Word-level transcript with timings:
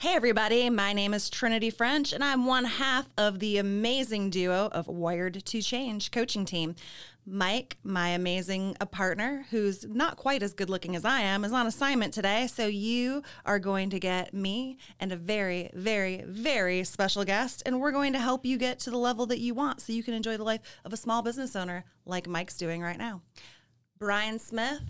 Hey, 0.00 0.14
everybody, 0.14 0.70
my 0.70 0.92
name 0.92 1.12
is 1.12 1.28
Trinity 1.28 1.70
French, 1.70 2.12
and 2.12 2.22
I'm 2.22 2.46
one 2.46 2.64
half 2.64 3.10
of 3.18 3.40
the 3.40 3.58
amazing 3.58 4.30
duo 4.30 4.68
of 4.70 4.86
Wired 4.86 5.44
to 5.44 5.60
Change 5.60 6.12
coaching 6.12 6.44
team. 6.44 6.76
Mike, 7.26 7.78
my 7.82 8.10
amazing 8.10 8.76
uh, 8.80 8.86
partner, 8.86 9.44
who's 9.50 9.84
not 9.88 10.16
quite 10.16 10.44
as 10.44 10.54
good 10.54 10.70
looking 10.70 10.94
as 10.94 11.04
I 11.04 11.22
am, 11.22 11.44
is 11.44 11.52
on 11.52 11.66
assignment 11.66 12.14
today. 12.14 12.46
So 12.46 12.68
you 12.68 13.24
are 13.44 13.58
going 13.58 13.90
to 13.90 13.98
get 13.98 14.32
me 14.32 14.78
and 15.00 15.10
a 15.10 15.16
very, 15.16 15.68
very, 15.74 16.22
very 16.28 16.84
special 16.84 17.24
guest, 17.24 17.64
and 17.66 17.80
we're 17.80 17.90
going 17.90 18.12
to 18.12 18.20
help 18.20 18.46
you 18.46 18.56
get 18.56 18.78
to 18.80 18.90
the 18.90 18.98
level 18.98 19.26
that 19.26 19.40
you 19.40 19.52
want 19.52 19.80
so 19.80 19.92
you 19.92 20.04
can 20.04 20.14
enjoy 20.14 20.36
the 20.36 20.44
life 20.44 20.60
of 20.84 20.92
a 20.92 20.96
small 20.96 21.22
business 21.22 21.56
owner 21.56 21.82
like 22.06 22.28
Mike's 22.28 22.56
doing 22.56 22.82
right 22.82 22.98
now. 22.98 23.20
Brian 23.98 24.38
Smith, 24.38 24.80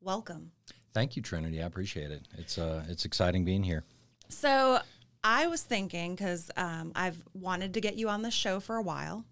welcome. 0.00 0.52
Thank 0.94 1.14
you, 1.14 1.20
Trinity. 1.20 1.60
I 1.60 1.66
appreciate 1.66 2.10
it. 2.10 2.26
It's 2.38 2.56
uh, 2.56 2.84
it's 2.88 3.04
exciting 3.04 3.44
being 3.44 3.64
here. 3.64 3.84
So 4.34 4.78
I 5.22 5.46
was 5.46 5.62
thinking 5.62 6.14
because 6.14 6.50
um, 6.56 6.92
I've 6.94 7.22
wanted 7.34 7.74
to 7.74 7.80
get 7.80 7.96
you 7.96 8.08
on 8.08 8.22
the 8.22 8.30
show 8.30 8.60
for 8.60 8.76
a 8.76 8.82
while, 8.82 9.24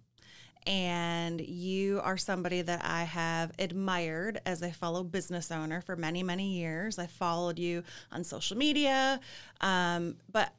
and 0.67 1.41
you 1.41 2.01
are 2.03 2.17
somebody 2.17 2.63
that 2.63 2.83
I 2.85 3.03
have 3.05 3.53
admired 3.59 4.41
as 4.47 4.63
a 4.63 4.71
fellow 4.71 5.03
business 5.05 5.51
owner 5.51 5.81
for 5.81 5.97
many, 5.97 6.23
many 6.23 6.53
years. 6.55 6.99
I 6.99 7.07
followed 7.09 7.59
you 7.59 7.83
on 8.11 8.25
social 8.25 8.57
media, 8.57 9.21
um, 9.61 10.17
but 10.31 10.55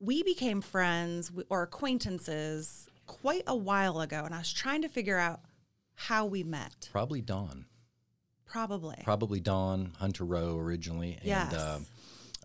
we 0.00 0.22
became 0.22 0.60
friends 0.60 1.30
or 1.48 1.62
acquaintances 1.62 2.88
quite 3.06 3.44
a 3.46 3.56
while 3.56 4.00
ago, 4.00 4.24
and 4.24 4.34
I 4.34 4.38
was 4.38 4.52
trying 4.52 4.82
to 4.82 4.88
figure 4.88 5.18
out 5.18 5.40
how 5.94 6.26
we 6.26 6.42
met. 6.42 6.88
Probably 6.92 7.22
Dawn. 7.22 7.66
Probably. 8.44 8.96
Probably 9.04 9.40
Dawn, 9.40 9.92
Hunter 9.98 10.24
Rowe 10.24 10.58
originally, 10.58 11.14
and 11.14 11.24
Yes. 11.26 11.52
uh, 11.54 11.80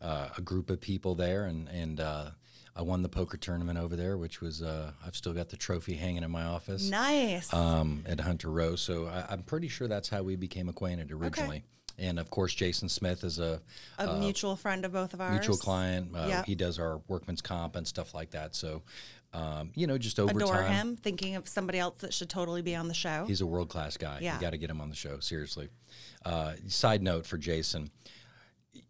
uh, 0.01 0.29
a 0.37 0.41
group 0.41 0.69
of 0.69 0.79
people 0.81 1.15
there, 1.15 1.45
and 1.45 1.67
and 1.69 1.99
uh, 1.99 2.31
I 2.75 2.81
won 2.81 3.01
the 3.01 3.09
poker 3.09 3.37
tournament 3.37 3.77
over 3.79 3.95
there, 3.95 4.17
which 4.17 4.41
was 4.41 4.61
uh, 4.61 4.91
I've 5.05 5.15
still 5.15 5.33
got 5.33 5.49
the 5.49 5.57
trophy 5.57 5.95
hanging 5.95 6.23
in 6.23 6.31
my 6.31 6.43
office. 6.43 6.89
Nice. 6.89 7.53
um, 7.53 8.03
at 8.07 8.19
Hunter 8.19 8.49
Row. 8.49 8.75
So 8.75 9.07
I, 9.07 9.25
I'm 9.29 9.43
pretty 9.43 9.67
sure 9.67 9.87
that's 9.87 10.09
how 10.09 10.23
we 10.23 10.35
became 10.35 10.69
acquainted 10.69 11.11
originally. 11.11 11.63
And 11.97 12.17
of 12.17 12.29
course, 12.29 12.53
Jason 12.53 12.87
Smith 12.87 13.25
is 13.25 13.39
a 13.39 13.61
a 13.97 14.15
mutual 14.17 14.55
friend 14.55 14.85
of 14.85 14.93
both 14.93 15.13
of 15.13 15.19
ours. 15.19 15.31
mutual 15.33 15.57
client. 15.57 16.15
Uh, 16.15 16.27
Yep. 16.29 16.45
He 16.45 16.55
does 16.55 16.79
our 16.79 17.01
workman's 17.09 17.41
comp 17.41 17.75
and 17.75 17.85
stuff 17.85 18.13
like 18.13 18.31
that. 18.31 18.55
So, 18.55 18.83
um, 19.33 19.71
you 19.75 19.85
know, 19.85 19.97
just 19.97 20.17
over 20.17 20.31
Adore 20.31 20.53
time, 20.53 20.71
him, 20.71 20.95
thinking 20.95 21.35
of 21.35 21.45
somebody 21.49 21.77
else 21.77 21.95
that 21.99 22.13
should 22.13 22.29
totally 22.29 22.61
be 22.61 22.73
on 22.73 22.87
the 22.87 22.93
show. 22.93 23.25
He's 23.27 23.41
a 23.41 23.45
world 23.45 23.67
class 23.67 23.97
guy. 23.97 24.19
Yeah. 24.21 24.35
You 24.35 24.39
got 24.41 24.51
to 24.51 24.57
get 24.57 24.69
him 24.69 24.79
on 24.79 24.89
the 24.89 24.95
show, 24.95 25.19
seriously. 25.19 25.67
Uh, 26.23 26.53
side 26.69 27.03
note 27.03 27.25
for 27.25 27.37
Jason, 27.37 27.91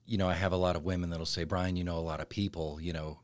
you 0.06 0.18
know, 0.18 0.28
I 0.28 0.34
have 0.34 0.52
a 0.52 0.58
lot 0.58 0.76
of 0.76 0.84
women 0.84 1.10
that'll 1.10 1.26
say, 1.26 1.44
Brian, 1.44 1.76
you 1.76 1.84
know 1.84 1.98
a 1.98 2.00
lot 2.00 2.20
of 2.20 2.30
people, 2.30 2.80
you 2.82 2.94
know, 2.94 3.20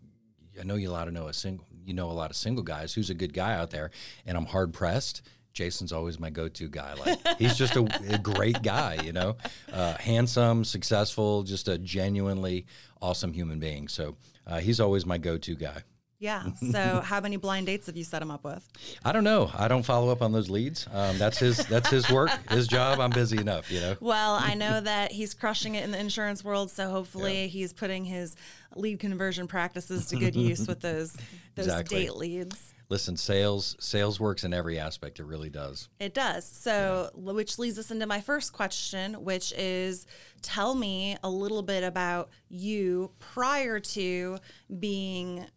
I 0.59 0.64
know 0.64 0.75
you 0.75 0.89
a 0.89 0.92
lot 0.92 1.08
of 1.08 1.14
know 1.14 1.28
a 1.28 1.34
single, 1.34 1.66
you 1.86 1.94
know, 1.94 2.09
a 2.09 2.14
lot 2.14 2.30
of 2.30 2.36
single 2.36 2.64
guys. 2.64 2.94
Who's 2.94 3.09
a 3.09 3.14
good 3.14 3.34
guy 3.34 3.53
out 3.56 3.72
there? 3.72 3.92
And 4.25 4.38
I'm 4.38 4.45
hard 4.45 4.73
pressed. 4.73 5.22
Jason's 5.53 5.94
always 5.94 6.20
my 6.20 6.30
go-to 6.30 6.67
guy. 6.67 6.94
Like 6.94 7.38
he's 7.39 7.58
just 7.58 7.75
a, 7.75 7.88
a 8.14 8.17
great 8.17 8.62
guy, 8.62 9.00
you 9.03 9.14
know, 9.14 9.38
uh, 9.72 9.95
handsome, 9.95 10.66
successful, 10.66 11.44
just 11.44 11.67
a 11.67 11.78
genuinely 11.78 12.66
awesome 13.02 13.34
human 13.34 13.59
being. 13.59 13.88
So 13.88 14.17
uh, 14.45 14.59
he's 14.59 14.80
always 14.80 15.06
my 15.06 15.17
go-to 15.17 15.56
guy. 15.56 15.84
Yeah. 16.20 16.44
So, 16.72 17.02
how 17.06 17.20
many 17.20 17.38
blind 17.38 17.66
dates 17.68 17.88
have 17.88 17.98
you 17.98 18.04
set 18.04 18.22
him 18.22 18.32
up 18.32 18.44
with? 18.44 18.68
I 19.04 19.12
don't 19.12 19.24
know. 19.24 19.52
I 19.54 19.68
don't 19.68 19.84
follow 19.84 20.12
up 20.12 20.22
on 20.22 20.32
those 20.32 20.50
leads. 20.50 20.88
Um, 20.94 21.18
that's 21.18 21.38
his. 21.40 21.58
That's 21.58 21.90
his 21.90 22.10
work. 22.10 22.30
His 22.50 22.68
job. 22.68 23.00
I'm 23.00 23.10
busy 23.10 23.38
enough. 23.38 23.72
You 23.72 23.82
know. 23.82 23.96
Well, 24.02 24.36
I 24.36 24.54
know 24.54 24.82
that 24.82 25.12
he's 25.12 25.34
crushing 25.34 25.76
it 25.76 25.84
in 25.84 25.92
the 25.92 26.00
insurance 26.00 26.44
world, 26.44 26.70
so 26.72 26.90
hopefully 26.90 27.48
he's 27.48 27.74
putting 27.74 28.06
his 28.06 28.36
lead 28.76 29.00
conversion 29.00 29.48
practices 29.48 30.08
to 30.08 30.18
good 30.18 30.36
use 30.36 30.68
with 30.68 30.80
those 30.82 31.16
those 31.56 31.66
Exactly. 31.68 32.04
date 32.06 32.16
leads. 32.16 32.74
Listen, 32.88 33.18
sales. 33.18 33.76
Sales 33.80 34.20
works 34.20 34.44
in 34.44 34.54
every 34.54 34.78
aspect. 34.78 35.20
It 35.20 35.26
really 35.26 35.50
does. 35.50 35.90
It 36.00 36.14
does. 36.14 36.46
So, 36.46 37.10
which 37.16 37.58
leads 37.58 37.80
us 37.80 37.90
into 37.90 38.06
my 38.06 38.22
first 38.22 38.54
question, 38.54 39.16
which 39.24 39.54
is 39.54 40.06
tell 40.44 40.75
me 40.75 41.18
a 41.24 41.30
little 41.30 41.64
bit 41.64 41.84
about 41.84 42.30
you 42.48 43.09
prior 43.18 43.80
to 43.80 44.38
being 44.80 45.48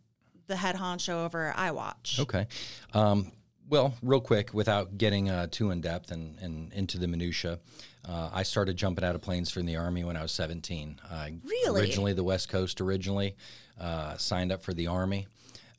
the 0.48 0.56
head 0.56 0.74
honcho 0.74 1.24
over 1.24 1.46
at 1.46 1.56
iWatch. 1.56 2.18
Okay. 2.18 2.46
Um, 2.92 3.30
well, 3.68 3.94
real 4.02 4.20
quick, 4.20 4.52
without 4.54 4.96
getting 4.96 5.28
uh, 5.28 5.46
too 5.50 5.70
in 5.70 5.80
depth 5.80 6.10
and, 6.10 6.38
and 6.40 6.72
into 6.72 6.98
the 6.98 7.06
minutia, 7.06 7.60
uh, 8.08 8.30
I 8.32 8.42
started 8.42 8.76
jumping 8.76 9.04
out 9.04 9.14
of 9.14 9.20
planes 9.20 9.50
from 9.50 9.66
the 9.66 9.76
army 9.76 10.04
when 10.04 10.16
I 10.16 10.22
was 10.22 10.32
17. 10.32 11.00
I 11.10 11.34
Really? 11.44 11.80
Originally, 11.80 12.14
the 12.14 12.24
West 12.24 12.48
Coast. 12.48 12.80
Originally, 12.80 13.36
uh, 13.78 14.16
signed 14.16 14.50
up 14.50 14.62
for 14.62 14.72
the 14.72 14.86
army. 14.86 15.26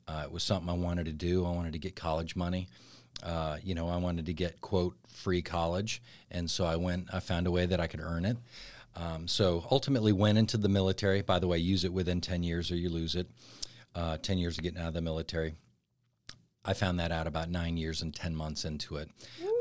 Uh, 0.06 0.22
it 0.24 0.32
was 0.32 0.44
something 0.44 0.70
I 0.70 0.74
wanted 0.74 1.06
to 1.06 1.12
do. 1.12 1.44
I 1.44 1.50
wanted 1.50 1.72
to 1.72 1.78
get 1.78 1.96
college 1.96 2.36
money. 2.36 2.68
Uh, 3.22 3.58
you 3.62 3.74
know, 3.74 3.88
I 3.88 3.96
wanted 3.96 4.26
to 4.26 4.32
get 4.32 4.60
quote 4.60 4.96
free 5.08 5.42
college, 5.42 6.00
and 6.30 6.48
so 6.48 6.64
I 6.64 6.76
went. 6.76 7.12
I 7.12 7.20
found 7.20 7.46
a 7.48 7.50
way 7.50 7.66
that 7.66 7.80
I 7.80 7.88
could 7.88 8.00
earn 8.00 8.24
it. 8.24 8.36
Um, 8.96 9.28
so 9.28 9.66
ultimately, 9.70 10.12
went 10.12 10.38
into 10.38 10.56
the 10.56 10.68
military. 10.68 11.22
By 11.22 11.38
the 11.38 11.48
way, 11.48 11.58
use 11.58 11.84
it 11.84 11.92
within 11.92 12.20
10 12.20 12.42
years 12.42 12.70
or 12.70 12.76
you 12.76 12.88
lose 12.88 13.14
it. 13.14 13.28
Uh, 13.94 14.16
10 14.18 14.38
years 14.38 14.56
of 14.56 14.62
getting 14.62 14.80
out 14.80 14.88
of 14.88 14.94
the 14.94 15.00
military. 15.00 15.54
I 16.64 16.74
found 16.74 17.00
that 17.00 17.10
out 17.10 17.26
about 17.26 17.48
nine 17.50 17.76
years 17.76 18.02
and 18.02 18.14
10 18.14 18.36
months 18.36 18.64
into 18.64 18.96
it. 18.96 19.10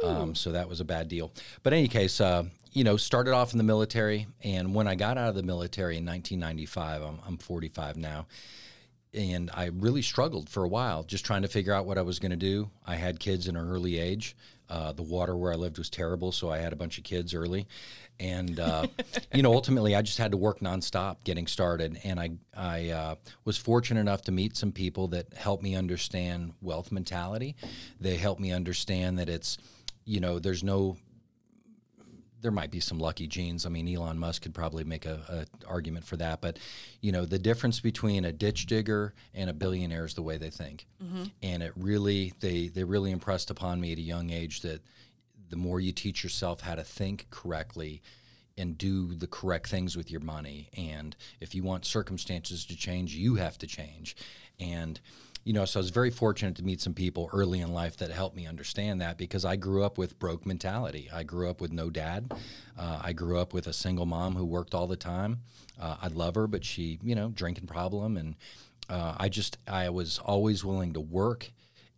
Um, 0.03 0.35
so 0.35 0.51
that 0.51 0.67
was 0.67 0.81
a 0.81 0.85
bad 0.85 1.07
deal. 1.07 1.31
But 1.63 1.73
in 1.73 1.79
any 1.79 1.88
case, 1.88 2.19
uh, 2.19 2.44
you 2.73 2.84
know, 2.84 2.97
started 2.97 3.34
off 3.34 3.53
in 3.53 3.57
the 3.57 3.63
military. 3.63 4.28
And 4.44 4.75
when 4.75 4.88
I 4.88 4.95
got 4.95 5.17
out 5.17 5.29
of 5.29 5.35
the 5.35 5.44
military 5.44 5.97
in 5.97 6.06
1995, 6.06 7.01
I'm, 7.01 7.19
I'm 7.25 7.38
45 7.38 7.97
now. 7.97 8.28
And 9.13 9.50
I 9.53 9.67
really 9.67 10.01
struggled 10.01 10.50
for 10.50 10.63
a 10.63 10.67
while 10.67 11.03
just 11.03 11.25
trying 11.25 11.41
to 11.41 11.47
figure 11.47 11.73
out 11.73 11.85
what 11.85 11.97
I 11.97 12.01
was 12.01 12.19
going 12.19 12.31
to 12.31 12.38
do. 12.38 12.69
I 12.85 12.96
had 12.96 13.19
kids 13.19 13.47
in 13.47 13.56
an 13.56 13.67
early 13.67 13.97
age. 13.97 14.35
Uh, 14.69 14.94
the 14.94 15.03
water 15.03 15.35
where 15.35 15.52
I 15.52 15.56
lived 15.56 15.78
was 15.78 15.90
terrible, 15.90 16.31
so 16.31 16.50
I 16.50 16.59
had 16.59 16.74
a 16.74 16.75
bunch 16.75 16.97
of 16.97 17.03
kids 17.03 17.34
early. 17.34 17.68
And, 18.19 18.59
uh, 18.59 18.88
you 19.34 19.41
know, 19.41 19.53
ultimately 19.53 19.96
I 19.96 20.02
just 20.02 20.18
had 20.18 20.31
to 20.31 20.38
work 20.38 20.59
nonstop 20.59 21.18
getting 21.24 21.47
started. 21.47 22.00
And 22.03 22.19
I, 22.19 22.31
I 22.56 22.90
uh, 22.90 23.16
was 23.46 23.58
fortunate 23.58 24.02
enough 24.02 24.22
to 24.24 24.31
meet 24.31 24.56
some 24.56 24.72
people 24.72 25.08
that 25.09 25.34
helped 25.34 25.63
me 25.63 25.75
understand 25.75 26.53
wealth 26.62 26.91
mentality. 26.91 27.56
They 28.00 28.18
helped 28.18 28.41
me 28.41 28.52
understand 28.52 29.18
that 29.19 29.29
it's, 29.29 29.58
you 30.06 30.19
know, 30.19 30.40
there's 30.40 30.63
no 30.63 30.97
there 32.41 32.51
might 32.51 32.72
be 32.72 32.79
some 32.79 33.00
lucky 33.00 33.27
genes. 33.27 33.66
I 33.66 33.69
mean, 33.69 33.94
Elon 33.94 34.17
Musk 34.17 34.44
could 34.44 34.53
probably 34.53 34.83
make 34.83 35.05
a, 35.05 35.45
a 35.63 35.67
argument 35.67 36.05
for 36.05 36.17
that, 36.17 36.41
but 36.41 36.57
you 37.01 37.11
know, 37.11 37.25
the 37.25 37.39
difference 37.39 37.79
between 37.79 38.25
a 38.25 38.31
ditch 38.31 38.66
digger 38.66 39.13
and 39.33 39.50
a 39.50 39.53
billionaire 39.53 40.05
is 40.05 40.13
the 40.13 40.22
way 40.22 40.38
they 40.38 40.49
think, 40.49 40.85
mm-hmm. 41.03 41.25
and 41.44 41.63
it 41.63 41.73
really 41.75 42.33
they 42.39 42.67
they 42.67 42.83
really 42.83 43.11
impressed 43.11 43.49
upon 43.49 43.81
me 43.81 43.91
at 43.91 43.97
a 43.97 44.01
young 44.01 44.29
age 44.29 44.61
that 44.61 44.81
the 45.49 45.55
more 45.55 45.79
you 45.79 45.91
teach 45.91 46.23
yourself 46.23 46.61
how 46.61 46.75
to 46.75 46.83
think 46.83 47.28
correctly 47.31 48.01
and 48.57 48.78
do 48.78 49.16
the 49.16 49.28
correct 49.28 49.67
things 49.69 49.95
with 49.95 50.11
your 50.11 50.22
money, 50.22 50.69
and 50.78 51.16
if 51.39 51.55
you 51.55 51.63
want 51.63 51.85
circumstances 51.85 52.66
to 52.66 52.75
change, 52.75 53.16
you 53.16 53.35
have 53.35 53.57
to 53.57 53.67
change, 53.67 54.16
and 54.59 54.99
you 55.44 55.53
know, 55.53 55.66
so 55.66 55.79
I 55.79 55.81
was 55.81 55.89
very 55.89 56.11
fortunate 56.11 56.55
to 56.57 56.63
meet 56.63 56.81
some 56.81 56.94
people 56.94 57.29
early 57.33 57.61
in 57.61 57.73
life 57.73 57.97
that 57.97 58.11
helped 58.11 58.35
me 58.35 58.45
understand 58.45 59.01
that 59.01 59.17
because 59.17 59.45
I 59.45 59.55
grew 59.55 59.83
up 59.83 59.97
with 59.97 60.19
broke 60.19 60.45
mentality. 60.45 61.09
I 61.13 61.23
grew 61.23 61.50
up 61.50 61.61
with 61.61 61.72
no 61.72 61.89
dad. 61.89 62.31
Uh, 62.77 63.00
I 63.01 63.13
grew 63.13 63.39
up 63.39 63.53
with 63.53 63.66
a 63.67 63.73
single 63.73 64.05
mom 64.05 64.35
who 64.35 64.45
worked 64.45 64.75
all 64.75 64.88
the 64.88 64.95
time. 64.97 65.39
Uh, 65.79 65.95
I 66.01 66.07
love 66.07 66.35
her, 66.35 66.45
but 66.45 66.66
she, 66.66 66.99
you 67.01 67.16
know, 67.16 67.29
drinking 67.29 67.67
problem, 67.67 68.17
and 68.17 68.35
uh, 68.89 69.16
I 69.17 69.29
just 69.29 69.57
I 69.67 69.89
was 69.89 70.19
always 70.19 70.66
willing 70.66 70.94
to 70.94 70.99
work, 70.99 71.51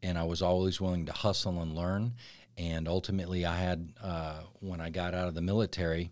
and 0.04 0.18
I 0.18 0.24
was 0.24 0.42
always 0.42 0.80
willing 0.80 1.06
to 1.08 1.12
hustle 1.12 1.62
and 1.62 1.76
learn. 1.76 2.14
And 2.58 2.88
ultimately, 2.88 3.46
I 3.46 3.56
had 3.56 3.94
uh, 4.04 4.42
when 4.60 4.82
I 4.82 4.90
got 4.90 5.16
out 5.16 5.28
of 5.28 5.36
the 5.36 5.42
military. 5.42 6.12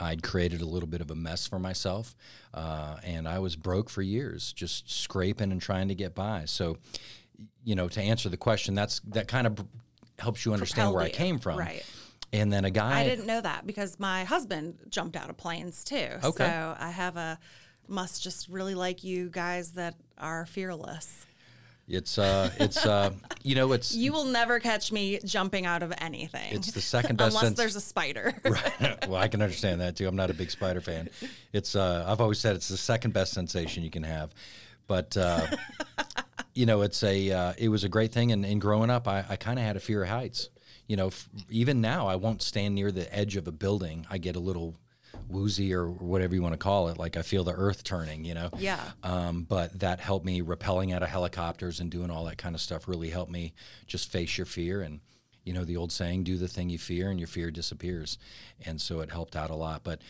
I'd 0.00 0.22
created 0.22 0.60
a 0.60 0.66
little 0.66 0.88
bit 0.88 1.00
of 1.00 1.10
a 1.10 1.14
mess 1.14 1.46
for 1.46 1.58
myself, 1.58 2.14
uh, 2.54 2.96
and 3.02 3.28
I 3.28 3.38
was 3.38 3.56
broke 3.56 3.90
for 3.90 4.02
years, 4.02 4.52
just 4.52 4.90
scraping 4.90 5.52
and 5.52 5.60
trying 5.60 5.88
to 5.88 5.94
get 5.94 6.14
by. 6.14 6.44
So, 6.46 6.78
you 7.64 7.74
know, 7.74 7.88
to 7.88 8.00
answer 8.00 8.28
the 8.28 8.36
question, 8.36 8.74
that's 8.74 9.00
that 9.08 9.28
kind 9.28 9.46
of 9.46 9.64
helps 10.18 10.44
you 10.44 10.52
understand 10.52 10.92
where 10.92 11.02
I 11.02 11.10
came 11.10 11.38
from. 11.38 11.58
right. 11.58 11.84
And 12.30 12.52
then 12.52 12.66
a 12.66 12.70
guy, 12.70 13.00
I 13.00 13.04
didn't 13.04 13.26
know 13.26 13.40
that 13.40 13.66
because 13.66 13.98
my 13.98 14.24
husband 14.24 14.78
jumped 14.90 15.16
out 15.16 15.30
of 15.30 15.38
planes 15.38 15.82
too. 15.82 16.08
Okay. 16.22 16.44
So 16.44 16.76
I 16.78 16.90
have 16.90 17.16
a 17.16 17.38
must 17.88 18.22
just 18.22 18.48
really 18.48 18.74
like 18.74 19.02
you 19.02 19.30
guys 19.30 19.72
that 19.72 19.94
are 20.18 20.44
fearless. 20.44 21.24
It's 21.88 22.18
uh, 22.18 22.50
it's 22.60 22.84
uh, 22.84 23.10
you 23.42 23.54
know, 23.54 23.72
it's 23.72 23.94
You 23.94 24.12
will 24.12 24.26
never 24.26 24.60
catch 24.60 24.92
me 24.92 25.18
jumping 25.24 25.64
out 25.66 25.82
of 25.82 25.92
anything. 25.98 26.54
It's 26.54 26.72
the 26.72 26.80
second 26.80 27.16
best 27.16 27.30
unless 27.30 27.44
sense- 27.44 27.58
there's 27.58 27.76
a 27.76 27.80
spider. 27.80 28.34
well, 29.08 29.16
I 29.16 29.28
can 29.28 29.40
understand 29.42 29.80
that 29.80 29.96
too. 29.96 30.06
I'm 30.06 30.16
not 30.16 30.30
a 30.30 30.34
big 30.34 30.50
spider 30.50 30.80
fan. 30.80 31.08
It's 31.52 31.74
uh, 31.74 32.04
I've 32.06 32.20
always 32.20 32.38
said 32.38 32.56
it's 32.56 32.68
the 32.68 32.76
second 32.76 33.14
best 33.14 33.32
sensation 33.32 33.82
you 33.82 33.90
can 33.90 34.02
have, 34.02 34.30
but 34.86 35.16
uh, 35.16 35.46
you 36.54 36.66
know, 36.66 36.82
it's 36.82 37.02
a 37.02 37.30
uh, 37.30 37.52
it 37.56 37.68
was 37.68 37.84
a 37.84 37.88
great 37.88 38.12
thing. 38.12 38.32
And, 38.32 38.44
and 38.44 38.60
growing 38.60 38.90
up, 38.90 39.08
I, 39.08 39.24
I 39.28 39.36
kind 39.36 39.58
of 39.58 39.64
had 39.64 39.76
a 39.76 39.80
fear 39.80 40.02
of 40.02 40.08
heights. 40.08 40.50
You 40.88 40.96
know, 40.96 41.08
f- 41.08 41.28
even 41.50 41.80
now, 41.80 42.06
I 42.06 42.16
won't 42.16 42.42
stand 42.42 42.74
near 42.74 42.90
the 42.90 43.14
edge 43.14 43.36
of 43.36 43.46
a 43.46 43.52
building. 43.52 44.06
I 44.10 44.18
get 44.18 44.36
a 44.36 44.40
little 44.40 44.74
woozy 45.28 45.74
or 45.74 45.88
whatever 45.88 46.34
you 46.34 46.42
want 46.42 46.54
to 46.54 46.58
call 46.58 46.88
it. 46.88 46.98
Like 46.98 47.16
I 47.16 47.22
feel 47.22 47.44
the 47.44 47.52
earth 47.52 47.84
turning, 47.84 48.24
you 48.24 48.34
know? 48.34 48.50
Yeah. 48.58 48.80
Um, 49.02 49.42
but 49.42 49.78
that 49.80 50.00
helped 50.00 50.24
me 50.24 50.42
rappelling 50.42 50.94
out 50.94 51.02
of 51.02 51.08
helicopters 51.08 51.80
and 51.80 51.90
doing 51.90 52.10
all 52.10 52.24
that 52.24 52.38
kind 52.38 52.54
of 52.54 52.60
stuff 52.60 52.88
really 52.88 53.10
helped 53.10 53.30
me 53.30 53.54
just 53.86 54.10
face 54.10 54.36
your 54.36 54.46
fear 54.46 54.82
and 54.82 55.00
you 55.44 55.54
know 55.54 55.64
the 55.64 55.78
old 55.78 55.90
saying 55.90 56.24
do 56.24 56.36
the 56.36 56.46
thing 56.46 56.68
you 56.68 56.78
fear 56.78 57.10
and 57.10 57.18
your 57.18 57.26
fear 57.26 57.50
disappears 57.50 58.18
and 58.66 58.78
so 58.78 59.00
it 59.00 59.10
helped 59.10 59.34
out 59.34 59.48
a 59.48 59.54
lot 59.54 59.82
but 59.82 60.02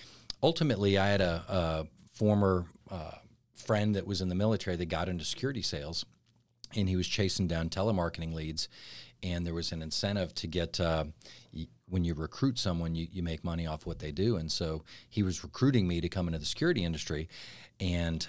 ultimately 0.43 0.99
i 0.99 1.07
had 1.07 1.21
a, 1.21 1.45
a 1.49 1.87
former 2.13 2.67
uh, 2.91 3.13
friend 3.55 3.95
that 3.95 4.05
was 4.05 4.21
in 4.21 4.29
the 4.29 4.35
military 4.35 4.75
that 4.75 4.87
got 4.87 5.09
into 5.09 5.25
security 5.25 5.63
sales 5.63 6.05
and 6.75 6.89
he 6.89 6.97
was 6.97 7.07
chasing 7.07 7.47
down 7.47 7.69
telemarketing 7.69 8.35
leads 8.35 8.69
and 9.23 9.47
there 9.47 9.55
was 9.55 9.71
an 9.71 9.81
incentive 9.83 10.35
to 10.35 10.47
get 10.47 10.81
uh, 10.81 11.05
when 11.89 12.05
you 12.05 12.15
recruit 12.15 12.59
someone 12.59 12.95
you, 12.95 13.07
you 13.11 13.23
make 13.23 13.45
money 13.45 13.67
off 13.67 13.87
what 13.87 13.99
they 13.99 14.13
do. 14.13 14.37
And 14.37 14.51
so 14.51 14.85
he 15.09 15.23
was 15.23 15.43
recruiting 15.43 15.89
me 15.89 16.01
to 16.01 16.09
come 16.09 16.27
into 16.27 16.39
the 16.39 16.47
security 16.47 16.85
industry. 16.85 17.29
And 17.81 18.27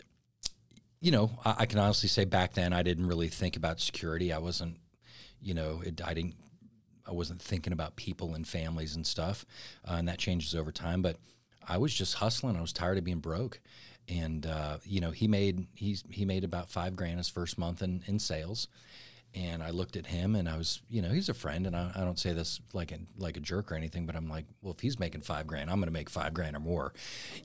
you 1.01 1.11
know 1.11 1.31
I, 1.45 1.55
I 1.59 1.65
can 1.65 1.79
honestly 1.79 2.09
say 2.09 2.25
back 2.25 2.53
then 2.53 2.73
i 2.73 2.83
didn't 2.83 3.07
really 3.07 3.29
think 3.29 3.55
about 3.55 3.79
security. 3.79 4.33
I 4.33 4.39
wasn't 4.39 4.77
you 5.41 5.53
know 5.53 5.81
it, 5.85 6.01
i 6.05 6.13
didn't 6.13 6.35
i 7.07 7.11
wasn't 7.11 7.41
thinking 7.41 7.73
about 7.73 7.95
people 7.95 8.35
and 8.35 8.47
families 8.47 8.95
and 8.95 9.05
stuff. 9.05 9.45
Uh, 9.87 9.95
and 9.97 10.07
that 10.07 10.17
changes 10.17 10.55
over 10.55 10.71
time. 10.71 11.01
But 11.01 11.17
i 11.67 11.77
was 11.77 11.93
just 11.93 12.15
hustling. 12.15 12.55
I 12.55 12.61
was 12.61 12.73
tired 12.73 12.97
of 12.97 13.03
being 13.03 13.19
broke. 13.19 13.59
And 14.07 14.45
uh, 14.47 14.77
you 14.83 15.01
know 15.01 15.11
he 15.11 15.27
made 15.27 15.67
he's 15.75 16.03
he 16.09 16.25
made 16.25 16.43
about 16.43 16.69
five 16.69 16.95
grand 16.95 17.17
his 17.17 17.29
first 17.29 17.57
month 17.57 17.81
in, 17.81 18.03
in 18.07 18.19
sales 18.19 18.67
and 19.35 19.61
I 19.61 19.69
looked 19.69 19.95
at 19.95 20.07
him 20.07 20.35
and 20.35 20.49
I 20.49 20.57
was, 20.57 20.81
you 20.89 21.01
know, 21.01 21.09
he's 21.09 21.29
a 21.29 21.33
friend, 21.33 21.67
and 21.67 21.75
I, 21.75 21.91
I 21.95 21.99
don't 22.01 22.19
say 22.19 22.33
this 22.33 22.59
like 22.73 22.91
a 22.91 22.99
like 23.17 23.37
a 23.37 23.39
jerk 23.39 23.71
or 23.71 23.75
anything, 23.75 24.05
but 24.05 24.15
I'm 24.15 24.27
like, 24.27 24.45
well, 24.61 24.73
if 24.73 24.79
he's 24.79 24.99
making 24.99 25.21
five 25.21 25.47
grand, 25.47 25.69
I'm 25.69 25.77
going 25.77 25.87
to 25.87 25.93
make 25.93 26.09
five 26.09 26.33
grand 26.33 26.55
or 26.55 26.59
more, 26.59 26.93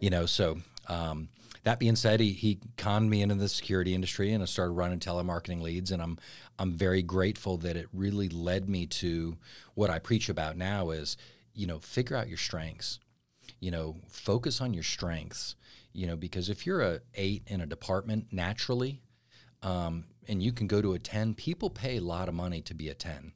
you 0.01 0.11
know. 0.11 0.27
So 0.27 0.59
um, 0.89 1.29
that 1.65 1.79
being 1.79 1.97
said, 1.97 2.21
he 2.21 2.33
he 2.33 2.59
conned 2.77 3.11
me 3.11 3.23
into 3.23 3.35
the 3.35 3.49
security 3.49 3.95
industry, 3.95 4.33
and 4.33 4.43
I 4.43 4.47
started 4.47 4.73
running 4.73 4.99
telemarketing 4.99 5.61
leads, 5.61 5.91
and 5.91 6.03
I'm 6.03 6.19
I'm 6.59 6.73
very 6.73 7.03
grateful 7.03 7.59
that 7.59 7.77
it 7.77 7.89
really 7.93 8.29
led 8.29 8.69
me 8.69 8.87
to 8.87 9.37
what 9.75 9.91
I 9.91 9.99
preach 9.99 10.29
about 10.29 10.57
now 10.57 10.91
is, 10.91 11.17
you 11.55 11.67
know, 11.67 11.79
figure 11.81 12.17
out 12.17 12.29
your 12.29 12.39
strengths, 12.39 12.99
you 13.61 13.71
know, 13.71 13.97
focus 14.09 14.61
on 14.61 14.73
your 14.73 14.83
strengths, 14.83 15.57
you 15.93 16.07
know, 16.07 16.17
because 16.17 16.49
if 16.49 16.67
you're 16.67 16.81
a 16.81 17.01
eight 17.15 17.43
in 17.47 17.61
a 17.61 17.67
department 17.67 18.27
naturally, 18.31 19.01
um, 19.63 20.05
and 20.29 20.43
you 20.43 20.53
can 20.53 20.67
go 20.67 20.81
to 20.83 20.93
a 20.95 20.99
10 20.99 21.35
people 21.35 21.71
pay 21.71 21.97
a 21.97 22.01
lot 22.01 22.29
of 22.29 22.35
money 22.35 22.61
to 22.63 22.75
be 22.75 22.89
a 22.89 22.95
10 22.95 23.33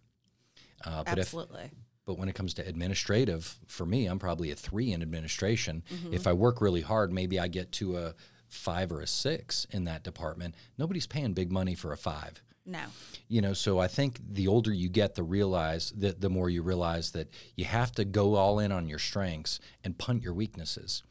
uh, 0.84 1.04
but 1.04 1.18
if 1.18 1.26
Absolutely. 1.26 1.70
but 2.06 2.18
when 2.18 2.28
it 2.28 2.34
comes 2.34 2.54
to 2.54 2.66
administrative 2.66 3.58
for 3.66 3.84
me 3.86 4.06
i'm 4.06 4.18
probably 4.18 4.50
a 4.50 4.56
three 4.56 4.92
in 4.92 5.02
administration 5.02 5.82
Mm-hmm. 5.92 6.14
if 6.14 6.26
i 6.26 6.32
work 6.32 6.60
really 6.60 6.80
hard 6.82 7.12
maybe 7.12 7.38
i 7.38 7.48
get 7.48 7.72
to 7.72 7.96
a 7.96 8.14
five 8.48 8.90
or 8.92 9.00
a 9.00 9.06
six 9.06 9.66
in 9.70 9.84
that 9.84 10.02
department 10.04 10.54
nobody's 10.78 11.06
paying 11.06 11.32
big 11.34 11.52
money 11.52 11.74
for 11.74 11.92
a 11.92 11.96
five 11.98 12.42
no. 12.64 12.80
you 13.28 13.40
know 13.40 13.52
so 13.52 13.78
i 13.78 13.88
think 13.88 14.18
the 14.30 14.46
older 14.48 14.72
you 14.72 14.88
get 14.88 15.14
the 15.14 15.22
realize 15.22 15.90
that 15.96 16.20
the 16.20 16.30
more 16.30 16.48
you 16.50 16.62
realize 16.62 17.10
that 17.12 17.28
you 17.56 17.64
have 17.64 17.92
to 17.92 18.04
go 18.04 18.34
all 18.36 18.58
in 18.58 18.72
on 18.72 18.88
your 18.88 18.98
strengths 18.98 19.58
and 19.84 19.98
punt 19.98 20.22
your 20.22 20.32
weaknesses 20.34 21.02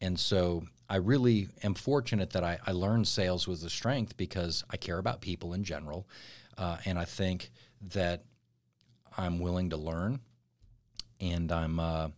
and 0.00 0.18
so 0.18 0.62
I 0.90 0.96
really 0.96 1.48
am 1.62 1.74
fortunate 1.74 2.30
that 2.30 2.42
I, 2.42 2.58
I 2.66 2.72
learned 2.72 3.06
sales 3.06 3.46
was 3.46 3.62
a 3.62 3.70
strength 3.70 4.16
because 4.16 4.64
I 4.68 4.76
care 4.76 4.98
about 4.98 5.20
people 5.20 5.54
in 5.54 5.62
general. 5.62 6.08
Uh, 6.58 6.78
and 6.84 6.98
I 6.98 7.04
think 7.04 7.52
that 7.92 8.24
I'm 9.16 9.38
willing 9.38 9.70
to 9.70 9.76
learn 9.76 10.18
and 11.20 11.52
I'm, 11.52 11.78
uh, 11.78 12.08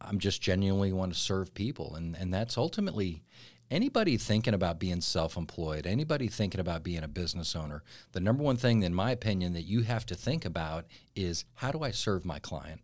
I'm 0.00 0.18
just 0.18 0.40
genuinely 0.40 0.94
want 0.94 1.12
to 1.12 1.18
serve 1.18 1.52
people. 1.52 1.94
And, 1.94 2.16
and 2.16 2.32
that's 2.32 2.56
ultimately 2.56 3.22
anybody 3.70 4.16
thinking 4.16 4.54
about 4.54 4.78
being 4.78 5.02
self 5.02 5.36
employed, 5.36 5.86
anybody 5.86 6.28
thinking 6.28 6.60
about 6.60 6.82
being 6.82 7.04
a 7.04 7.08
business 7.08 7.54
owner, 7.54 7.82
the 8.12 8.20
number 8.20 8.42
one 8.42 8.56
thing, 8.56 8.82
in 8.82 8.94
my 8.94 9.10
opinion, 9.10 9.52
that 9.52 9.62
you 9.62 9.82
have 9.82 10.06
to 10.06 10.14
think 10.14 10.46
about 10.46 10.86
is 11.14 11.44
how 11.56 11.70
do 11.70 11.82
I 11.82 11.90
serve 11.90 12.24
my 12.24 12.38
client? 12.38 12.80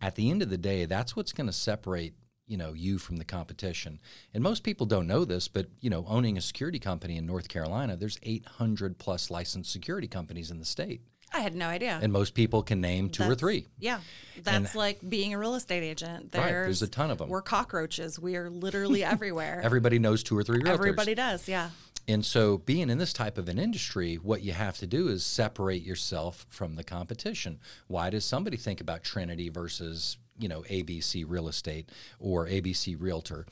At 0.00 0.14
the 0.14 0.30
end 0.30 0.40
of 0.40 0.50
the 0.50 0.56
day, 0.56 0.84
that's 0.84 1.16
what's 1.16 1.32
going 1.32 1.48
to 1.48 1.52
separate 1.52 2.14
you 2.48 2.56
know 2.56 2.72
you 2.72 2.98
from 2.98 3.16
the 3.18 3.24
competition 3.24 4.00
and 4.34 4.42
most 4.42 4.62
people 4.64 4.86
don't 4.86 5.06
know 5.06 5.24
this 5.24 5.46
but 5.48 5.66
you 5.80 5.90
know 5.90 6.04
owning 6.08 6.36
a 6.36 6.40
security 6.40 6.78
company 6.78 7.16
in 7.16 7.26
north 7.26 7.48
carolina 7.48 7.96
there's 7.96 8.18
800 8.22 8.98
plus 8.98 9.30
licensed 9.30 9.70
security 9.70 10.08
companies 10.08 10.50
in 10.50 10.58
the 10.58 10.64
state 10.64 11.02
I 11.30 11.40
had 11.40 11.54
no 11.54 11.66
idea. 11.68 11.98
and 12.02 12.10
most 12.10 12.32
people 12.32 12.62
can 12.62 12.80
name 12.80 13.10
two 13.10 13.22
or 13.24 13.34
three 13.34 13.66
Yeah, 13.78 14.00
that's 14.42 14.74
like 14.74 14.98
being 15.06 15.34
a 15.34 15.38
real 15.38 15.56
estate 15.56 15.82
agent. 15.82 16.32
There's, 16.32 16.42
Right, 16.42 16.52
there's 16.52 16.80
a 16.80 16.88
ton 16.88 17.10
of 17.10 17.18
them 17.18 17.28
We're 17.28 17.42
cockroaches. 17.42 18.18
We 18.18 18.36
are 18.36 18.48
literally 18.48 19.04
everywhere. 19.14 19.60
everybody 19.62 19.98
knows 19.98 20.22
two 20.22 20.38
or 20.38 20.42
three 20.42 20.60
realtors 20.62 20.68
Everybody 20.70 21.14
does. 21.14 21.46
Yeah. 21.46 21.68
And 22.08 22.24
so, 22.24 22.56
being 22.56 22.88
in 22.88 22.96
this 22.96 23.12
type 23.12 23.36
of 23.36 23.50
an 23.50 23.58
industry, 23.58 24.14
what 24.14 24.40
you 24.40 24.52
have 24.52 24.78
to 24.78 24.86
do 24.86 25.08
is 25.08 25.22
separate 25.22 25.82
yourself 25.82 26.46
from 26.48 26.74
the 26.76 26.82
competition. 26.82 27.60
Why 27.86 28.08
does 28.08 28.24
somebody 28.24 28.56
think 28.56 28.80
about 28.80 29.04
Trinity 29.04 29.50
versus, 29.50 30.16
you 30.38 30.48
know, 30.48 30.62
ABC 30.62 31.24
Real 31.26 31.48
Estate 31.48 31.90
or 32.18 32.46
ABC 32.46 32.96
Realtor? 32.98 33.46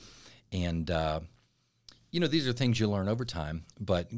And, 0.53 0.91
uh, 0.91 1.21
you 2.11 2.21
know, 2.21 2.27
these 2.27 2.47
are 2.49 2.53
things 2.53 2.79
you 2.81 2.89
learn 2.89 3.09
over 3.09 3.25
time. 3.25 3.65
But 3.81 4.11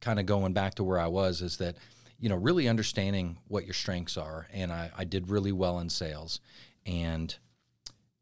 kind 0.00 0.20
of 0.20 0.26
going 0.26 0.52
back 0.52 0.74
to 0.76 0.84
where 0.84 0.98
I 0.98 1.08
was 1.08 1.42
is 1.42 1.56
that, 1.58 1.76
you 2.18 2.28
know, 2.28 2.36
really 2.36 2.68
understanding 2.68 3.38
what 3.48 3.64
your 3.64 3.74
strengths 3.74 4.16
are. 4.16 4.46
And 4.52 4.72
I, 4.72 4.90
I 4.96 5.04
did 5.04 5.30
really 5.30 5.52
well 5.52 5.78
in 5.78 5.88
sales. 5.88 6.40
And, 6.86 7.36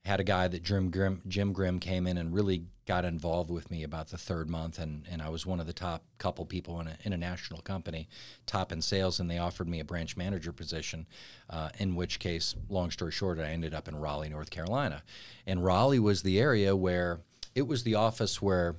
had 0.08 0.20
a 0.20 0.24
guy 0.24 0.48
that 0.48 0.62
Jim 0.62 0.90
Grimm, 0.90 1.20
Jim 1.28 1.52
Grimm 1.52 1.78
came 1.78 2.06
in 2.06 2.16
and 2.16 2.32
really 2.32 2.64
got 2.86 3.04
involved 3.04 3.50
with 3.50 3.70
me 3.70 3.82
about 3.82 4.08
the 4.08 4.16
third 4.16 4.48
month, 4.48 4.78
and, 4.78 5.06
and 5.10 5.20
I 5.20 5.28
was 5.28 5.44
one 5.44 5.60
of 5.60 5.66
the 5.66 5.74
top 5.74 6.02
couple 6.16 6.46
people 6.46 6.80
in, 6.80 6.86
a, 6.86 6.96
in 7.02 7.12
a 7.12 7.16
national 7.18 7.60
company, 7.60 8.08
top 8.46 8.72
in 8.72 8.80
sales, 8.80 9.20
and 9.20 9.30
they 9.30 9.36
offered 9.36 9.68
me 9.68 9.80
a 9.80 9.84
branch 9.84 10.16
manager 10.16 10.50
position. 10.50 11.06
Uh, 11.50 11.68
in 11.78 11.94
which 11.94 12.20
case, 12.20 12.54
long 12.70 12.90
story 12.90 13.12
short, 13.12 13.38
I 13.38 13.50
ended 13.50 13.74
up 13.74 13.86
in 13.86 13.96
Raleigh, 13.96 14.30
North 14.30 14.48
Carolina, 14.48 15.02
and 15.46 15.62
Raleigh 15.62 15.98
was 15.98 16.22
the 16.22 16.40
area 16.40 16.74
where 16.74 17.20
it 17.54 17.66
was 17.66 17.82
the 17.82 17.94
office 17.94 18.40
where 18.40 18.76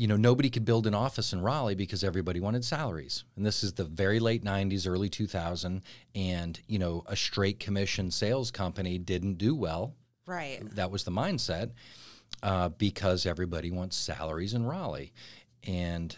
you 0.00 0.06
know, 0.06 0.16
nobody 0.16 0.48
could 0.48 0.64
build 0.64 0.86
an 0.86 0.94
office 0.94 1.34
in 1.34 1.42
Raleigh 1.42 1.74
because 1.74 2.02
everybody 2.02 2.40
wanted 2.40 2.64
salaries. 2.64 3.24
And 3.36 3.44
this 3.44 3.62
is 3.62 3.74
the 3.74 3.84
very 3.84 4.18
late 4.18 4.42
90s, 4.42 4.88
early 4.88 5.10
2000. 5.10 5.82
And, 6.14 6.58
you 6.66 6.78
know, 6.78 7.04
a 7.04 7.14
straight 7.14 7.60
commission 7.60 8.10
sales 8.10 8.50
company 8.50 8.96
didn't 8.96 9.34
do 9.34 9.54
well. 9.54 9.94
Right. 10.24 10.62
That 10.74 10.90
was 10.90 11.04
the 11.04 11.10
mindset 11.10 11.72
uh, 12.42 12.70
because 12.70 13.26
everybody 13.26 13.70
wants 13.70 13.94
salaries 13.94 14.54
in 14.54 14.64
Raleigh. 14.64 15.12
And 15.64 16.16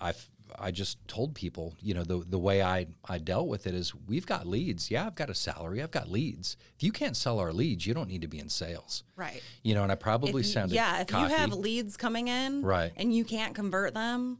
I 0.00 0.12
I 0.58 0.70
just 0.70 0.98
told 1.08 1.34
people, 1.34 1.74
you 1.80 1.94
know, 1.94 2.02
the, 2.04 2.24
the 2.26 2.38
way 2.38 2.62
I, 2.62 2.86
I 3.08 3.18
dealt 3.18 3.48
with 3.48 3.66
it 3.66 3.74
is 3.74 3.94
we've 3.94 4.26
got 4.26 4.46
leads. 4.46 4.90
Yeah, 4.90 5.06
I've 5.06 5.14
got 5.14 5.30
a 5.30 5.34
salary. 5.34 5.82
I've 5.82 5.90
got 5.90 6.10
leads. 6.10 6.56
If 6.76 6.82
you 6.82 6.92
can't 6.92 7.16
sell 7.16 7.38
our 7.38 7.52
leads, 7.52 7.86
you 7.86 7.94
don't 7.94 8.08
need 8.08 8.22
to 8.22 8.28
be 8.28 8.38
in 8.38 8.48
sales. 8.48 9.04
Right. 9.16 9.42
You 9.62 9.74
know, 9.74 9.82
and 9.82 9.92
I 9.92 9.94
probably 9.94 10.42
you- 10.42 10.48
sounded 10.48 10.74
yeah, 10.74 11.00
if 11.00 11.06
cocky. 11.08 11.30
you 11.32 11.38
have 11.38 11.52
leads 11.52 11.96
coming 11.96 12.28
in 12.28 12.62
Right. 12.62 12.92
and 12.96 13.14
you 13.14 13.24
can't 13.24 13.54
convert 13.54 13.94
them, 13.94 14.38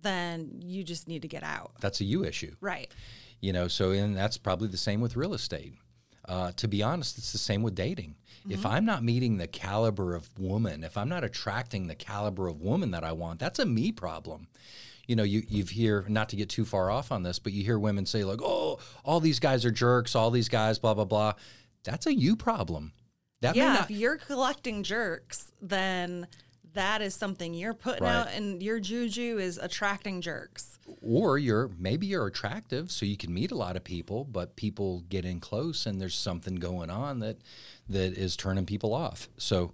then 0.00 0.60
you 0.62 0.84
just 0.84 1.08
need 1.08 1.22
to 1.22 1.28
get 1.28 1.42
out. 1.42 1.72
That's 1.80 2.00
a 2.00 2.04
you 2.04 2.24
issue. 2.24 2.54
Right. 2.60 2.92
you 3.40 3.52
know 3.52 3.68
so 3.68 3.90
and 3.92 4.16
that's 4.16 4.38
probably 4.38 4.68
the 4.68 4.76
same 4.76 5.00
with 5.00 5.16
real 5.16 5.34
estate 5.34 5.74
uh, 6.28 6.50
to 6.56 6.66
be 6.68 6.82
honest 6.82 7.18
it's 7.18 7.32
the 7.32 7.38
same 7.38 7.62
with 7.62 7.74
dating 7.74 8.14
if 8.48 8.64
i'm 8.64 8.84
not 8.86 9.02
meeting 9.04 9.36
the 9.38 9.46
caliber 9.46 10.14
of 10.14 10.28
woman 10.38 10.82
if 10.84 10.96
i'm 10.96 11.08
not 11.10 11.24
attracting 11.24 11.86
the 11.86 11.94
caliber 11.94 12.48
of 12.48 12.60
woman 12.62 12.90
that 12.92 13.04
i 13.04 13.12
want 13.12 13.38
that's 13.38 13.58
a 13.58 13.66
me 13.66 13.92
problem 13.92 14.46
you 15.06 15.16
know 15.16 15.22
you, 15.22 15.42
you've 15.48 15.70
hear 15.70 16.04
not 16.08 16.28
to 16.30 16.36
get 16.36 16.48
too 16.48 16.64
far 16.64 16.90
off 16.90 17.12
on 17.12 17.22
this 17.22 17.38
but 17.38 17.52
you 17.52 17.62
hear 17.64 17.78
women 17.78 18.06
say 18.06 18.24
like 18.24 18.40
oh 18.42 18.78
all 19.04 19.20
these 19.20 19.38
guys 19.40 19.64
are 19.64 19.70
jerks 19.70 20.14
all 20.14 20.30
these 20.30 20.48
guys 20.48 20.78
blah 20.78 20.94
blah 20.94 21.04
blah 21.04 21.32
that's 21.82 22.06
a 22.06 22.14
you 22.14 22.34
problem 22.36 22.92
that 23.40 23.56
yeah, 23.56 23.74
not 23.74 23.90
if 23.90 23.96
you're 23.98 24.16
collecting 24.16 24.82
jerks, 24.82 25.52
then 25.60 26.26
that 26.72 27.02
is 27.02 27.14
something 27.14 27.52
you're 27.52 27.74
putting 27.74 28.04
Right. 28.04 28.14
out, 28.14 28.28
and 28.32 28.62
your 28.62 28.80
juju 28.80 29.36
is 29.38 29.58
attracting 29.58 30.22
jerks. 30.22 30.78
or 31.02 31.36
you're 31.38 31.70
maybe 31.78 32.06
you're 32.06 32.26
attractive 32.26 32.90
so 32.90 33.04
you 33.04 33.16
can 33.18 33.32
meet 33.34 33.50
a 33.50 33.54
lot 33.54 33.76
of 33.76 33.84
people 33.84 34.24
but 34.24 34.56
people 34.56 35.00
get 35.10 35.24
in 35.26 35.40
close 35.40 35.84
and 35.86 36.00
there's 36.00 36.14
something 36.14 36.54
going 36.56 36.88
on 36.90 37.18
that 37.20 37.36
that 37.88 38.16
is 38.16 38.34
turning 38.36 38.64
people 38.66 38.92
off 38.94 39.28
so 39.36 39.72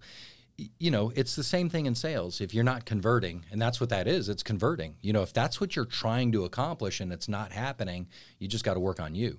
you 0.79 0.91
know 0.91 1.13
it's 1.15 1.37
the 1.37 1.45
same 1.45 1.69
thing 1.69 1.87
in 1.87 1.95
sales 1.95 2.41
if 2.41 2.53
you're 2.53 2.65
not 2.65 2.85
converting 2.85 3.45
and 3.51 3.61
that's 3.61 3.81
what 3.81 3.91
that 3.91 4.07
is 4.07 4.29
it's 4.29 4.43
converting 4.43 4.95
you 5.01 5.13
know 5.13 5.23
if 5.23 5.33
that's 5.33 5.61
what 5.61 5.75
you're 5.77 5.85
trying 5.85 6.33
to 6.33 6.45
accomplish 6.45 7.01
and 7.01 7.13
it's 7.13 7.29
not 7.29 7.53
happening 7.53 8.09
you 8.39 8.49
just 8.49 8.65
got 8.65 8.75
to 8.75 8.81
work 8.81 9.01
on 9.01 9.15
you 9.15 9.39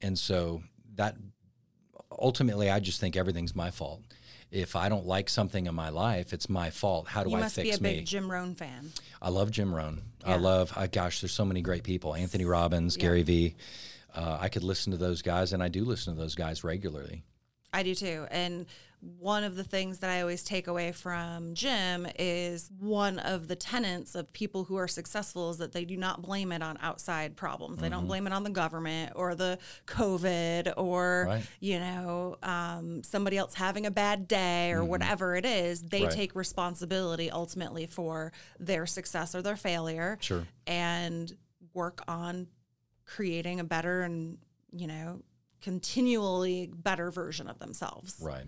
and 0.00 0.18
so 0.18 0.62
that 0.94 1.16
ultimately 2.18 2.70
i 2.70 2.80
just 2.80 3.00
think 3.00 3.16
everything's 3.16 3.54
my 3.54 3.70
fault 3.70 4.02
if 4.50 4.74
i 4.74 4.88
don't 4.88 5.06
like 5.06 5.28
something 5.28 5.66
in 5.66 5.74
my 5.74 5.88
life 5.90 6.32
it's 6.32 6.48
my 6.48 6.70
fault 6.70 7.06
how 7.06 7.22
do 7.22 7.30
You 7.30 7.36
i 7.36 7.40
must 7.40 7.54
fix 7.56 7.68
be 7.68 7.74
a 7.74 7.78
big 7.92 7.98
me 7.98 8.04
Jim 8.04 8.30
Rohn 8.30 8.54
fan. 8.54 8.90
I 9.22 9.28
love 9.28 9.50
Jim 9.50 9.74
Rohn. 9.74 10.02
I 10.24 10.36
love, 10.36 10.72
uh, 10.76 10.86
gosh, 10.86 11.20
there's 11.20 11.32
so 11.32 11.44
many 11.44 11.62
great 11.62 11.82
people. 11.82 12.14
Anthony 12.14 12.44
Robbins, 12.44 12.96
Gary 12.96 13.22
Vee. 13.22 13.54
Uh, 14.14 14.36
I 14.40 14.48
could 14.48 14.64
listen 14.64 14.90
to 14.92 14.98
those 14.98 15.22
guys, 15.22 15.52
and 15.52 15.62
I 15.62 15.68
do 15.68 15.84
listen 15.84 16.14
to 16.14 16.20
those 16.20 16.34
guys 16.34 16.64
regularly. 16.64 17.22
I 17.72 17.82
do 17.82 17.94
too. 17.94 18.26
And 18.30 18.66
one 19.00 19.44
of 19.44 19.56
the 19.56 19.64
things 19.64 20.00
that 20.00 20.10
I 20.10 20.20
always 20.20 20.42
take 20.44 20.66
away 20.66 20.92
from 20.92 21.54
Jim 21.54 22.06
is 22.18 22.70
one 22.78 23.18
of 23.18 23.48
the 23.48 23.56
tenets 23.56 24.14
of 24.14 24.30
people 24.32 24.64
who 24.64 24.76
are 24.76 24.86
successful 24.88 25.50
is 25.50 25.56
that 25.58 25.72
they 25.72 25.86
do 25.86 25.96
not 25.96 26.20
blame 26.20 26.52
it 26.52 26.62
on 26.62 26.76
outside 26.82 27.34
problems. 27.36 27.78
They 27.78 27.86
Mm-hmm. 27.86 27.94
don't 27.94 28.06
blame 28.06 28.26
it 28.26 28.32
on 28.34 28.42
the 28.44 28.50
government 28.50 29.12
or 29.16 29.34
the 29.34 29.58
COVID 29.86 30.74
or, 30.76 31.24
Right. 31.28 31.46
you 31.60 31.78
know, 31.80 32.36
um, 32.42 33.02
somebody 33.02 33.38
else 33.38 33.54
having 33.54 33.86
a 33.86 33.90
bad 33.90 34.28
day 34.28 34.72
or 34.72 34.84
whatever 34.84 35.34
it 35.34 35.46
is. 35.46 35.82
They 35.82 36.00
Mm-hmm. 36.00 36.06
Right. 36.08 36.14
take 36.14 36.34
responsibility 36.34 37.30
ultimately 37.30 37.86
for 37.86 38.32
their 38.58 38.86
success 38.86 39.34
or 39.34 39.40
their 39.42 39.56
failure 39.56 40.18
Sure. 40.20 40.46
and 40.66 41.34
work 41.72 42.02
on 42.06 42.48
creating 43.06 43.60
a 43.60 43.64
better 43.64 44.02
and, 44.02 44.38
you 44.72 44.86
know, 44.86 45.22
continually 45.62 46.70
better 46.72 47.10
version 47.10 47.48
of 47.48 47.58
themselves. 47.58 48.16
Right. 48.20 48.46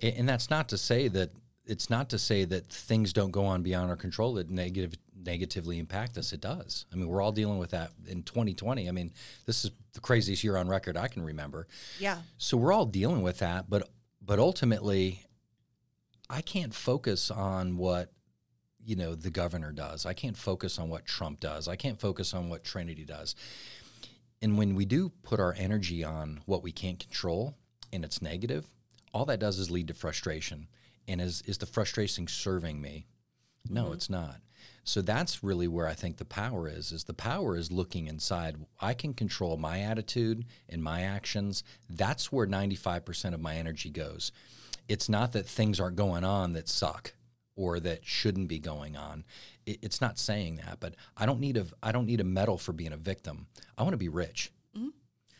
And 0.00 0.28
that's 0.28 0.50
not 0.50 0.68
to 0.70 0.78
say 0.78 1.08
that 1.08 1.30
it's 1.64 1.90
not 1.90 2.10
to 2.10 2.18
say 2.18 2.44
that 2.44 2.66
things 2.68 3.12
don't 3.12 3.32
go 3.32 3.44
on 3.44 3.62
beyond 3.62 3.90
our 3.90 3.96
control 3.96 4.34
that 4.34 4.50
negative 4.50 4.94
negatively 5.24 5.78
impact 5.78 6.16
us. 6.16 6.32
It 6.32 6.40
does. 6.40 6.86
I 6.92 6.96
mean, 6.96 7.08
we're 7.08 7.20
all 7.20 7.32
dealing 7.32 7.58
with 7.58 7.70
that 7.70 7.90
in 8.06 8.22
2020. 8.22 8.88
I 8.88 8.92
mean, 8.92 9.12
this 9.44 9.64
is 9.64 9.72
the 9.92 10.00
craziest 10.00 10.44
year 10.44 10.56
on 10.56 10.68
record 10.68 10.96
I 10.96 11.08
can 11.08 11.22
remember. 11.22 11.66
Yeah. 11.98 12.18
So 12.38 12.56
we're 12.56 12.72
all 12.72 12.86
dealing 12.86 13.22
with 13.22 13.38
that, 13.40 13.68
but 13.68 13.88
but 14.22 14.38
ultimately 14.38 15.22
I 16.30 16.40
can't 16.40 16.74
focus 16.74 17.30
on 17.30 17.76
what 17.76 18.12
you 18.84 18.96
know 18.96 19.14
the 19.14 19.30
governor 19.30 19.72
does. 19.72 20.06
I 20.06 20.12
can't 20.12 20.36
focus 20.36 20.78
on 20.78 20.88
what 20.88 21.04
Trump 21.04 21.40
does. 21.40 21.68
I 21.68 21.76
can't 21.76 21.98
focus 21.98 22.32
on 22.34 22.48
what 22.48 22.64
Trinity 22.64 23.04
does. 23.04 23.34
And 24.42 24.58
when 24.58 24.74
we 24.74 24.84
do 24.84 25.10
put 25.22 25.40
our 25.40 25.54
energy 25.56 26.04
on 26.04 26.40
what 26.46 26.62
we 26.62 26.70
can't 26.70 26.98
control 26.98 27.56
and 27.92 28.04
it's 28.04 28.20
negative, 28.20 28.66
all 29.16 29.24
that 29.24 29.40
does 29.40 29.58
is 29.58 29.70
lead 29.70 29.88
to 29.88 29.94
frustration. 29.94 30.68
And 31.08 31.22
is 31.22 31.40
is 31.42 31.56
the 31.58 31.66
frustration 31.66 32.26
serving 32.26 32.80
me? 32.80 33.06
No, 33.68 33.84
mm-hmm. 33.84 33.94
it's 33.94 34.10
not. 34.10 34.40
So 34.84 35.00
that's 35.00 35.42
really 35.42 35.66
where 35.68 35.88
I 35.88 35.94
think 35.94 36.18
the 36.18 36.26
power 36.26 36.68
is. 36.68 36.92
Is 36.92 37.04
the 37.04 37.14
power 37.14 37.56
is 37.56 37.72
looking 37.72 38.08
inside. 38.08 38.56
I 38.78 38.92
can 38.92 39.14
control 39.14 39.56
my 39.56 39.80
attitude 39.80 40.44
and 40.68 40.82
my 40.82 41.02
actions. 41.02 41.64
That's 41.88 42.30
where 42.30 42.46
95% 42.46 43.32
of 43.32 43.40
my 43.40 43.56
energy 43.56 43.90
goes. 43.90 44.32
It's 44.86 45.08
not 45.08 45.32
that 45.32 45.46
things 45.46 45.80
aren't 45.80 45.96
going 45.96 46.22
on 46.22 46.52
that 46.52 46.68
suck 46.68 47.14
or 47.56 47.80
that 47.80 48.04
shouldn't 48.04 48.48
be 48.48 48.58
going 48.58 48.96
on. 48.96 49.24
It, 49.64 49.78
it's 49.82 50.00
not 50.00 50.18
saying 50.18 50.56
that, 50.56 50.78
but 50.78 50.94
I 51.16 51.24
don't 51.24 51.40
need 51.40 51.56
a 51.56 51.66
I 51.82 51.90
don't 51.90 52.06
need 52.06 52.20
a 52.20 52.24
medal 52.24 52.58
for 52.58 52.72
being 52.72 52.92
a 52.92 52.98
victim. 52.98 53.46
I 53.78 53.82
want 53.82 53.94
to 53.94 53.98
be 53.98 54.10
rich. 54.10 54.52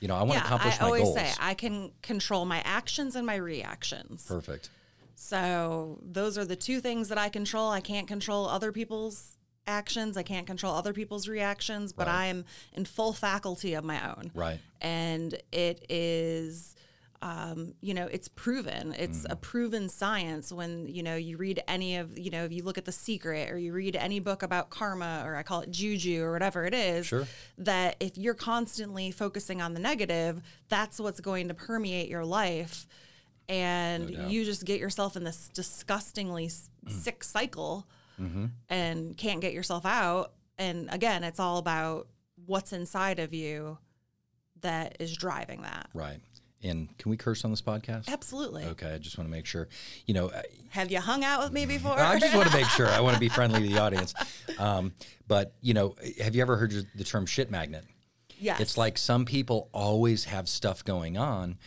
You 0.01 0.09
know, 0.09 0.15
I 0.17 0.23
want 0.23 0.33
to 0.33 0.37
yeah, 0.39 0.45
accomplish 0.45 0.75
I 0.81 0.85
my 0.85 0.99
goals. 0.99 1.17
I 1.17 1.21
always 1.21 1.35
say 1.35 1.37
I 1.41 1.55
can 1.55 1.91
control 2.03 2.45
my 2.45 2.61
actions 2.65 3.17
and 3.17 3.27
my 3.27 3.37
reactions. 3.37 4.25
Perfect. 4.27 4.71
So 5.15 5.99
those 6.03 6.37
are 6.37 6.45
the 6.45 6.57
two 6.57 6.81
things 6.81 7.09
that 7.09 7.19
I 7.19 7.31
control. 7.31 7.71
I 7.71 7.81
can't 7.81 8.07
control 8.07 8.47
other 8.47 8.71
people's 8.73 9.39
actions. 9.67 10.17
I 10.17 10.23
can't 10.23 10.47
control 10.47 10.75
other 10.75 10.93
people's 10.93 11.27
reactions, 11.27 11.93
but 11.93 12.07
Right. 12.07 12.15
I 12.17 12.27
am 12.27 12.45
in 12.75 12.85
full 12.85 13.13
faculty 13.13 13.75
of 13.75 13.85
my 13.85 14.07
own. 14.11 14.31
Right. 14.35 14.61
And 14.81 15.35
it 15.51 15.87
is, 15.89 16.76
um, 17.23 17.75
you 17.81 17.95
know, 17.95 18.07
it's 18.07 18.29
proven. 18.29 18.95
It's 18.99 19.21
Mm. 19.23 19.31
a 19.33 19.37
proven 19.37 19.89
science 19.89 20.53
when, 20.53 20.87
you 20.87 21.03
know, 21.03 21.17
you 21.17 21.37
read 21.37 21.63
any 21.67 21.97
of, 21.97 22.19
you 22.19 22.31
know, 22.31 22.45
if 22.45 22.53
you 22.53 22.63
look 22.63 22.79
at 22.79 22.85
The 22.85 22.93
Secret 22.93 23.51
or 23.51 23.59
you 23.59 23.73
read 23.73 23.97
any 23.97 24.21
book 24.21 24.43
about 24.43 24.71
karma 24.71 25.23
or 25.25 25.37
I 25.37 25.43
call 25.43 25.61
it 25.63 25.71
juju 25.71 26.23
or 26.23 26.33
whatever 26.33 26.65
it 26.67 26.75
is, 26.75 27.07
Sure. 27.07 27.27
that 27.59 27.97
if 28.01 28.17
you're 28.19 28.35
constantly 28.35 29.11
focusing 29.11 29.63
on 29.63 29.75
the 29.75 29.81
negative, 29.81 30.43
that's 30.69 30.99
what's 31.01 31.21
going 31.21 31.49
to 31.49 31.55
permeate 31.55 32.09
your 32.09 32.25
life. 32.25 32.87
And 33.49 34.15
doubt. 34.17 34.31
you 34.31 34.45
just 34.45 34.65
get 34.65 34.81
yourself 34.81 35.17
in 35.17 35.25
this 35.25 35.49
disgustingly 35.55 36.47
s- 36.47 36.69
sick 36.89 37.23
cycle 37.25 37.87
and 38.69 39.17
can't 39.17 39.41
get 39.41 39.53
yourself 39.53 39.85
out. 39.85 40.33
And 40.59 40.89
again, 40.91 41.23
it's 41.23 41.39
all 41.39 41.59
about 41.59 42.09
what's 42.47 42.73
inside 42.73 43.19
of 43.19 43.35
you 43.35 43.79
that 44.63 44.97
is 45.01 45.15
driving 45.17 45.63
that. 45.63 45.89
Right. 45.93 46.19
And 46.63 46.97
can 46.99 47.11
we 47.11 47.17
curse 47.17 47.45
on 47.45 47.51
this 47.51 47.63
podcast? 47.63 48.09
Absolutely. 48.09 48.65
Okay, 48.65 48.93
I 48.93 48.99
just 48.99 49.19
want 49.19 49.29
to 49.29 49.33
make 49.33 49.47
sure. 49.47 49.69
You 50.07 50.15
know, 50.15 50.33
Have 50.71 50.91
you 50.91 51.01
hung 51.01 51.23
out 51.23 51.43
with 51.43 51.53
me 51.53 51.67
before? 51.77 51.99
I 51.99 52.19
just 52.19 52.35
want 52.35 52.51
to 52.51 52.57
make 52.57 52.67
sure. 52.67 52.89
I 52.89 53.01
want 53.01 53.15
to 53.15 53.21
be 53.21 53.29
friendly 53.31 53.61
to 53.61 53.69
the 53.75 53.79
audience. 53.79 54.15
Um, 54.59 54.93
but 55.29 55.55
you 55.61 55.75
know, 55.75 55.95
have 56.23 56.35
you 56.35 56.43
ever 56.43 56.57
heard 56.57 56.73
the 56.95 57.05
term 57.05 57.27
shit 57.27 57.51
magnet? 57.51 57.85
yes. 58.39 58.61
It's 58.61 58.79
like 58.79 58.99
some 58.99 59.25
people 59.25 59.69
always 59.73 60.25
have 60.25 60.49
stuff 60.49 60.85
going 60.85 61.17
on. 61.17 61.59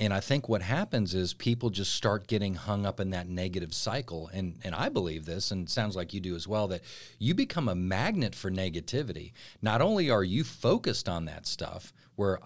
And 0.00 0.12
I 0.12 0.18
think 0.18 0.48
what 0.48 0.62
happens 0.62 1.14
is 1.14 1.34
people 1.34 1.70
just 1.70 1.94
start 1.94 2.26
getting 2.26 2.54
hung 2.56 2.84
up 2.84 2.98
in 2.98 3.10
that 3.10 3.28
negative 3.28 3.72
cycle. 3.72 4.28
And, 4.32 4.58
and 4.64 4.74
I 4.74 4.88
believe 4.88 5.24
this, 5.24 5.52
and 5.52 5.68
it 5.68 5.70
sounds 5.70 5.94
like 5.94 6.12
you 6.12 6.18
do 6.20 6.34
as 6.34 6.48
well, 6.48 6.66
that 6.68 6.80
you 7.20 7.32
become 7.32 7.68
a 7.68 7.76
magnet 7.76 8.34
for 8.34 8.50
negativity. 8.50 9.32
Not 9.62 9.80
only 9.80 10.10
are 10.10 10.24
you 10.24 10.42
focused 10.42 11.08
on 11.08 11.26
that 11.26 11.46
stuff, 11.46 11.92
where 12.16 12.40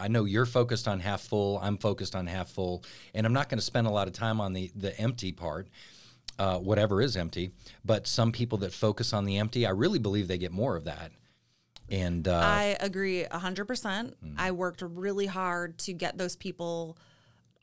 I 0.00 0.08
know 0.08 0.24
you're 0.24 0.46
focused 0.46 0.86
on 0.88 1.00
half 1.00 1.22
full, 1.22 1.58
I'm 1.58 1.76
focused 1.76 2.14
on 2.14 2.26
half 2.26 2.50
full, 2.50 2.84
and 3.14 3.26
I'm 3.26 3.32
not 3.32 3.48
going 3.48 3.58
to 3.58 3.64
spend 3.64 3.86
a 3.86 3.90
lot 3.90 4.06
of 4.06 4.12
time 4.12 4.40
on 4.40 4.52
the, 4.52 4.70
the 4.74 4.98
empty 4.98 5.32
part. 5.32 5.68
Uh, 6.38 6.58
whatever 6.58 7.02
is 7.02 7.18
empty, 7.18 7.50
but 7.84 8.06
some 8.06 8.32
people 8.32 8.56
that 8.56 8.72
focus 8.72 9.12
on 9.12 9.26
the 9.26 9.36
empty, 9.36 9.66
I 9.66 9.70
really 9.70 9.98
believe 9.98 10.26
they 10.26 10.38
get 10.38 10.52
more 10.52 10.74
of 10.74 10.84
that. 10.84 11.12
And 11.90 12.26
uh, 12.26 12.38
I 12.38 12.76
agree 12.80 13.24
100%. 13.30 13.66
percent 13.66 14.16
Mm. 14.24 14.34
I 14.38 14.52
worked 14.52 14.80
really 14.80 15.26
hard 15.26 15.76
to 15.80 15.92
get 15.92 16.16
those 16.16 16.36
people 16.36 16.96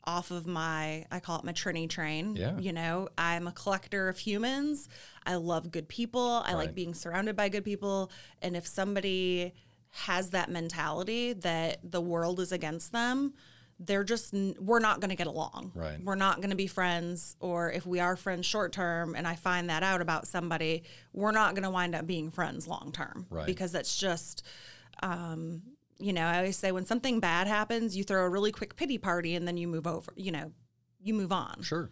off 0.04 0.30
of 0.30 0.46
my, 0.46 1.04
I 1.10 1.20
call 1.20 1.38
it 1.38 1.44
my 1.44 1.52
Trini 1.52 1.88
train. 1.88 2.36
Yeah. 2.36 2.58
You 2.58 2.72
know, 2.72 3.08
I'm 3.18 3.46
a 3.46 3.52
collector 3.52 4.08
of 4.08 4.16
humans. 4.16 4.88
I 5.26 5.36
love 5.36 5.70
good 5.70 5.88
people. 5.88 6.42
I 6.46 6.54
like 6.54 6.74
being 6.74 6.94
surrounded 6.94 7.36
by 7.36 7.48
good 7.48 7.64
people. 7.64 8.10
And 8.40 8.56
if 8.56 8.66
somebody 8.66 9.54
has 9.90 10.30
that 10.30 10.50
mentality 10.50 11.32
that 11.32 11.78
the 11.82 12.00
world 12.00 12.40
is 12.40 12.52
against 12.52 12.92
them, 12.92 13.34
they're 13.80 14.04
just, 14.04 14.34
we're 14.58 14.80
not 14.80 15.00
going 15.00 15.10
to 15.10 15.16
get 15.16 15.28
along. 15.28 15.72
Right. 15.74 16.02
We're 16.02 16.16
not 16.16 16.36
going 16.36 16.50
to 16.50 16.56
be 16.56 16.66
friends. 16.66 17.36
Or 17.40 17.70
if 17.70 17.86
we 17.86 18.00
are 18.00 18.16
friends 18.16 18.44
short 18.44 18.72
term 18.72 19.14
and 19.14 19.26
I 19.26 19.36
find 19.36 19.70
that 19.70 19.82
out 19.82 20.00
about 20.00 20.26
somebody, 20.26 20.82
we're 21.12 21.32
not 21.32 21.54
going 21.54 21.62
to 21.62 21.70
wind 21.70 21.94
up 21.94 22.06
being 22.06 22.30
friends 22.30 22.66
long 22.66 22.90
term. 22.92 23.26
Right. 23.30 23.46
Because 23.46 23.72
that's 23.72 23.96
just, 23.96 24.44
um, 25.02 25.62
you 25.98 26.12
know, 26.12 26.24
I 26.24 26.38
always 26.38 26.56
say 26.56 26.72
when 26.72 26.86
something 26.86 27.20
bad 27.20 27.46
happens, 27.46 27.96
you 27.96 28.04
throw 28.04 28.24
a 28.24 28.28
really 28.28 28.52
quick 28.52 28.76
pity 28.76 28.98
party 28.98 29.36
and 29.36 29.46
then 29.46 29.56
you 29.56 29.68
move 29.68 29.86
over, 29.86 30.12
you 30.16 30.32
know, 30.32 30.52
you 31.00 31.14
move 31.14 31.32
on. 31.32 31.62
sure. 31.62 31.90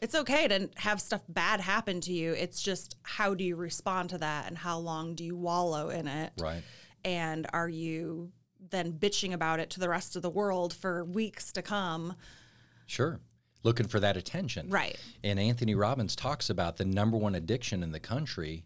It's 0.00 0.14
okay 0.14 0.46
to 0.46 0.70
have 0.76 1.00
stuff 1.00 1.22
bad 1.28 1.60
happen 1.60 2.00
to 2.02 2.12
you. 2.12 2.32
It's 2.32 2.62
just 2.62 2.96
how 3.02 3.34
do 3.34 3.42
you 3.42 3.56
respond 3.56 4.10
to 4.10 4.18
that 4.18 4.46
and 4.46 4.56
how 4.56 4.78
long 4.78 5.14
do 5.16 5.24
you 5.24 5.34
wallow 5.34 5.88
in 5.88 6.06
it? 6.06 6.32
Right. 6.38 6.62
And 7.04 7.46
are 7.52 7.68
you 7.68 8.32
then 8.70 8.92
bitching 8.92 9.32
about 9.32 9.60
it 9.60 9.70
to 9.70 9.80
the 9.80 9.88
rest 9.88 10.16
of 10.16 10.22
the 10.22 10.30
world 10.30 10.74
for 10.74 11.04
weeks 11.04 11.52
to 11.52 11.62
come? 11.62 12.14
Sure. 12.86 13.20
Looking 13.62 13.88
for 13.88 14.00
that 14.00 14.16
attention. 14.16 14.70
Right. 14.70 14.98
And 15.22 15.38
Anthony 15.38 15.74
Robbins 15.74 16.16
talks 16.16 16.48
about 16.50 16.76
the 16.76 16.84
number 16.84 17.16
one 17.16 17.34
addiction 17.34 17.82
in 17.82 17.92
the 17.92 18.00
country 18.00 18.64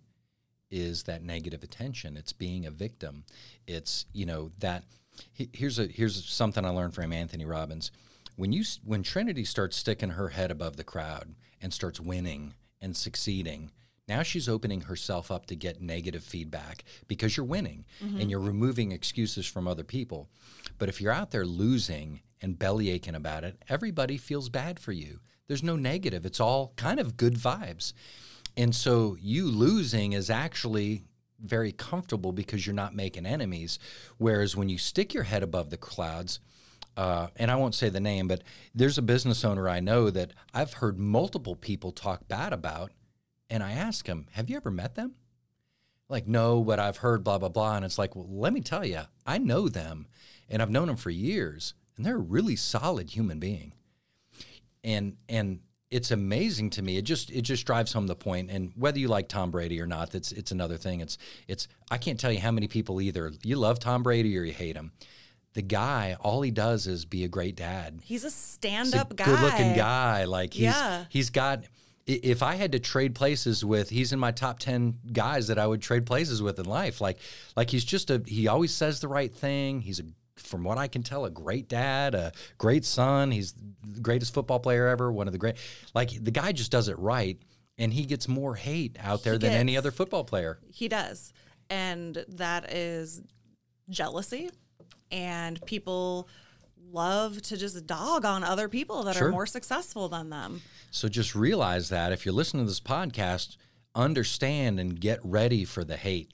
is 0.71 1.03
that 1.05 1.23
negative 1.23 1.63
attention. 1.63 2.17
It's 2.17 2.33
being 2.33 2.67
a 2.67 2.71
victim. 2.71 3.25
It's, 3.67 4.07
you 4.13 4.25
know, 4.27 4.53
that 4.59 4.85
he- 5.33 5.51
here's 5.53 5.79
a 5.79 5.87
here's 5.87 6.25
something 6.25 6.65
I 6.65 6.71
learned 6.71 6.95
from 6.95 7.13
Anthony 7.13 7.45
Robbins. 7.45 7.91
When 8.37 8.53
you 8.53 8.65
when 8.85 9.03
Trinity 9.03 9.45
starts 9.45 9.77
sticking 9.77 10.11
her 10.11 10.31
head 10.31 10.51
above 10.51 10.77
the 10.77 10.85
crowd 10.85 11.35
and 11.61 11.73
starts 11.75 12.01
winning 12.01 12.55
and 12.81 12.97
succeeding, 12.97 13.71
now 14.13 14.23
she's 14.23 14.49
opening 14.49 14.83
herself 14.83 15.31
up 15.31 15.47
to 15.47 15.57
get 15.57 15.81
negative 15.81 16.23
feedback 16.23 16.85
because 17.09 17.35
you're 17.35 17.47
winning 17.47 17.87
and 18.21 18.31
you're 18.31 18.41
removing 18.41 18.93
excuses 18.93 19.47
from 19.47 19.67
other 19.67 19.85
people. 19.85 20.29
But 20.79 20.91
if 20.91 21.01
you're 21.01 21.13
out 21.13 21.31
there 21.31 21.47
losing 21.47 22.21
and 22.43 22.59
belly 22.59 22.91
aching 22.91 23.15
about 23.15 23.43
it, 23.43 23.63
everybody 23.71 24.19
feels 24.19 24.51
bad 24.51 24.79
for 24.79 24.93
you. 24.93 25.21
There's 25.49 25.63
no 25.63 25.77
negative. 25.77 26.27
It's 26.27 26.41
all 26.41 26.75
kind 26.77 27.01
of 27.01 27.17
good 27.17 27.37
vibes. 27.37 27.95
And 28.55 28.75
so 28.75 29.17
you 29.19 29.47
losing 29.47 30.13
is 30.13 30.29
actually 30.29 31.05
very 31.41 31.73
comfortable 31.73 32.33
because 32.33 32.67
you're 32.67 32.75
not 32.75 32.95
making 32.95 33.25
enemies. 33.25 33.79
Whereas 34.19 34.55
when 34.55 34.69
you 34.69 34.77
stick 34.77 35.15
your 35.15 35.25
head 35.25 35.43
above 35.43 35.71
the 35.71 35.79
clouds, 35.79 36.39
uh, 36.99 37.29
and 37.37 37.51
I 37.51 37.57
won't 37.57 37.75
say 37.75 37.89
the 37.89 38.01
name, 38.01 38.29
but 38.29 38.43
there's 38.75 38.99
a 38.99 39.03
business 39.03 39.43
owner 39.43 39.71
I 39.71 39.81
know 39.81 40.11
that 40.11 40.33
I've 40.53 40.75
heard 40.75 40.99
multiple 40.99 41.57
people 41.57 41.93
talk 41.93 42.29
bad 42.29 42.53
about. 42.53 42.93
And 43.53 43.63
I 43.63 43.73
ask 43.73 44.07
him, 44.07 44.27
Have 44.33 44.49
you 44.51 44.57
ever 44.57 44.71
met 44.71 44.95
them? 44.95 45.13
Like, 46.09 46.27
no, 46.27 46.63
but 46.63 46.79
I've 46.79 46.99
heard 46.99 47.23
blah, 47.25 47.39
blah, 47.39 47.49
blah. 47.49 47.77
And 47.77 47.85
it's 47.85 47.99
like, 47.99 48.17
Well, 48.17 48.27
let 48.29 48.53
me 48.53 48.61
tell 48.61 48.85
you, 48.85 49.03
I 49.27 49.39
know 49.39 49.69
them 49.69 50.07
and 50.49 50.61
I've 50.63 50.71
known 50.71 50.87
them 50.89 50.97
for 50.97 51.11
years, 51.11 51.75
and 51.97 52.05
they're 52.05 52.17
a 52.17 52.19
really 52.37 52.57
solid 52.57 53.11
human 53.11 53.39
being 53.39 53.73
and 54.85 55.17
and 55.29 55.61
it's 55.91 56.11
amazing 56.11 56.71
to 56.71 56.83
me. 56.83 56.97
It 56.97 57.03
just 57.03 57.31
it 57.31 57.43
just 57.43 57.67
drives 57.67 57.93
home 57.93 58.07
the 58.07 58.17
point. 58.17 58.51
And 58.51 58.73
whether 58.77 58.99
you 58.99 59.09
like 59.09 59.29
Tom 59.29 59.51
Brady 59.51 59.81
or 59.81 59.87
not, 59.87 60.11
that's 60.11 60.33
it's 60.33 60.51
another 60.51 60.77
thing. 60.79 61.01
It's 61.01 61.19
it's 61.47 61.69
I 61.91 61.99
can't 61.99 62.19
tell 62.19 62.33
you 62.33 62.41
how 62.41 62.51
many 62.51 62.67
people 62.67 63.01
either 63.01 63.31
you 63.45 63.57
love 63.57 63.79
Tom 63.79 64.03
Brady 64.03 64.37
or 64.39 64.43
you 64.43 64.53
hate 64.55 64.75
him. 64.77 64.93
the 65.55 65.61
guy, 65.63 66.17
all 66.21 66.41
he 66.41 66.51
does 66.51 66.87
is 66.87 67.05
be 67.05 67.25
a 67.25 67.29
great 67.29 67.57
dad. 67.57 68.01
He's 68.03 68.25
a 68.25 68.29
He's 68.29 68.35
stand 68.35 68.95
a 68.95 69.03
up 69.03 69.15
guy. 69.15 69.27
good 69.27 69.41
looking 69.41 69.75
guy. 69.77 70.25
Like 70.25 70.55
he's 70.55 70.63
Yeah. 70.65 71.05
he's 71.11 71.31
got. 71.31 71.65
If 72.07 72.43
I 72.43 72.57
had 72.57 72.73
to 72.73 72.81
trade 72.81 73.15
places 73.15 73.65
with, 73.65 73.91
he's 73.91 74.13
in 74.13 74.19
my 74.19 74.33
top 74.33 74.59
ten 74.59 74.99
guys 75.13 75.47
that 75.49 75.59
I 75.59 75.67
would 75.67 75.81
trade 75.81 76.05
places 76.05 76.43
with 76.43 76.59
in 76.59 76.67
life. 76.67 77.01
Like, 77.01 77.19
like 77.57 77.71
he's 77.71 77.85
just 77.85 78.11
a. 78.11 78.23
He 78.27 78.49
always 78.49 78.75
says 78.75 79.01
the 79.01 79.09
right 79.09 79.33
thing. 79.33 79.81
He's 79.81 80.01
a, 80.01 80.05
from 80.37 80.65
what 80.65 80.79
I 80.79 80.89
can 80.89 81.03
tell, 81.03 81.25
a 81.25 81.31
great 81.31 81.69
dad, 81.69 82.15
a 82.15 82.33
great 82.59 82.85
son. 82.85 83.31
He's 83.31 83.55
the 83.87 84.01
greatest 84.01 84.35
football 84.35 84.59
player 84.59 84.89
ever. 84.89 85.13
One 85.13 85.29
of 85.29 85.33
the 85.33 85.39
great. 85.39 85.57
Like 85.95 86.11
the 86.23 86.33
guy 86.33 86.53
just 86.53 86.73
does 86.73 86.89
it 86.89 86.99
right, 86.99 87.39
and 87.79 87.93
he 87.93 88.05
gets 88.05 88.27
more 88.27 88.57
hate 88.57 88.97
out 89.01 89.23
there 89.23 89.39
than 89.39 89.53
any 89.53 89.77
other 89.77 89.91
football 89.91 90.25
player. 90.25 90.59
He 90.73 90.89
does. 90.89 91.33
And 91.71 92.25
that 92.29 92.73
is 92.73 93.23
jealousy. 93.89 94.51
And 95.11 95.65
people 95.67 96.29
love 96.91 97.41
to 97.43 97.57
just 97.57 97.87
dog 97.87 98.25
on 98.25 98.45
other 98.45 98.69
people 98.69 99.03
that 99.05 99.17
Sure. 99.17 99.29
are 99.29 99.33
more 99.33 99.47
successful 99.47 100.09
than 100.09 100.31
them. 100.31 100.63
So 100.91 101.09
just 101.09 101.35
realize 101.35 101.89
that 101.91 102.13
if 102.13 102.25
you're 102.25 102.35
listening 102.35 102.65
to 102.65 102.71
this 102.71 102.81
podcast, 102.81 103.57
understand 103.95 104.81
and 104.81 104.99
get 105.01 105.21
ready 105.23 105.65
for 105.65 105.85
the 105.85 105.97
hate. 105.97 106.33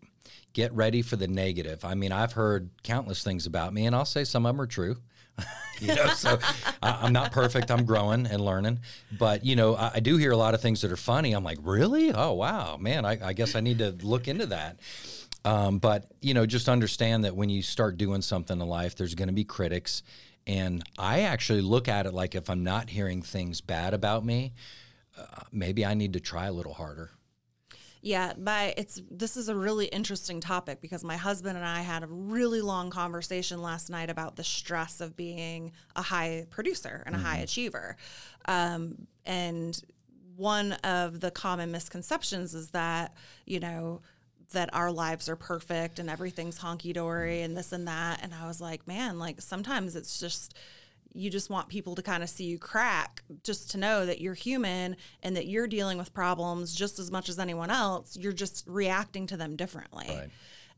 Get 0.53 0.73
ready 0.73 1.03
for 1.03 1.17
the 1.17 1.29
negative. 1.29 1.85
I 1.85 1.95
mean, 1.95 2.11
I've 2.11 2.33
heard 2.33 2.71
countless 2.83 3.23
things 3.23 3.47
about 3.47 3.73
me, 3.73 3.87
and 3.87 3.95
I'll 3.95 4.05
say 4.05 4.25
some 4.25 4.47
of 4.47 4.55
them 4.55 4.61
are 4.61 4.67
true. 4.67 4.97
you 5.81 5.95
know, 5.95 6.09
so 6.09 6.39
I, 6.83 6.99
I'm 7.03 7.13
not 7.13 7.31
perfect. 7.31 7.71
I'm 7.71 7.85
growing 7.85 8.27
and 8.27 8.41
learning, 8.41 8.81
but 9.17 9.45
you 9.45 9.55
know, 9.55 9.77
I, 9.77 9.93
I 9.95 10.01
do 10.01 10.17
hear 10.17 10.33
a 10.33 10.37
lot 10.37 10.55
of 10.55 10.61
things 10.61 10.81
that 10.81 10.91
are 10.91 10.97
funny. 10.97 11.33
I'm 11.33 11.45
like, 11.45 11.59
really? 11.63 12.13
Oh, 12.13 12.33
wow, 12.33 12.77
man. 12.77 13.05
I, 13.05 13.29
I 13.29 13.33
guess 13.35 13.55
I 13.55 13.61
need 13.61 13.79
to 13.79 13.93
look 14.03 14.27
into 14.27 14.47
that. 14.47 14.81
Um, 15.45 15.79
but 15.79 16.11
you 16.21 16.35
know, 16.35 16.45
just 16.47 16.69
understand 16.69 17.25
that 17.25 17.37
when 17.37 17.49
you 17.51 17.63
start 17.63 17.97
doing 17.97 18.23
something 18.23 18.61
in 18.61 18.67
life, 18.67 18.97
there's 18.97 19.15
going 19.15 19.29
to 19.29 19.35
be 19.35 19.45
critics, 19.45 20.03
and 20.49 20.83
I 20.99 21.21
actually 21.21 21.61
look 21.61 21.89
at 21.89 22.07
it 22.07 22.15
like 22.15 22.35
if 22.35 22.49
I'm 22.49 22.65
not 22.65 22.89
hearing 22.89 23.21
things 23.21 23.61
bad 23.61 23.93
about 23.93 24.25
me, 24.25 24.55
uh, 25.17 25.43
maybe 25.53 25.85
I 25.85 25.93
need 25.93 26.15
to 26.15 26.21
try 26.21 26.47
a 26.47 26.53
little 26.53 26.73
harder. 26.73 27.11
Yeah, 28.01 28.33
my 28.39 28.73
it's 28.77 29.03
this 29.11 29.37
is 29.37 29.49
a 29.49 29.57
really 29.57 29.87
interesting 29.87 30.41
topic 30.41 30.81
because 30.81 31.05
my 31.05 31.17
husband 31.17 31.59
and 31.59 31.67
I 31.67 31.81
had 31.81 32.05
a 32.05 32.07
really 32.07 32.63
long 32.63 32.91
conversation 32.91 33.61
last 33.61 33.91
night 33.91 34.09
about 34.09 34.37
the 34.37 34.45
stress 34.45 35.01
of 35.01 35.17
being 35.17 35.73
a 35.97 36.03
high 36.03 36.47
producer 36.49 37.03
and 37.07 37.15
a 37.15 37.19
high 37.19 37.39
achiever. 37.39 37.97
Um, 38.47 39.09
and 39.27 39.79
one 40.37 40.73
of 40.85 41.19
the 41.19 41.33
common 41.33 41.73
misconceptions 41.73 42.55
is 42.55 42.71
that, 42.71 43.15
you 43.45 43.59
know, 43.59 44.01
that 44.53 44.73
our 44.75 44.91
lives 44.91 45.29
are 45.29 45.37
perfect 45.37 45.99
and 45.99 46.09
everything's 46.09 46.59
honky 46.59 46.93
dory 46.93 47.37
mm-hmm. 47.37 47.45
and 47.47 47.57
this 47.57 47.73
and 47.73 47.87
that. 47.89 48.21
And 48.23 48.35
I 48.35 48.47
was 48.47 48.61
like, 48.61 48.87
man, 48.87 49.19
like 49.19 49.41
sometimes 49.41 49.97
it's 49.97 50.19
just 50.19 50.55
you 51.15 51.31
just 51.31 51.51
want 51.51 51.69
people 51.69 51.95
to 51.95 52.03
kind 52.03 52.23
of 52.23 52.29
see 52.29 52.45
you 52.45 52.59
crack 52.59 53.23
just 53.43 53.71
to 53.73 53.79
know 53.79 54.07
that 54.07 54.21
you're 54.21 54.35
human 54.35 54.97
and 55.23 55.37
that 55.37 55.47
you're 55.47 55.67
dealing 55.67 55.99
with 55.99 56.13
problems 56.13 56.75
just 56.75 56.99
as 56.99 57.11
much 57.11 57.29
as 57.29 57.39
anyone 57.39 57.71
else. 57.71 58.17
You're 58.17 58.33
just 58.33 58.65
reacting 58.67 59.27
to 59.29 59.37
them 59.37 59.57
differently. 59.57 60.07
Right. 60.09 60.29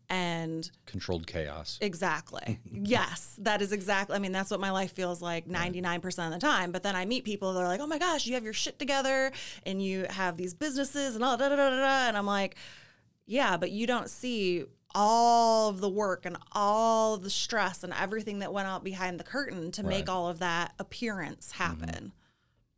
And 0.09 0.69
Controlled 0.87 1.27
chaos. 1.27 1.79
exactly. 1.81 2.59
yes, 2.73 3.37
that 3.39 3.63
is 3.63 3.71
exactly. 3.71 4.17
I 4.17 4.19
mean, 4.19 4.33
that's 4.33 4.51
what 4.51 4.59
my 4.59 4.73
life 4.73 4.93
feels 4.93 5.23
like 5.23 5.47
99% 5.47 6.27
of 6.27 6.33
the 6.33 6.39
time. 6.39 6.73
But 6.73 6.83
then 6.83 6.97
I 6.97 7.05
meet 7.05 7.25
people 7.25 7.53
that 7.53 7.61
are 7.61 7.69
like, 7.69 7.81
oh 7.81 7.87
my 7.87 7.99
gosh, 7.99 8.27
you 8.27 8.35
have 8.35 8.43
your 8.43 8.53
shit 8.53 8.79
together 8.79 9.31
and 9.65 9.81
you 9.81 10.07
have 10.11 10.37
these 10.37 10.53
businesses 10.53 11.15
and 11.15 11.23
all 11.23 11.37
da 11.37 11.49
da 11.49 11.57
da 11.57 11.71
da. 11.71 11.77
da. 11.77 12.09
And 12.09 12.17
I'm 12.17 12.27
like, 12.27 12.57
yeah, 13.31 13.57
but 13.57 13.71
you 13.71 13.87
don't 13.87 14.11
see 14.11 14.65
all 14.93 15.69
of 15.69 15.81
the 15.81 15.89
work 15.89 16.27
and 16.27 16.37
all 16.51 17.15
of 17.15 17.23
the 17.23 17.31
stress 17.31 17.85
and 17.85 17.93
everything 17.93 18.41
that 18.41 18.53
went 18.53 18.67
out 18.67 18.83
behind 18.83 19.21
the 19.21 19.25
curtain 19.25 19.71
to 19.71 19.85
make 19.85 20.09
all 20.09 20.29
of 20.29 20.41
that 20.41 20.75
appearance 20.81 21.53
mm-hmm. 21.53 21.63
happen. 21.63 22.13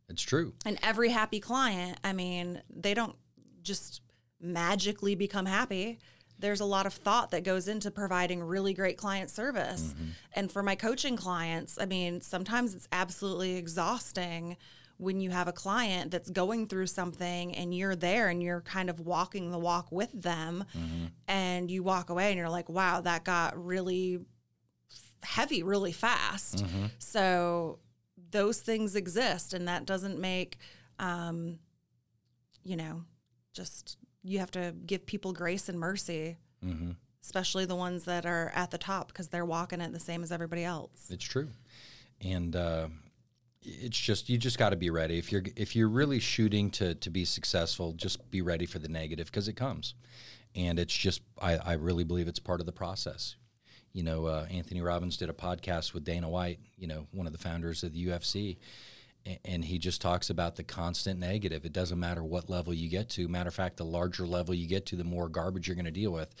It's 0.09 0.21
true. 0.21 0.53
And 0.63 0.77
every 0.83 1.09
happy 1.09 1.39
client, 1.39 1.99
I 2.03 2.13
mean, 2.13 2.61
they 2.69 2.93
don't 2.93 3.15
just 3.63 4.01
magically 4.39 5.15
become 5.15 5.47
happy. 5.47 5.97
There's 6.37 6.59
a 6.59 6.65
lot 6.65 6.85
of 6.85 6.93
thought 6.93 7.31
that 7.31 7.43
goes 7.43 7.67
into 7.67 7.89
providing 7.89 8.43
really 8.43 8.75
great 8.75 8.97
client 8.97 9.31
service. 9.31 9.95
Mm-hmm. 9.95 10.09
And 10.33 10.51
for 10.51 10.61
my 10.61 10.75
coaching 10.75 11.17
clients, 11.17 11.79
I 11.81 11.87
mean, 11.87 12.21
sometimes 12.21 12.75
it's 12.75 12.87
absolutely 12.91 13.55
exhausting 13.55 14.57
when 14.97 15.19
you 15.19 15.31
have 15.31 15.47
a 15.47 15.53
client 15.53 16.11
that's 16.11 16.29
going 16.29 16.67
through 16.67 16.87
something 16.87 17.55
and 17.55 17.73
you're 17.75 17.95
there 17.95 18.29
and 18.29 18.41
you're 18.41 18.61
kind 18.61 18.89
of 18.89 18.99
walking 18.99 19.51
the 19.51 19.57
walk 19.59 19.91
with 19.91 20.11
them 20.13 20.63
and 21.27 21.69
you 21.69 21.83
walk 21.83 22.09
away 22.09 22.29
and 22.29 22.37
you're 22.37 22.49
like, 22.49 22.69
wow, 22.69 23.01
that 23.01 23.23
got 23.23 23.61
really 23.63 24.19
heavy 25.23 25.63
really 25.63 25.91
fast. 25.91 26.65
So 26.99 27.79
those 28.31 28.59
things 28.61 28.95
exist, 28.95 29.53
and 29.53 29.67
that 29.67 29.85
doesn't 29.85 30.19
make, 30.19 30.57
um, 30.99 31.59
you 32.63 32.75
know, 32.75 33.03
just 33.53 33.97
you 34.23 34.39
have 34.39 34.51
to 34.51 34.73
give 34.85 35.05
people 35.05 35.33
grace 35.33 35.69
and 35.69 35.79
mercy, 35.79 36.37
hmm 36.61 36.91
especially 37.21 37.63
the 37.63 37.75
ones 37.75 38.03
that 38.03 38.25
are 38.25 38.51
at 38.53 38.69
the 38.69 38.77
top 38.77 39.07
because 39.07 39.29
they're 39.29 39.45
walking 39.45 39.79
it 39.79 39.93
the 39.93 39.99
same 39.99 40.23
as 40.23 40.31
everybody 40.31 40.65
else. 40.65 41.07
It's 41.09 41.23
true, 41.23 41.47
and 42.19 42.53
uh, 42.53 42.87
it's 43.65 43.97
just 43.99 44.29
you 44.29 44.37
just 44.37 44.57
got 44.57 44.69
to 44.69 44.75
be 44.75 44.89
ready. 44.89 45.17
If 45.17 45.31
you're 45.31 45.43
if 45.55 45.75
you're 45.75 45.89
really 45.89 46.19
shooting 46.19 46.69
to 46.71 46.95
to 46.95 47.09
be 47.09 47.25
successful, 47.25 47.93
just 47.93 48.29
be 48.31 48.41
ready 48.41 48.65
for 48.65 48.79
the 48.79 48.87
negative 48.89 49.27
because 49.27 49.47
it 49.47 49.53
comes, 49.53 49.93
and 50.55 50.79
it's 50.79 50.95
just 50.95 51.21
I, 51.41 51.57
I 51.57 51.73
really 51.73 52.03
believe 52.03 52.27
it's 52.27 52.39
part 52.39 52.59
of 52.59 52.65
the 52.65 52.71
process. 52.71 53.35
You 53.93 54.03
know, 54.03 54.25
uh, 54.25 54.47
Anthony 54.49 54.81
Robbins 54.81 55.17
did 55.17 55.29
a 55.29 55.33
podcast 55.33 55.93
with 55.93 56.03
Dana 56.03 56.27
White, 56.27 56.59
you 56.77 56.87
know, 56.87 57.07
one 57.11 57.27
of 57.27 57.33
the 57.33 57.37
founders 57.39 57.83
of 57.83 57.93
the 57.93 58.07
UFC, 58.07 58.57
a- 59.27 59.39
and 59.45 59.63
he 59.63 59.77
just 59.77 60.01
talks 60.01 60.31
about 60.31 60.55
the 60.55 60.63
constant 60.63 61.19
negative. 61.19 61.63
It 61.63 61.73
doesn't 61.73 61.99
matter 61.99 62.23
what 62.23 62.49
level 62.49 62.73
you 62.73 62.89
get 62.89 63.07
to. 63.09 63.27
Matter 63.27 63.49
of 63.49 63.53
fact, 63.53 63.77
the 63.77 63.85
larger 63.85 64.25
level 64.25 64.55
you 64.55 64.67
get 64.67 64.87
to, 64.87 64.95
the 64.95 65.03
more 65.03 65.29
garbage 65.29 65.67
you're 65.67 65.75
going 65.75 65.85
to 65.85 65.91
deal 65.91 66.11
with. 66.11 66.33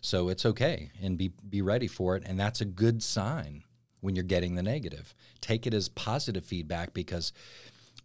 So 0.00 0.28
it's 0.28 0.46
okay, 0.46 0.92
and 1.02 1.18
be 1.18 1.32
be 1.48 1.62
ready 1.62 1.88
for 1.88 2.16
it, 2.16 2.22
and 2.26 2.38
that's 2.38 2.60
a 2.60 2.64
good 2.64 3.02
sign 3.02 3.64
when 4.00 4.14
you're 4.14 4.24
getting 4.24 4.54
the 4.54 4.62
negative. 4.62 5.14
Take 5.40 5.66
it 5.66 5.74
as 5.74 5.88
positive 5.88 6.44
feedback 6.44 6.92
because 6.94 7.32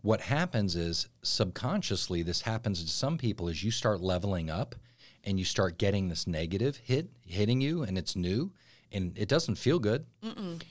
what 0.02 0.22
happens 0.22 0.76
is 0.76 1.08
subconsciously 1.24 2.22
this 2.22 2.42
happens 2.42 2.84
to 2.84 2.90
some 2.90 3.18
people 3.18 3.48
as 3.50 3.64
you 3.64 3.72
start 3.72 4.02
leveling 4.02 4.50
up 4.50 4.76
and 5.24 5.40
you 5.40 5.46
start 5.46 5.78
getting 5.78 6.10
this 6.10 6.28
negative 6.28 6.78
hit 6.78 7.10
hitting 7.26 7.62
you 7.62 7.82
and 7.84 7.98
it's 7.98 8.16
new 8.16 8.52
and 8.92 9.18
it 9.18 9.28
doesn't 9.28 9.56
feel 9.56 9.80
good. 9.80 10.06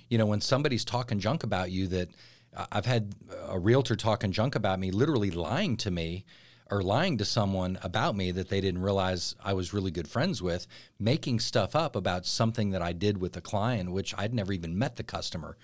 You 0.08 0.18
know, 0.18 0.26
when 0.26 0.40
somebody's 0.40 0.84
talking 0.84 1.18
junk 1.18 1.42
about 1.42 1.70
you 1.70 1.86
that 1.88 2.08
I- 2.56 2.66
I've 2.72 2.86
had 2.86 3.14
a 3.48 3.58
realtor 3.58 3.96
talking 3.96 4.30
junk 4.30 4.54
about 4.54 4.78
me, 4.78 4.90
literally 4.92 5.30
lying 5.30 5.76
to 5.78 5.90
me 5.90 6.24
or 6.74 6.82
lying 6.82 7.16
to 7.18 7.24
someone 7.24 7.78
about 7.82 8.16
me 8.16 8.32
that 8.32 8.48
they 8.48 8.60
didn't 8.60 8.82
realize 8.82 9.36
I 9.44 9.52
was 9.52 9.72
really 9.72 9.92
good 9.92 10.08
friends 10.08 10.42
with, 10.42 10.66
making 10.98 11.38
stuff 11.38 11.76
up 11.76 11.94
about 11.94 12.26
something 12.26 12.70
that 12.70 12.82
I 12.82 12.92
did 12.92 13.18
with 13.18 13.36
a 13.36 13.40
client, 13.40 13.92
which 13.92 14.12
I'd 14.18 14.34
never 14.34 14.52
even 14.52 14.76
met 14.76 14.96
the 14.96 15.04
customer. 15.04 15.56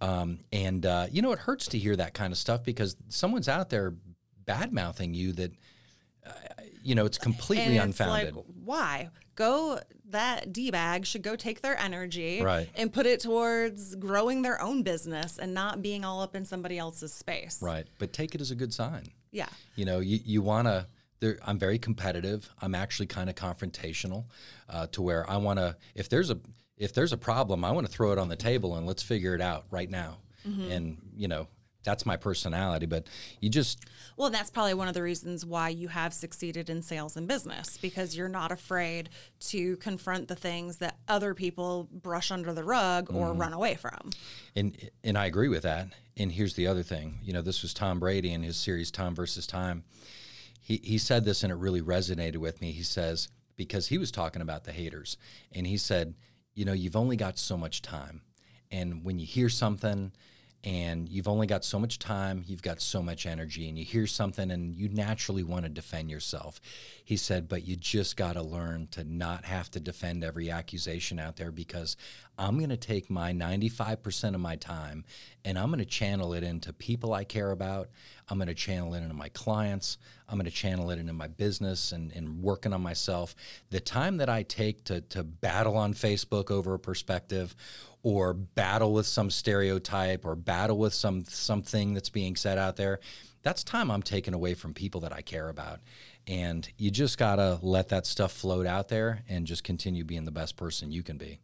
Um, 0.00 0.38
and 0.52 0.86
uh, 0.86 1.06
you 1.10 1.22
know, 1.22 1.32
it 1.32 1.40
hurts 1.40 1.66
to 1.68 1.78
hear 1.78 1.96
that 1.96 2.14
kind 2.14 2.32
of 2.32 2.38
stuff 2.38 2.62
because 2.62 2.96
someone's 3.08 3.48
out 3.48 3.68
there 3.70 3.94
bad 4.44 4.72
mouthing 4.72 5.12
you 5.12 5.32
that, 5.32 5.52
uh, 6.24 6.30
you 6.84 6.94
know, 6.94 7.04
it's 7.04 7.18
completely 7.18 7.76
and 7.76 7.90
it's 7.90 7.98
unfounded. 8.00 8.36
like, 8.36 8.44
why? 8.64 9.08
Go 9.34 9.80
that 10.10 10.52
D 10.52 10.70
bag 10.70 11.04
should 11.04 11.22
go 11.22 11.34
take 11.34 11.62
their 11.62 11.76
energy 11.78 12.40
Right. 12.42 12.68
and 12.76 12.92
put 12.92 13.06
it 13.06 13.18
towards 13.20 13.96
growing 13.96 14.42
their 14.42 14.60
own 14.62 14.82
business 14.84 15.36
and 15.38 15.52
not 15.52 15.82
being 15.82 16.04
all 16.04 16.22
up 16.22 16.36
in 16.36 16.44
somebody 16.44 16.78
else's 16.78 17.12
space. 17.12 17.58
right. 17.60 17.86
But 17.98 18.12
take 18.12 18.36
it 18.36 18.40
as 18.40 18.52
a 18.52 18.54
good 18.54 18.72
sign. 18.72 19.08
Yeah. 19.30 19.48
You 19.76 19.84
know, 19.84 20.00
you, 20.00 20.20
you 20.24 20.42
want 20.42 20.68
to. 20.68 20.86
I'm 21.44 21.58
very 21.58 21.80
competitive. 21.80 22.48
I'm 22.62 22.76
actually 22.76 23.06
kind 23.06 23.28
of 23.28 23.34
confrontational, 23.34 24.26
uh, 24.68 24.86
to 24.92 25.02
where 25.02 25.28
I 25.28 25.36
want 25.38 25.58
to. 25.58 25.76
If 25.94 26.08
there's 26.08 26.30
a 26.30 26.38
if 26.76 26.94
there's 26.94 27.12
a 27.12 27.16
problem, 27.18 27.64
I 27.64 27.72
want 27.72 27.86
to 27.86 27.92
throw 27.92 28.12
it 28.12 28.18
on 28.18 28.28
the 28.28 28.36
table 28.36 28.76
and 28.76 28.86
let's 28.86 29.02
figure 29.02 29.34
it 29.34 29.40
out 29.40 29.64
right 29.70 29.90
now. 29.90 30.18
And 30.70 30.98
you 31.16 31.26
know, 31.28 31.48
that's 31.88 32.04
my 32.04 32.16
personality. 32.18 32.84
But 32.84 33.06
you 33.40 33.48
just 33.48 33.86
Well, 34.18 34.28
that's 34.28 34.50
probably 34.50 34.74
one 34.74 34.88
of 34.88 34.94
the 34.94 35.02
reasons 35.02 35.46
why 35.46 35.70
you 35.70 35.88
have 35.88 36.12
succeeded 36.12 36.68
in 36.68 36.82
sales 36.82 37.16
and 37.16 37.26
business 37.26 37.78
because 37.78 38.14
you're 38.14 38.28
not 38.28 38.52
afraid 38.52 39.08
to 39.52 39.76
confront 39.78 40.28
the 40.28 40.36
things 40.36 40.76
that 40.78 40.98
other 41.08 41.32
people 41.32 41.88
brush 41.90 42.30
under 42.30 42.52
the 42.52 42.62
rug 42.64 43.08
or 43.10 43.28
Mm-hmm. 43.28 43.40
run 43.40 43.52
away 43.54 43.74
from. 43.74 44.10
And 44.54 44.76
and 45.02 45.16
I 45.16 45.24
agree 45.26 45.48
with 45.48 45.62
that. 45.62 45.88
And 46.18 46.30
here's 46.30 46.54
the 46.54 46.66
other 46.66 46.82
thing. 46.82 47.18
You 47.22 47.32
know, 47.32 47.40
this 47.42 47.62
was 47.62 47.72
Tom 47.72 47.98
Brady 48.00 48.32
in 48.32 48.42
his 48.42 48.58
series 48.58 48.90
Tom 48.90 49.14
versus 49.14 49.46
Time. 49.46 49.84
He 50.60 50.80
he 50.84 50.98
said 50.98 51.24
this 51.24 51.42
and 51.42 51.50
it 51.50 51.56
really 51.56 51.80
resonated 51.80 52.36
with 52.36 52.60
me. 52.60 52.72
He 52.72 52.82
says 52.82 53.28
because 53.56 53.86
he 53.88 53.96
was 53.96 54.10
talking 54.10 54.42
about 54.42 54.64
the 54.64 54.72
haters 54.72 55.16
and 55.52 55.66
he 55.66 55.78
said, 55.78 56.14
you 56.54 56.66
know, 56.66 56.74
you've 56.74 56.96
only 56.96 57.16
got 57.16 57.38
so 57.38 57.56
much 57.56 57.80
time. 57.80 58.20
And 58.70 59.02
when 59.04 59.18
you 59.18 59.24
hear 59.26 59.48
something 59.48 60.12
and 60.64 61.08
you've 61.08 61.28
only 61.28 61.46
got 61.46 61.64
so 61.64 61.78
much 61.78 62.00
time, 62.00 62.44
you've 62.46 62.62
got 62.62 62.80
so 62.80 63.00
much 63.00 63.26
energy, 63.26 63.68
and 63.68 63.78
you 63.78 63.84
hear 63.84 64.08
something 64.08 64.50
and 64.50 64.74
you 64.74 64.88
naturally 64.88 65.44
want 65.44 65.64
to 65.64 65.68
defend 65.68 66.10
yourself. 66.10 66.60
He 67.04 67.16
said, 67.16 67.48
but 67.48 67.66
you 67.66 67.76
just 67.76 68.16
got 68.16 68.32
to 68.32 68.42
learn 68.42 68.88
to 68.92 69.04
not 69.04 69.44
have 69.44 69.70
to 69.72 69.80
defend 69.80 70.24
every 70.24 70.50
accusation 70.50 71.20
out 71.20 71.36
there 71.36 71.52
because 71.52 71.96
I'm 72.38 72.58
going 72.58 72.70
to 72.70 72.76
take 72.76 73.08
my 73.08 73.32
95% 73.32 74.34
of 74.34 74.40
my 74.40 74.56
time 74.56 75.04
and 75.44 75.58
I'm 75.58 75.68
going 75.68 75.78
to 75.78 75.84
channel 75.84 76.34
it 76.34 76.42
into 76.42 76.72
people 76.72 77.14
I 77.14 77.24
care 77.24 77.52
about. 77.52 77.88
I'm 78.28 78.38
going 78.38 78.48
to 78.48 78.54
channel 78.54 78.94
it 78.94 79.02
into 79.02 79.14
my 79.14 79.28
clients. 79.30 79.96
I'm 80.28 80.36
going 80.36 80.44
to 80.44 80.50
channel 80.50 80.90
it 80.90 80.98
into 80.98 81.12
my 81.12 81.28
business 81.28 81.92
and, 81.92 82.12
and 82.12 82.42
working 82.42 82.72
on 82.72 82.82
myself. 82.82 83.34
The 83.70 83.80
time 83.80 84.18
that 84.18 84.28
I 84.28 84.42
take 84.42 84.84
to, 84.84 85.00
to 85.02 85.22
battle 85.24 85.76
on 85.76 85.94
Facebook 85.94 86.50
over 86.50 86.74
a 86.74 86.78
perspective 86.78 87.56
or 88.02 88.34
battle 88.34 88.92
with 88.92 89.06
some 89.06 89.30
stereotype 89.30 90.24
or 90.24 90.34
battle 90.34 90.78
with 90.78 90.94
some 90.94 91.24
something 91.24 91.94
that's 91.94 92.10
being 92.10 92.36
said 92.36 92.58
out 92.58 92.76
there, 92.76 93.00
that's 93.42 93.64
time 93.64 93.90
I'm 93.90 94.02
taking 94.02 94.34
away 94.34 94.54
from 94.54 94.74
people 94.74 95.00
that 95.02 95.12
I 95.12 95.22
care 95.22 95.48
about. 95.48 95.80
And 96.26 96.68
you 96.76 96.90
just 96.90 97.16
got 97.16 97.36
to 97.36 97.58
let 97.62 97.88
that 97.88 98.06
stuff 98.06 98.32
float 98.32 98.66
out 98.66 98.88
there 98.88 99.22
and 99.28 99.46
just 99.46 99.64
continue 99.64 100.04
being 100.04 100.24
the 100.24 100.30
best 100.30 100.56
person 100.56 100.92
you 100.92 101.02
can 101.02 101.16
be. 101.16 101.40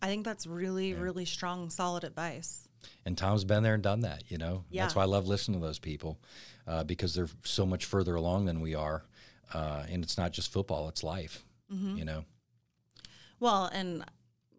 I 0.00 0.06
think 0.06 0.24
that's 0.24 0.46
really, 0.46 0.90
yeah. 0.90 1.00
really 1.00 1.24
strong, 1.24 1.70
solid 1.70 2.04
advice. 2.04 2.68
And 3.04 3.18
Tom's 3.18 3.44
been 3.44 3.62
there 3.62 3.74
and 3.74 3.82
done 3.82 4.00
that, 4.00 4.24
you 4.28 4.38
know? 4.38 4.64
Yeah. 4.70 4.82
That's 4.82 4.94
why 4.94 5.02
I 5.02 5.06
love 5.06 5.26
listening 5.26 5.60
to 5.60 5.66
those 5.66 5.80
people 5.80 6.20
uh, 6.68 6.84
because 6.84 7.14
they're 7.14 7.28
so 7.44 7.66
much 7.66 7.86
further 7.86 8.14
along 8.14 8.44
than 8.44 8.60
we 8.60 8.74
are. 8.74 9.04
Uh, 9.52 9.84
and 9.90 10.04
it's 10.04 10.18
not 10.18 10.32
just 10.32 10.52
football, 10.52 10.88
it's 10.88 11.02
life, 11.02 11.44
mm-hmm. 11.72 11.96
you 11.96 12.04
know? 12.04 12.24
Well, 13.40 13.66
and 13.72 14.04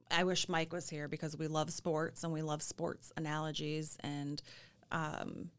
I 0.10 0.24
wish 0.24 0.50
Mike 0.50 0.74
was 0.74 0.90
here 0.90 1.08
because 1.08 1.38
we 1.38 1.48
love 1.48 1.72
sports 1.72 2.24
and 2.24 2.32
we 2.32 2.42
love 2.42 2.62
sports 2.62 3.12
analogies 3.18 3.98
and 4.02 4.42
um, 4.92 5.50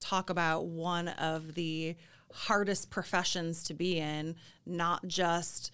talk 0.00 0.30
about 0.30 0.66
one 0.66 1.08
of 1.08 1.54
the 1.54 1.96
hardest 2.32 2.90
professions 2.90 3.62
to 3.64 3.74
be 3.74 3.98
in, 3.98 4.36
not 4.66 5.06
just 5.06 5.70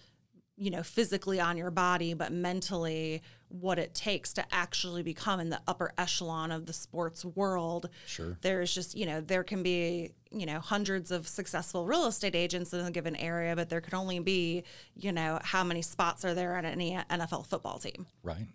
you 0.61 0.69
know 0.69 0.83
physically 0.83 1.39
on 1.39 1.57
your 1.57 1.71
body 1.71 2.13
but 2.13 2.31
mentally 2.31 3.23
what 3.47 3.79
it 3.79 3.95
takes 3.95 4.31
to 4.31 4.45
actually 4.53 5.01
become 5.01 5.39
in 5.39 5.49
the 5.49 5.59
upper 5.67 5.91
echelon 5.97 6.51
of 6.51 6.67
the 6.67 6.73
sports 6.73 7.25
world 7.25 7.89
sure 8.05 8.37
there's 8.41 8.73
just 8.73 8.95
you 8.95 9.07
know 9.07 9.19
there 9.19 9.43
can 9.43 9.63
be 9.63 10.11
you 10.29 10.45
know 10.45 10.59
hundreds 10.59 11.09
of 11.09 11.27
successful 11.27 11.87
real 11.87 12.05
estate 12.05 12.35
agents 12.35 12.71
in 12.73 12.85
a 12.85 12.91
given 12.91 13.15
area 13.15 13.55
but 13.55 13.69
there 13.69 13.81
can 13.81 13.95
only 13.95 14.19
be 14.19 14.63
you 14.95 15.11
know 15.11 15.39
how 15.41 15.63
many 15.63 15.81
spots 15.81 16.23
are 16.23 16.35
there 16.35 16.55
on 16.55 16.63
any 16.63 16.97
NFL 17.09 17.47
football 17.47 17.79
team 17.79 18.05
right 18.23 18.45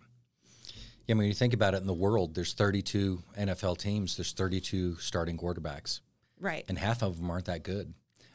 yeah, 1.05 1.13
I 1.13 1.15
mean, 1.15 1.19
when 1.19 1.27
you 1.27 1.35
think 1.35 1.53
about 1.53 1.73
it 1.73 1.77
in 1.77 1.87
the 1.87 1.93
world, 1.93 2.35
there's 2.35 2.51
32 2.51 3.23
NFL 3.39 3.77
teams, 3.77 4.17
there's 4.17 4.33
32 4.33 4.97
starting 4.97 5.37
quarterbacks. 5.37 6.01
Right. 6.37 6.65
And 6.67 6.77
half 6.77 7.01
of 7.01 7.15
them 7.15 7.31
aren't 7.31 7.45
that 7.45 7.63
good. 7.63 7.93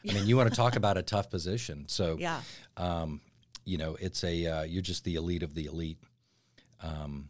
I 0.09 0.13
mean, 0.15 0.25
you 0.25 0.35
want 0.37 0.49
to 0.49 0.55
talk 0.55 0.75
about 0.75 0.97
a 0.97 1.03
tough 1.03 1.29
position. 1.29 1.85
So, 1.87 2.17
yeah. 2.19 2.41
Um, 2.75 3.21
you 3.65 3.77
know, 3.77 3.95
it's 3.99 4.23
a 4.23 4.45
uh, 4.45 4.63
you're 4.63 4.81
just 4.81 5.03
the 5.03 5.15
elite 5.15 5.43
of 5.43 5.53
the 5.53 5.65
elite. 5.65 5.97
Um, 6.81 7.29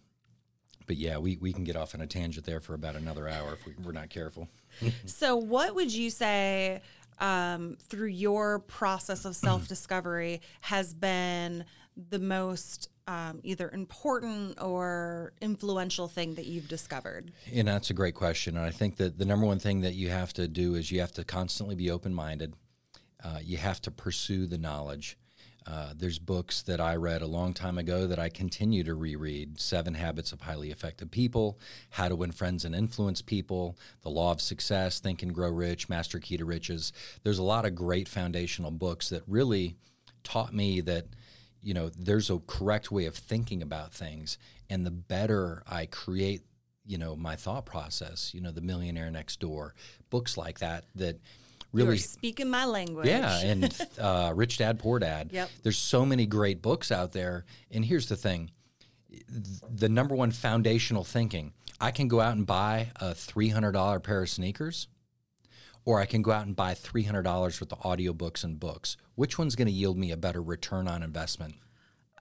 but 0.85 0.97
yeah, 0.97 1.17
we, 1.17 1.37
we 1.37 1.53
can 1.53 1.63
get 1.63 1.75
off 1.75 1.95
on 1.95 2.01
a 2.01 2.07
tangent 2.07 2.45
there 2.45 2.59
for 2.59 2.73
about 2.73 2.95
another 2.95 3.27
hour 3.27 3.53
if 3.53 3.65
we, 3.65 3.73
we're 3.83 3.91
not 3.93 4.09
careful. 4.09 4.49
so, 5.05 5.35
what 5.35 5.75
would 5.75 5.93
you 5.93 6.09
say 6.09 6.81
um, 7.19 7.77
through 7.87 8.07
your 8.07 8.59
process 8.59 9.25
of 9.25 9.35
self 9.35 9.67
discovery 9.67 10.41
has 10.61 10.93
been 10.93 11.65
the 12.09 12.19
most 12.19 12.89
um, 13.07 13.39
either 13.43 13.69
important 13.71 14.61
or 14.61 15.33
influential 15.41 16.07
thing 16.07 16.35
that 16.35 16.45
you've 16.45 16.67
discovered? 16.67 17.31
And 17.53 17.67
that's 17.67 17.89
a 17.89 17.93
great 17.93 18.15
question. 18.15 18.57
And 18.57 18.65
I 18.65 18.71
think 18.71 18.97
that 18.97 19.17
the 19.17 19.25
number 19.25 19.45
one 19.45 19.59
thing 19.59 19.81
that 19.81 19.93
you 19.93 20.09
have 20.09 20.33
to 20.33 20.47
do 20.47 20.75
is 20.75 20.91
you 20.91 20.99
have 21.01 21.11
to 21.13 21.23
constantly 21.23 21.75
be 21.75 21.91
open 21.91 22.13
minded. 22.13 22.55
Uh, 23.23 23.39
you 23.41 23.57
have 23.57 23.81
to 23.81 23.91
pursue 23.91 24.47
the 24.47 24.57
knowledge. 24.57 25.17
Uh, 25.65 25.93
there's 25.95 26.19
books 26.19 26.62
that 26.63 26.82
I 26.82 26.95
read 26.95 27.21
a 27.21 27.28
long 27.28 27.54
time 27.54 27.78
ago 27.78 28.08
that 28.08 28.19
I 28.19 28.30
continue 28.30 28.84
to 28.84 28.95
reread 28.95 29.60
Seven 29.60 29.93
Habits 29.93 30.32
of 30.32 30.41
Highly 30.41 30.71
Effective 30.71 31.10
People, 31.10 31.60
How 31.91 32.10
to 32.10 32.15
Win 32.15 32.32
Friends 32.32 32.65
and 32.65 32.76
Influence 32.76 33.21
People, 33.21 33.78
The 34.02 34.10
Law 34.10 34.32
of 34.32 34.41
Success, 34.41 34.99
Think 34.99 35.23
and 35.23 35.34
Grow 35.34 35.49
Rich, 35.49 35.89
Master 35.89 36.19
Key 36.19 36.38
to 36.38 36.45
Riches. 36.45 36.91
There's 37.23 37.39
a 37.39 37.43
lot 37.43 37.65
of 37.65 37.76
great 37.76 38.08
foundational 38.08 38.71
books 38.71 39.10
that 39.10 39.23
really 39.28 39.78
taught 40.23 40.54
me 40.54 40.82
that 40.82 41.06
you 41.62 41.73
know 41.73 41.89
there's 41.97 42.30
a 42.30 42.39
correct 42.39 42.91
way 42.91 43.06
of 43.06 43.15
thinking 43.15 43.62
about 43.62 43.93
things 43.93 44.38
and 44.69 44.86
the 44.86 44.91
better 44.91 45.63
i 45.69 45.86
create 45.86 46.41
you 46.86 46.97
know 46.97 47.15
my 47.15 47.36
thought 47.36 47.65
process 47.65 48.34
you 48.34 48.41
know 48.41 48.52
the 48.52 48.62
millionaire 48.62 49.10
next 49.10 49.39
door 49.39 49.73
books 50.10 50.38
like 50.38 50.60
that 50.60 50.86
that 50.95 51.19
really 51.73 51.97
speaking 51.97 52.49
my 52.49 52.65
language. 52.65 53.07
Yeah, 53.07 53.39
and 53.39 53.88
uh, 53.99 54.31
Rich 54.36 54.57
Dad 54.59 54.79
Poor 54.79 54.99
Dad. 54.99 55.29
Yep. 55.31 55.49
There's 55.63 55.77
so 55.77 56.05
many 56.05 56.25
great 56.25 56.62
books 56.62 56.91
out 56.91 57.12
there, 57.12 57.45
and 57.71 57.83
here's 57.83 58.07
the 58.07 58.15
thing: 58.15 58.51
the 59.69 59.89
number 59.89 60.15
one 60.15 60.31
foundational 60.31 61.03
thinking. 61.03 61.53
I 61.81 61.91
can 61.91 62.07
go 62.07 62.21
out 62.21 62.38
and 62.38 62.45
buy 62.45 62.91
a 62.95 63.13
three 63.13 63.49
hundred 63.49 63.73
dollar 63.73 63.99
pair 63.99 64.21
of 64.21 64.29
sneakers, 64.29 64.88
or 65.83 65.99
I 65.99 66.05
can 66.05 66.21
go 66.21 66.31
out 66.31 66.45
and 66.45 66.55
buy 66.55 66.75
three 66.75 67.03
hundred 67.03 67.23
dollars 67.23 67.59
worth 67.59 67.73
of 67.73 67.79
audiobooks 67.79 68.43
and 68.43 68.59
books. 68.59 68.95
Which 69.15 69.38
one's 69.38 69.55
going 69.55 69.67
to 69.67 69.73
yield 69.73 69.97
me 69.97 70.12
a 70.12 70.17
better 70.17 70.41
return 70.41 70.88
on 70.88 71.03
investment? 71.03 71.55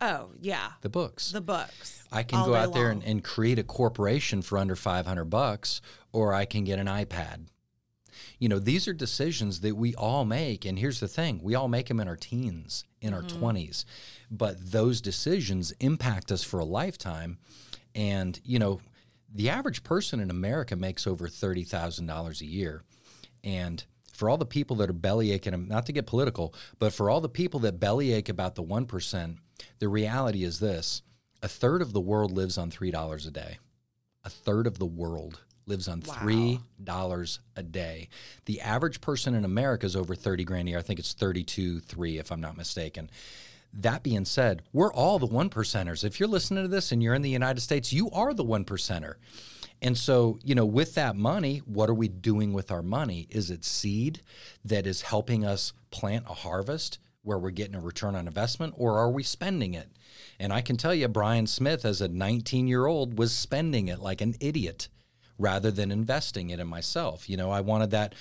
Oh 0.01 0.31
yeah, 0.41 0.73
the 0.81 0.89
books. 0.89 1.31
The 1.31 1.41
books. 1.41 2.03
I 2.11 2.25
can 2.25 2.45
go 2.45 2.57
out 2.57 2.75
there 2.75 2.91
and, 2.91 3.05
and, 3.05 3.23
create 3.23 3.59
a 3.61 3.63
corporation 3.63 4.43
for 4.43 4.59
under 4.59 4.75
five 4.75 5.07
hundred 5.07 5.27
bucks, 5.27 5.81
or 6.13 6.35
I 6.35 6.45
can 6.45 6.65
get 6.65 6.81
an 6.81 6.89
iPad 6.89 7.47
you 8.43 8.49
know, 8.49 8.59
these 8.59 8.89
are 8.89 8.93
decisions 8.93 9.61
that 9.61 9.77
we 9.77 9.95
all 9.95 10.25
make. 10.25 10.65
And 10.65 10.77
here's 10.77 10.99
the 10.99 11.07
thing 11.07 11.39
we 11.45 11.55
all 11.55 11.69
make 11.69 11.87
them 11.87 12.01
in 12.01 12.09
our 12.09 12.17
teens, 12.17 12.85
in 13.01 13.13
mm-hmm. 13.13 13.45
our 13.45 13.53
20s. 13.53 13.85
But 14.33 14.73
those 14.73 15.01
decisions 15.01 15.71
impact 15.79 16.33
us 16.33 16.43
for 16.43 16.59
a 16.59 16.65
lifetime. 16.65 17.39
And, 17.95 18.41
you 18.43 18.59
know, 18.59 18.81
the 19.33 19.49
average 19.49 19.85
person 19.85 20.19
in 20.19 20.29
America 20.29 20.75
makes 20.75 21.07
over 21.07 21.29
$30,000 21.29 22.41
a 22.41 22.45
year. 22.45 22.83
And 23.45 23.85
for 24.13 24.29
all 24.29 24.39
the 24.39 24.45
people 24.45 24.75
that 24.77 24.91
are 24.91 24.93
belly 24.93 25.31
aching, 25.31 25.69
not 25.69 25.87
to 25.87 25.93
get 25.93 26.07
political, 26.07 26.53
but 26.81 26.93
for 26.93 27.09
all 27.09 27.21
the 27.21 27.29
people 27.29 27.61
that 27.61 27.79
bellyache 27.79 28.29
about 28.29 28.57
the 28.57 28.65
1%, 28.65 29.37
the 29.79 29.89
reality 29.89 30.43
is 30.43 30.59
this 30.59 31.03
a 31.45 31.49
third 31.49 31.81
of 31.81 31.93
the 31.93 32.01
world 32.01 32.33
lives 32.33 32.59
on 32.59 32.73
$3 32.73 33.25
a 33.25 33.31
day. 33.31 33.59
A 34.25 34.31
third 34.31 34.67
of 34.67 34.81
the 34.81 34.87
world 34.87 35.43
lives 35.67 35.89
on 35.89 36.03
wow. 36.07 36.15
three 36.15 36.61
dollars 36.83 37.41
a 37.57 37.63
day. 37.63 38.09
The 38.47 38.61
average 38.61 39.01
person 39.01 39.35
in 39.35 39.45
America 39.45 39.87
is 39.87 39.97
over 39.97 40.15
thirty 40.15 40.45
grand 40.45 40.69
a 40.69 40.71
year. 40.73 40.79
I 40.79 40.83
think 40.83 40.99
it's 40.99 41.15
thirty-two 41.15 41.81
three, 41.81 42.19
if 42.19 42.31
I'm 42.33 42.41
not 42.41 42.57
mistaken. 42.57 43.11
That 43.75 44.03
being 44.03 44.27
said, 44.27 44.63
we're 44.73 44.93
all 44.93 45.19
the 45.19 45.27
one 45.27 45.49
percenters. 45.49 46.05
If 46.05 46.21
you're 46.21 46.29
listening 46.29 46.65
to 46.65 46.69
this 46.69 46.93
and 46.93 47.03
you're 47.03 47.15
in 47.15 47.23
the 47.23 47.31
United 47.31 47.61
States, 47.63 47.93
you 47.93 48.11
are 48.11 48.35
the 48.35 48.45
one 48.45 48.65
percenter. 48.65 49.15
And 49.81 49.99
so, 49.99 50.39
you 50.45 50.55
know, 50.55 50.67
with 50.67 50.95
that 50.95 51.17
money, 51.17 51.59
what 51.59 51.91
are 51.91 51.95
we 51.95 52.07
doing 52.07 52.53
with 52.53 52.71
our 52.71 52.83
money? 52.83 53.27
Is 53.31 53.51
it 53.51 53.65
seed 53.65 54.21
that 54.65 54.87
is 54.87 55.03
helping 55.03 55.45
us 55.45 55.73
plant 55.91 56.27
a 56.29 56.35
harvest 56.35 56.99
where 57.23 57.39
we're 57.39 57.51
getting 57.51 57.75
a 57.75 57.81
return 57.81 58.15
on 58.15 58.27
investment, 58.27 58.75
or 58.77 58.99
are 58.99 59.11
we 59.11 59.23
spending 59.23 59.75
it? 59.75 59.89
And 60.39 60.53
I 60.53 60.61
can 60.61 60.77
tell 60.77 60.95
you, 60.95 61.09
Brian 61.09 61.47
Smith, 61.47 61.85
as 61.85 62.01
a 62.01 62.09
19 62.09 62.69
year 62.69 62.87
old, 62.87 63.19
was 63.19 63.33
spending 63.33 63.89
it 63.89 64.01
like 64.01 64.21
an 64.21 64.35
idiot 64.41 64.89
rather 65.39 65.71
than 65.71 65.91
investing 65.91 66.51
it 66.51 66.61
in 66.61 66.67
myself. 66.67 67.29
You 67.29 67.37
know, 67.37 67.51
I 67.51 67.61
wanted 67.61 67.91
that 67.93 68.15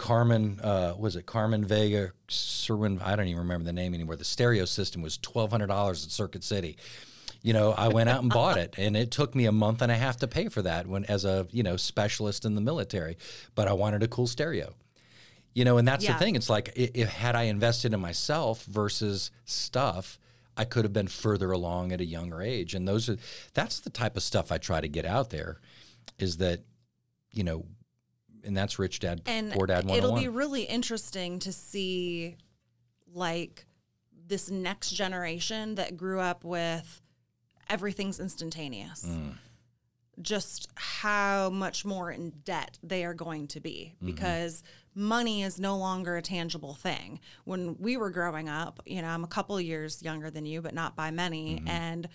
Carmen, 0.00 0.58
uh, 0.62 0.94
was 0.98 1.14
it 1.14 1.26
Carmen 1.26 1.62
Vega, 1.62 2.12
Serwin? 2.26 3.02
I 3.02 3.16
don't 3.16 3.26
even 3.26 3.40
remember 3.40 3.66
the 3.66 3.72
name 3.74 3.92
anymore. 3.92 4.16
The 4.16 4.24
stereo 4.24 4.64
system 4.64 5.02
was 5.02 5.18
twelve 5.18 5.50
hundred 5.50 5.66
dollars 5.66 6.06
at 6.06 6.10
Circuit 6.10 6.42
City. 6.42 6.78
You 7.42 7.52
know, 7.52 7.72
I 7.72 7.88
went 7.88 8.08
out 8.08 8.22
and 8.22 8.30
bought 8.30 8.56
it, 8.56 8.74
and 8.78 8.96
it 8.96 9.10
took 9.10 9.34
me 9.34 9.44
a 9.44 9.52
month 9.52 9.82
and 9.82 9.92
a 9.92 9.94
half 9.94 10.16
to 10.18 10.26
pay 10.26 10.48
for 10.48 10.62
that 10.62 10.86
when, 10.86 11.04
as 11.04 11.26
a 11.26 11.46
you 11.50 11.62
know 11.62 11.76
specialist 11.76 12.46
in 12.46 12.54
the 12.54 12.62
military. 12.62 13.18
But 13.54 13.68
I 13.68 13.74
wanted 13.74 14.02
a 14.02 14.08
cool 14.08 14.26
stereo. 14.26 14.72
You 15.52 15.66
know, 15.66 15.76
and 15.76 15.86
that's 15.86 16.04
yeah. 16.04 16.14
the 16.14 16.18
thing. 16.18 16.34
It's 16.34 16.48
like, 16.48 16.72
if, 16.76 17.08
had 17.08 17.36
I 17.36 17.42
invested 17.42 17.92
in 17.92 18.00
myself 18.00 18.64
versus 18.64 19.30
stuff, 19.44 20.18
I 20.56 20.64
could 20.64 20.84
have 20.84 20.94
been 20.94 21.08
further 21.08 21.50
along 21.50 21.92
at 21.92 22.00
a 22.00 22.04
younger 22.06 22.40
age. 22.40 22.74
And 22.74 22.88
those 22.88 23.10
are 23.10 23.18
that's 23.52 23.80
the 23.80 23.90
type 23.90 24.16
of 24.16 24.22
stuff 24.22 24.50
I 24.50 24.56
try 24.56 24.80
to 24.80 24.88
get 24.88 25.04
out 25.04 25.28
there 25.28 25.60
is 26.18 26.38
that 26.38 26.60
you 27.30 27.44
know 27.44 27.64
and 28.44 28.56
that's 28.56 28.78
rich 28.78 29.00
dad 29.00 29.20
and 29.26 29.52
poor 29.52 29.66
dad 29.66 29.84
101. 29.84 29.98
it'll 29.98 30.18
be 30.18 30.28
really 30.28 30.62
interesting 30.62 31.38
to 31.38 31.52
see 31.52 32.36
like 33.12 33.66
this 34.26 34.50
next 34.50 34.90
generation 34.90 35.74
that 35.74 35.96
grew 35.96 36.20
up 36.20 36.44
with 36.44 37.02
everything's 37.68 38.20
instantaneous 38.20 39.04
mm. 39.04 39.32
just 40.20 40.68
how 40.74 41.50
much 41.50 41.84
more 41.84 42.10
in 42.10 42.30
debt 42.44 42.78
they 42.82 43.04
are 43.04 43.14
going 43.14 43.46
to 43.46 43.60
be 43.60 43.94
mm-hmm. 43.96 44.06
because 44.06 44.62
money 44.94 45.42
is 45.42 45.60
no 45.60 45.76
longer 45.76 46.16
a 46.16 46.22
tangible 46.22 46.74
thing 46.74 47.20
when 47.44 47.76
we 47.78 47.96
were 47.96 48.10
growing 48.10 48.48
up 48.48 48.80
you 48.86 49.00
know 49.02 49.08
i'm 49.08 49.24
a 49.24 49.28
couple 49.28 49.60
years 49.60 50.02
younger 50.02 50.30
than 50.30 50.46
you 50.46 50.60
but 50.60 50.74
not 50.74 50.96
by 50.96 51.10
many 51.10 51.56
mm-hmm. 51.56 51.68
and 51.68 52.08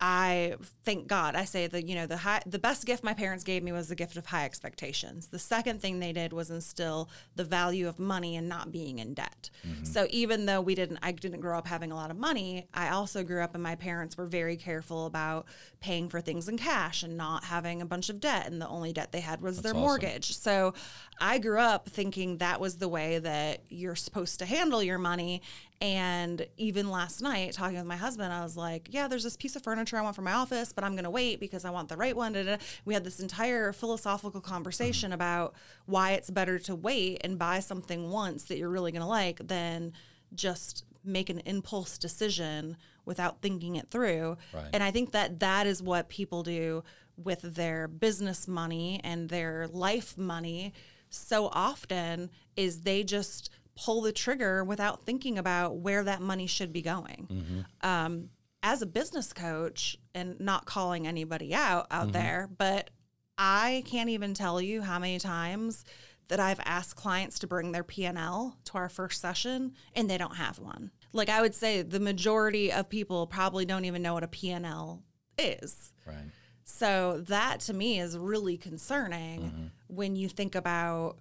I 0.00 0.56
thank 0.84 1.06
God. 1.06 1.34
I 1.34 1.44
say 1.44 1.66
that 1.66 1.88
you 1.88 1.94
know 1.94 2.06
the 2.06 2.18
high, 2.18 2.42
the 2.46 2.58
best 2.58 2.84
gift 2.84 3.02
my 3.02 3.14
parents 3.14 3.44
gave 3.44 3.62
me 3.62 3.72
was 3.72 3.88
the 3.88 3.94
gift 3.94 4.16
of 4.16 4.26
high 4.26 4.44
expectations. 4.44 5.28
The 5.28 5.38
second 5.38 5.80
thing 5.80 6.00
they 6.00 6.12
did 6.12 6.32
was 6.32 6.50
instill 6.50 7.08
the 7.34 7.44
value 7.44 7.88
of 7.88 7.98
money 7.98 8.36
and 8.36 8.48
not 8.48 8.70
being 8.70 8.98
in 8.98 9.14
debt. 9.14 9.50
Mm-hmm. 9.66 9.84
So 9.84 10.06
even 10.10 10.46
though 10.46 10.60
we 10.60 10.74
didn't, 10.74 10.98
I 11.02 11.12
didn't 11.12 11.40
grow 11.40 11.56
up 11.56 11.66
having 11.66 11.92
a 11.92 11.94
lot 11.94 12.10
of 12.10 12.16
money. 12.18 12.68
I 12.74 12.90
also 12.90 13.24
grew 13.24 13.42
up 13.42 13.54
and 13.54 13.62
my 13.62 13.74
parents 13.74 14.16
were 14.16 14.26
very 14.26 14.56
careful 14.56 15.06
about 15.06 15.46
paying 15.80 16.08
for 16.08 16.20
things 16.20 16.48
in 16.48 16.58
cash 16.58 17.02
and 17.02 17.16
not 17.16 17.44
having 17.44 17.80
a 17.80 17.86
bunch 17.86 18.10
of 18.10 18.20
debt. 18.20 18.46
And 18.46 18.60
the 18.60 18.68
only 18.68 18.92
debt 18.92 19.12
they 19.12 19.20
had 19.20 19.40
was 19.40 19.62
their 19.62 19.72
awesome. 19.72 19.80
mortgage. 19.80 20.36
So 20.36 20.74
I 21.20 21.38
grew 21.38 21.58
up 21.58 21.88
thinking 21.88 22.38
that 22.38 22.60
was 22.60 22.76
the 22.76 22.88
way 22.88 23.18
that 23.18 23.62
you're 23.70 23.96
supposed 23.96 24.38
to 24.40 24.46
handle 24.46 24.82
your 24.82 24.98
money. 24.98 25.42
And 25.80 26.46
even 26.56 26.90
last 26.90 27.20
night, 27.20 27.52
talking 27.52 27.76
with 27.76 27.84
my 27.84 27.96
husband, 27.96 28.32
I 28.32 28.42
was 28.42 28.56
like, 28.56 28.88
Yeah, 28.90 29.08
there's 29.08 29.24
this 29.24 29.36
piece 29.36 29.56
of 29.56 29.62
furniture 29.62 29.98
I 29.98 30.02
want 30.02 30.16
for 30.16 30.22
my 30.22 30.32
office, 30.32 30.72
but 30.72 30.84
I'm 30.84 30.92
going 30.92 31.04
to 31.04 31.10
wait 31.10 31.38
because 31.38 31.64
I 31.64 31.70
want 31.70 31.88
the 31.88 31.96
right 31.96 32.16
one. 32.16 32.32
Da. 32.32 32.56
We 32.84 32.94
had 32.94 33.04
this 33.04 33.20
entire 33.20 33.72
philosophical 33.72 34.40
conversation 34.40 35.08
mm-hmm. 35.08 35.14
about 35.14 35.54
why 35.84 36.12
it's 36.12 36.30
better 36.30 36.58
to 36.60 36.74
wait 36.74 37.20
and 37.24 37.38
buy 37.38 37.60
something 37.60 38.10
once 38.10 38.44
that 38.44 38.56
you're 38.56 38.70
really 38.70 38.92
going 38.92 39.02
to 39.02 39.08
like 39.08 39.46
than 39.46 39.92
just 40.34 40.84
make 41.04 41.30
an 41.30 41.40
impulse 41.44 41.98
decision 41.98 42.76
without 43.04 43.40
thinking 43.40 43.76
it 43.76 43.90
through. 43.90 44.36
Right. 44.52 44.70
And 44.72 44.82
I 44.82 44.90
think 44.90 45.12
that 45.12 45.40
that 45.40 45.66
is 45.66 45.82
what 45.82 46.08
people 46.08 46.42
do 46.42 46.82
with 47.16 47.42
their 47.42 47.88
business 47.88 48.48
money 48.48 49.00
and 49.04 49.28
their 49.28 49.68
life 49.68 50.18
money 50.18 50.72
so 51.08 51.48
often 51.52 52.30
is 52.56 52.80
they 52.80 53.02
just 53.02 53.50
pull 53.76 54.00
the 54.00 54.12
trigger 54.12 54.64
without 54.64 55.02
thinking 55.02 55.38
about 55.38 55.76
where 55.76 56.02
that 56.04 56.20
money 56.20 56.46
should 56.46 56.72
be 56.72 56.82
going. 56.82 57.28
Mm-hmm. 57.30 57.88
Um, 57.88 58.30
as 58.62 58.82
a 58.82 58.86
business 58.86 59.32
coach, 59.32 59.96
and 60.14 60.40
not 60.40 60.64
calling 60.64 61.06
anybody 61.06 61.54
out 61.54 61.86
out 61.90 62.04
mm-hmm. 62.04 62.12
there, 62.12 62.48
but 62.56 62.90
I 63.38 63.84
can't 63.86 64.08
even 64.08 64.34
tell 64.34 64.60
you 64.60 64.82
how 64.82 64.98
many 64.98 65.18
times 65.18 65.84
that 66.28 66.40
I've 66.40 66.60
asked 66.64 66.96
clients 66.96 67.38
to 67.40 67.46
bring 67.46 67.70
their 67.72 67.84
P&L 67.84 68.56
to 68.64 68.72
our 68.74 68.88
first 68.88 69.20
session 69.20 69.74
and 69.94 70.10
they 70.10 70.18
don't 70.18 70.36
have 70.36 70.58
one. 70.58 70.90
Like 71.12 71.28
I 71.28 71.40
would 71.40 71.54
say 71.54 71.82
the 71.82 72.00
majority 72.00 72.72
of 72.72 72.88
people 72.88 73.26
probably 73.26 73.64
don't 73.64 73.84
even 73.84 74.02
know 74.02 74.14
what 74.14 74.24
a 74.24 74.28
P&L 74.28 75.02
is. 75.38 75.92
Right. 76.04 76.16
So 76.64 77.22
that 77.28 77.60
to 77.60 77.74
me 77.74 78.00
is 78.00 78.18
really 78.18 78.56
concerning 78.56 79.42
mm-hmm. 79.42 79.66
when 79.86 80.16
you 80.16 80.28
think 80.28 80.56
about 80.56 81.18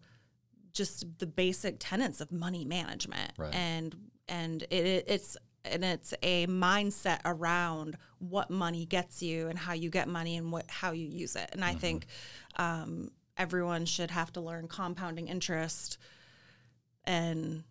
just 0.76 1.06
the 1.18 1.26
basic 1.26 1.78
tenets 1.80 2.22
of 2.22 2.32
money 2.32 2.64
management 2.66 3.32
Right. 3.38 3.56
and 3.56 3.96
and 4.28 4.62
it, 4.64 5.06
it's 5.08 5.36
and 5.64 5.84
it's 5.84 6.14
a 6.22 6.46
mindset 6.46 7.20
around 7.26 7.98
what 8.20 8.52
money 8.52 8.86
gets 8.86 9.24
you 9.24 9.48
and 9.48 9.58
how 9.58 9.74
you 9.74 9.90
get 9.90 10.08
money 10.08 10.38
and 10.38 10.52
what 10.52 10.66
how 10.70 10.92
you 10.92 11.08
use 11.08 11.36
it. 11.36 11.50
And 11.54 11.66
I 11.66 11.74
think 11.74 12.06
um, 12.58 13.10
everyone 13.38 13.86
should 13.86 14.12
have 14.12 14.32
to 14.34 14.42
learn 14.42 14.68
compounding 14.68 15.28
interest 15.28 15.98
and 17.06 17.64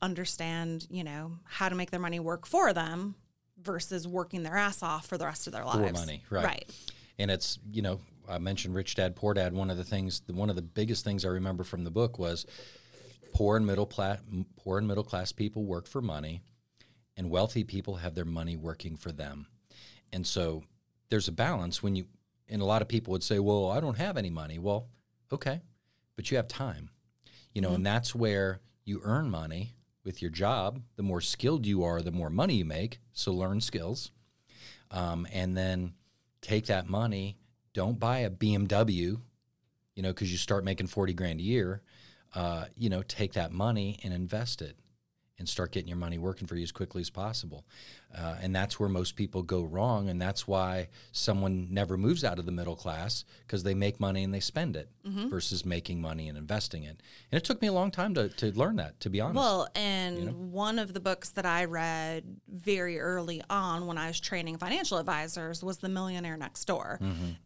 understand, 0.00 0.86
you 0.90 1.04
know, 1.04 1.32
how 1.44 1.68
to 1.68 1.74
make 1.74 1.90
their 1.90 2.00
money 2.00 2.20
work 2.20 2.46
for 2.46 2.72
them 2.72 3.14
versus 3.60 4.08
working 4.08 4.42
their 4.42 4.56
ass 4.56 4.82
off 4.82 5.06
for 5.06 5.16
the 5.18 5.24
rest 5.24 5.46
of 5.46 5.52
their 5.52 5.64
lives. 5.64 5.92
money, 5.98 6.22
right. 6.30 6.44
Right. 6.44 6.70
and 7.18 7.30
it's 7.30 7.58
you 7.70 7.82
know 7.82 8.00
I 8.28 8.38
mentioned 8.38 8.74
Rich 8.74 8.94
Dad 8.94 9.16
Poor 9.16 9.34
Dad. 9.34 9.52
One 9.52 9.70
of 9.70 9.76
the 9.76 9.84
things, 9.84 10.22
one 10.26 10.50
of 10.50 10.56
the 10.56 10.62
biggest 10.62 11.04
things 11.04 11.24
I 11.24 11.28
remember 11.28 11.64
from 11.64 11.84
the 11.84 11.90
book 11.90 12.18
was 12.18 12.46
poor 13.32 13.56
and 13.56 13.66
middle 13.66 13.86
class, 13.86 14.20
poor 14.56 14.78
and 14.78 14.86
middle 14.86 15.04
class 15.04 15.32
people 15.32 15.64
work 15.64 15.86
for 15.86 16.00
money, 16.00 16.42
and 17.16 17.30
wealthy 17.30 17.64
people 17.64 17.96
have 17.96 18.14
their 18.14 18.24
money 18.24 18.56
working 18.56 18.96
for 18.96 19.12
them. 19.12 19.46
And 20.12 20.26
so 20.26 20.62
there's 21.08 21.28
a 21.28 21.32
balance 21.32 21.82
when 21.82 21.96
you. 21.96 22.06
And 22.48 22.60
a 22.60 22.66
lot 22.66 22.82
of 22.82 22.88
people 22.88 23.12
would 23.12 23.22
say, 23.22 23.38
"Well, 23.38 23.70
I 23.70 23.80
don't 23.80 23.96
have 23.96 24.16
any 24.16 24.28
money." 24.28 24.58
Well, 24.58 24.88
okay, 25.32 25.62
but 26.16 26.30
you 26.30 26.36
have 26.36 26.48
time, 26.48 26.90
you 27.54 27.62
know, 27.62 27.72
and 27.74 27.86
that's 27.86 28.14
where 28.14 28.60
you 28.84 29.00
earn 29.04 29.30
money 29.30 29.74
with 30.04 30.20
your 30.20 30.30
job. 30.30 30.82
The 30.96 31.02
more 31.02 31.20
skilled 31.20 31.66
you 31.66 31.84
are, 31.84 32.02
the 32.02 32.12
more 32.12 32.28
money 32.28 32.56
you 32.56 32.64
make. 32.64 32.98
So 33.12 33.32
learn 33.32 33.60
skills 33.60 34.10
um, 34.90 35.26
and 35.32 35.56
then 35.56 35.94
take 36.40 36.66
that 36.66 36.88
money. 36.88 37.38
Don't 37.74 37.98
buy 37.98 38.20
a 38.20 38.30
BMW, 38.30 39.20
you 39.94 40.02
know, 40.02 40.10
because 40.10 40.30
you 40.30 40.38
start 40.38 40.64
making 40.64 40.86
forty 40.86 41.14
grand 41.14 41.40
a 41.40 41.42
year. 41.42 41.82
Uh, 42.34 42.66
you 42.76 42.88
know, 42.88 43.02
take 43.02 43.34
that 43.34 43.52
money 43.52 43.98
and 44.02 44.14
invest 44.14 44.62
it, 44.62 44.76
and 45.42 45.48
start 45.48 45.72
getting 45.72 45.88
your 45.88 45.96
money 45.96 46.18
working 46.18 46.46
for 46.46 46.54
you 46.54 46.62
as 46.62 46.70
quickly 46.70 47.00
as 47.00 47.10
possible. 47.10 47.64
Uh, 48.16 48.36
and 48.40 48.54
that's 48.54 48.78
where 48.78 48.88
most 48.88 49.16
people 49.16 49.42
go 49.42 49.62
wrong, 49.62 50.08
and 50.08 50.20
that's 50.22 50.46
why 50.46 50.86
someone 51.10 51.66
never 51.70 51.96
moves 51.96 52.22
out 52.22 52.38
of 52.38 52.46
the 52.46 52.52
middle 52.52 52.76
class 52.76 53.24
because 53.44 53.64
they 53.64 53.74
make 53.74 53.98
money 53.98 54.22
and 54.22 54.32
they 54.32 54.38
spend 54.40 54.76
it 54.76 54.88
versus 55.04 55.64
making 55.64 56.00
money 56.00 56.28
and 56.28 56.38
investing 56.38 56.84
it. 56.84 57.00
And 57.30 57.38
it 57.40 57.42
took 57.42 57.60
me 57.60 57.68
a 57.68 57.72
long 57.72 57.90
time 57.90 58.14
to, 58.14 58.28
to 58.28 58.52
learn 58.52 58.76
that, 58.76 59.00
to 59.00 59.10
be 59.10 59.20
honest. 59.20 59.36
Well, 59.36 59.68
and 59.74 60.52
one 60.52 60.78
of 60.78 60.92
the 60.92 61.00
books 61.00 61.30
that 61.30 61.46
I 61.46 61.64
read 61.64 62.24
very 62.48 63.00
early 63.00 63.42
on 63.50 63.86
when 63.86 63.98
I 63.98 64.08
was 64.08 64.20
training 64.20 64.58
financial 64.58 64.98
advisors 64.98 65.64
was 65.64 65.78
The 65.78 65.88
Millionaire 65.88 66.36
Next 66.36 66.64
Door. 66.66 67.00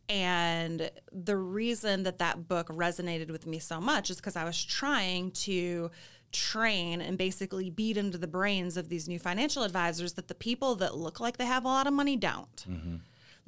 And 0.08 0.90
the 1.12 1.36
reason 1.36 2.02
that 2.02 2.18
that 2.18 2.48
book 2.48 2.68
resonated 2.68 3.30
with 3.30 3.46
me 3.46 3.60
so 3.60 3.80
much 3.80 4.10
is 4.10 4.16
because 4.16 4.36
I 4.36 4.44
was 4.44 4.62
trying 4.62 5.30
to 5.30 5.90
train 6.32 7.00
and 7.00 7.16
basically 7.16 7.70
beat 7.70 7.96
into 7.96 8.18
the 8.18 8.26
brains 8.26 8.76
of 8.76 8.88
these 8.88 9.08
new 9.08 9.18
financial 9.18 9.62
advisors 9.62 10.14
that 10.14 10.28
the 10.28 10.34
people 10.34 10.74
that 10.76 10.96
look 10.96 11.20
like 11.20 11.36
they 11.36 11.46
have 11.46 11.64
a 11.64 11.68
lot 11.68 11.86
of 11.86 11.92
money 11.92 12.16
don't. 12.16 12.64
Mm-hmm. 12.68 12.96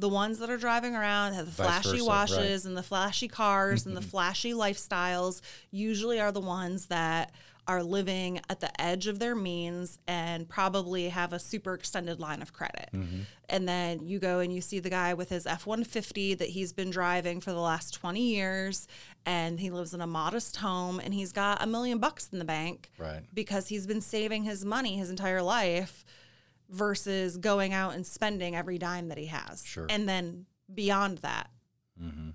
The 0.01 0.09
ones 0.09 0.39
that 0.39 0.49
are 0.49 0.57
driving 0.57 0.95
around 0.95 1.33
have 1.33 1.47
the 1.47 1.53
Vice 1.53 1.67
flashy 1.67 1.99
versa, 1.99 2.05
washes 2.05 2.67
and 2.67 2.77
the 2.77 2.83
flashy 2.83 3.27
cars 3.27 3.85
and 3.85 3.97
the 3.97 4.01
flashy 4.15 4.53
lifestyles 4.53 5.41
usually 5.71 6.21
are 6.21 6.31
the 6.31 6.41
ones 6.41 6.87
that 6.87 7.33
are 7.69 7.83
living 7.83 8.41
at 8.49 8.61
the 8.61 8.81
edge 8.81 9.07
of 9.07 9.19
their 9.19 9.35
means 9.37 9.99
and 10.09 10.49
probably 10.49 11.11
have 11.11 11.33
a 11.35 11.39
super 11.39 11.75
extended 11.75 12.19
line 12.19 12.41
of 12.43 12.53
credit. 12.53 12.89
Mm-hmm. 12.95 13.21
And 13.51 13.69
then 13.69 14.01
you 14.07 14.19
go 14.19 14.41
and 14.41 14.53
you 14.53 14.61
see 14.63 14.79
the 14.81 14.91
guy 14.91 15.13
with 15.15 15.29
his 15.29 15.47
F 15.47 15.67
150 15.67 16.35
that 16.35 16.49
he's 16.49 16.73
been 16.73 16.91
driving 16.91 17.41
for 17.41 17.53
the 17.53 17.61
last 17.61 17.93
20 17.95 18.21
years 18.21 18.89
and 19.27 19.61
he 19.61 19.71
lives 19.71 19.93
in 19.95 20.01
a 20.01 20.07
modest 20.07 20.57
home 20.57 20.99
and 20.99 21.13
he's 21.13 21.33
got 21.33 21.63
a 21.63 21.67
million 21.67 21.99
bucks 21.99 22.29
in 22.33 22.39
the 22.39 22.45
bank 22.45 22.91
Right. 22.99 23.23
because 23.35 23.69
he's 23.69 23.87
been 23.87 24.01
saving 24.01 24.45
his 24.45 24.65
money 24.65 24.97
his 24.97 25.11
entire 25.11 25.43
life 25.43 26.05
versus 26.71 27.37
going 27.37 27.73
out 27.73 27.95
and 27.95 28.07
spending 28.07 28.57
every 28.57 28.79
dime 28.79 29.09
that 29.09 29.19
he 29.19 29.27
has. 29.27 29.65
Sure. 29.65 29.87
And 29.89 30.09
then 30.09 30.47
beyond 30.73 31.19
that. 31.19 31.51
Mm-hmm. 32.03 32.31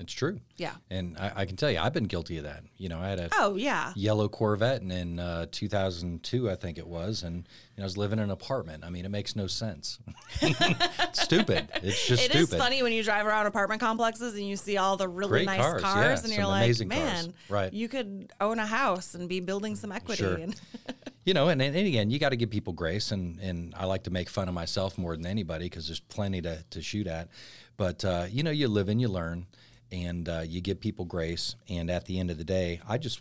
It's 0.00 0.12
true. 0.12 0.40
Yeah. 0.56 0.72
And 0.90 1.16
I, 1.18 1.32
I 1.36 1.44
can 1.46 1.56
tell 1.56 1.70
you, 1.70 1.78
I've 1.78 1.92
been 1.92 2.04
guilty 2.04 2.38
of 2.38 2.44
that. 2.44 2.64
You 2.78 2.88
know, 2.88 2.98
I 2.98 3.08
had 3.08 3.20
a 3.20 3.28
Oh, 3.34 3.54
yeah. 3.56 3.92
yellow 3.94 4.28
Corvette 4.28 4.82
and 4.82 4.90
in 4.90 5.18
uh, 5.20 5.46
2002, 5.52 6.50
I 6.50 6.56
think 6.56 6.78
it 6.78 6.86
was, 6.86 7.22
and 7.22 7.36
you 7.36 7.42
know, 7.78 7.82
I 7.82 7.86
was 7.86 7.96
living 7.96 8.18
in 8.18 8.24
an 8.24 8.30
apartment. 8.30 8.84
I 8.84 8.90
mean, 8.90 9.04
it 9.04 9.10
makes 9.10 9.36
no 9.36 9.46
sense. 9.46 9.98
it's 10.42 11.22
stupid. 11.22 11.68
It's 11.82 12.06
just 12.06 12.24
It 12.24 12.34
is 12.34 12.46
stupid. 12.48 12.58
funny 12.62 12.82
when 12.82 12.92
you 12.92 13.02
drive 13.02 13.26
around 13.26 13.46
apartment 13.46 13.80
complexes 13.80 14.34
and 14.34 14.46
you 14.46 14.56
see 14.56 14.76
all 14.76 14.96
the 14.96 15.08
really 15.08 15.28
Great 15.30 15.46
nice 15.46 15.60
cars, 15.60 15.82
cars, 15.82 16.20
yeah, 16.20 16.24
and 16.28 16.34
you're 16.36 16.46
like, 16.46 16.66
cars. 16.66 16.86
man, 16.86 17.34
Right. 17.48 17.72
you 17.72 17.88
could 17.88 18.32
own 18.40 18.58
a 18.58 18.66
house 18.66 19.14
and 19.14 19.28
be 19.28 19.40
building 19.40 19.76
some 19.76 19.92
equity. 19.92 20.22
Sure. 20.22 20.34
And 20.34 20.54
You 21.26 21.32
know, 21.32 21.48
and, 21.48 21.62
and 21.62 21.74
again, 21.74 22.10
you 22.10 22.18
got 22.18 22.30
to 22.30 22.36
give 22.36 22.50
people 22.50 22.74
grace, 22.74 23.10
and 23.10 23.40
and 23.40 23.72
I 23.78 23.86
like 23.86 24.02
to 24.02 24.10
make 24.10 24.28
fun 24.28 24.46
of 24.46 24.52
myself 24.52 24.98
more 24.98 25.16
than 25.16 25.24
anybody 25.24 25.64
because 25.64 25.86
there's 25.86 26.00
plenty 26.00 26.42
to 26.42 26.62
to 26.68 26.82
shoot 26.82 27.06
at. 27.06 27.28
But 27.78 28.04
uh, 28.04 28.26
you 28.30 28.42
know, 28.42 28.50
you 28.50 28.68
live 28.68 28.90
and 28.90 29.00
you 29.00 29.08
learn, 29.08 29.46
and 29.92 30.28
uh, 30.28 30.42
you 30.46 30.60
give 30.60 30.80
people 30.80 31.04
grace. 31.04 31.54
And 31.68 31.90
at 31.90 32.06
the 32.06 32.18
end 32.18 32.30
of 32.30 32.38
the 32.38 32.44
day, 32.44 32.80
I 32.88 32.98
just, 32.98 33.20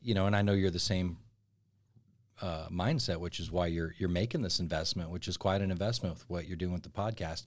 you 0.00 0.14
know, 0.14 0.26
and 0.26 0.36
I 0.36 0.42
know 0.42 0.52
you're 0.52 0.70
the 0.70 0.78
same 0.78 1.18
uh, 2.40 2.66
mindset, 2.70 3.18
which 3.18 3.38
is 3.38 3.50
why 3.50 3.66
you're 3.66 3.94
you're 3.98 4.08
making 4.08 4.42
this 4.42 4.58
investment, 4.60 5.10
which 5.10 5.28
is 5.28 5.36
quite 5.36 5.62
an 5.62 5.70
investment 5.70 6.14
with 6.14 6.28
what 6.28 6.48
you're 6.48 6.56
doing 6.56 6.72
with 6.72 6.82
the 6.82 6.88
podcast. 6.88 7.44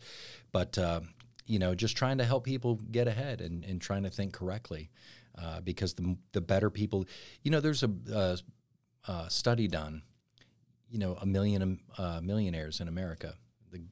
But 0.51 0.78
uh, 0.78 1.01
you 1.45 1.60
know, 1.60 1.75
just 1.75 1.97
trying 1.97 2.17
to 2.19 2.23
help 2.23 2.43
people 2.43 2.75
get 2.91 3.08
ahead 3.08 3.41
and, 3.41 3.63
and 3.65 3.82
trying 3.82 4.04
to 4.04 4.10
think 4.10 4.34
correctly, 4.34 4.89
uh, 5.38 5.62
because 5.62 5.93
the 5.93 6.17
the 6.32 6.41
better 6.41 6.69
people, 6.69 7.06
you 7.43 7.51
know, 7.51 7.60
there's 7.60 7.84
a, 7.84 8.38
study 9.28 9.67
done. 9.67 10.01
You 10.89 10.99
know, 10.99 11.17
a 11.19 11.25
million 11.25 11.82
uh, 11.97 12.21
millionaires 12.23 12.80
in 12.80 12.88
America. 12.88 13.36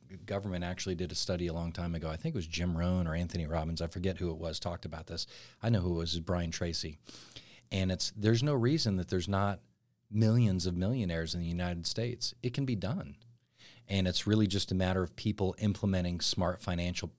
The 0.09 0.17
government 0.25 0.63
actually 0.63 0.95
did 0.95 1.11
a 1.11 1.15
study 1.15 1.47
a 1.47 1.53
long 1.53 1.71
time 1.71 1.95
ago. 1.95 2.09
I 2.09 2.15
think 2.15 2.35
it 2.35 2.37
was 2.37 2.47
Jim 2.47 2.77
Rohn 2.77 3.07
or 3.07 3.15
Anthony 3.15 3.45
Robbins. 3.45 3.81
I 3.81 3.87
forget 3.87 4.17
who 4.17 4.31
it 4.31 4.37
was. 4.37 4.59
Talked 4.59 4.85
about 4.85 5.07
this. 5.07 5.27
I 5.61 5.69
know 5.69 5.79
who 5.79 5.95
it 5.95 5.97
was. 5.97 6.13
Is 6.13 6.19
Brian 6.19 6.51
Tracy, 6.51 6.97
and 7.71 7.91
it's 7.91 8.11
there's 8.15 8.43
no 8.43 8.53
reason 8.53 8.97
that 8.97 9.09
there's 9.09 9.27
not 9.27 9.59
millions 10.13 10.65
of 10.65 10.77
millionaires 10.77 11.33
in 11.33 11.41
the 11.41 11.47
United 11.47 11.87
States. 11.87 12.33
It 12.43 12.53
can 12.53 12.65
be 12.65 12.75
done. 12.75 13.15
And 13.89 14.07
it's 14.07 14.25
really 14.25 14.47
just 14.47 14.71
a 14.71 14.75
matter 14.75 15.03
of 15.03 15.15
people 15.15 15.55
implementing 15.59 16.21
smart 16.21 16.61
financial 16.61 17.11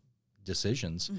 decisions. 0.45 1.11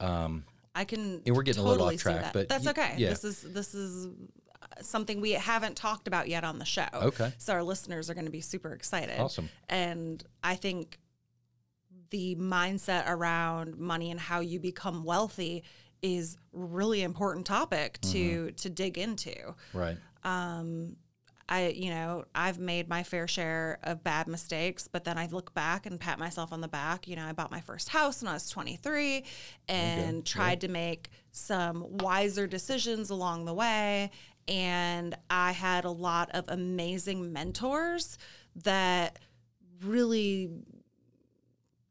Um, 0.00 0.44
I 0.74 0.84
can. 0.84 1.20
And 1.26 1.36
we're 1.36 1.42
getting 1.42 1.62
a 1.62 1.66
little 1.66 1.88
off 1.88 1.96
track, 1.96 2.22
that. 2.22 2.32
but 2.32 2.48
that's 2.48 2.66
okay. 2.68 2.94
yeah. 2.96 3.10
This 3.10 3.24
is 3.24 3.42
this 3.42 3.74
is 3.74 4.08
something 4.80 5.20
we 5.20 5.32
haven't 5.32 5.76
talked 5.76 6.08
about 6.08 6.28
yet 6.28 6.44
on 6.44 6.58
the 6.58 6.64
show. 6.64 6.88
Okay. 6.94 7.32
So 7.38 7.52
our 7.52 7.62
listeners 7.62 8.08
are 8.10 8.14
going 8.14 8.26
to 8.26 8.32
be 8.32 8.40
super 8.40 8.72
excited. 8.72 9.20
Awesome. 9.20 9.48
And 9.68 10.22
I 10.42 10.54
think 10.56 10.98
the 12.10 12.36
mindset 12.36 13.04
around 13.08 13.78
money 13.78 14.10
and 14.10 14.20
how 14.20 14.40
you 14.40 14.60
become 14.60 15.04
wealthy 15.04 15.64
is 16.02 16.36
really 16.52 17.02
important 17.02 17.46
topic 17.46 18.00
to 18.00 18.50
to 18.52 18.68
dig 18.68 18.98
into. 18.98 19.54
Right. 19.72 19.96
Um 20.24 20.96
I, 21.48 21.68
you 21.68 21.90
know, 21.90 22.24
I've 22.34 22.58
made 22.58 22.88
my 22.88 23.02
fair 23.02 23.28
share 23.28 23.78
of 23.82 24.02
bad 24.02 24.26
mistakes, 24.26 24.88
but 24.88 25.04
then 25.04 25.18
I 25.18 25.26
look 25.26 25.52
back 25.52 25.84
and 25.84 26.00
pat 26.00 26.18
myself 26.18 26.50
on 26.50 26.62
the 26.62 26.68
back. 26.68 27.06
You 27.06 27.16
know, 27.16 27.26
I 27.26 27.32
bought 27.32 27.50
my 27.50 27.60
first 27.60 27.90
house 27.90 28.22
when 28.22 28.30
I 28.30 28.34
was 28.34 28.48
23 28.48 29.24
and 29.68 30.24
tried 30.24 30.62
to 30.62 30.68
make 30.68 31.10
some 31.32 31.98
wiser 31.98 32.46
decisions 32.46 33.10
along 33.10 33.44
the 33.44 33.52
way. 33.52 34.10
And 34.48 35.16
I 35.30 35.52
had 35.52 35.84
a 35.84 35.90
lot 35.90 36.30
of 36.32 36.44
amazing 36.48 37.32
mentors 37.32 38.18
that 38.64 39.18
really 39.84 40.50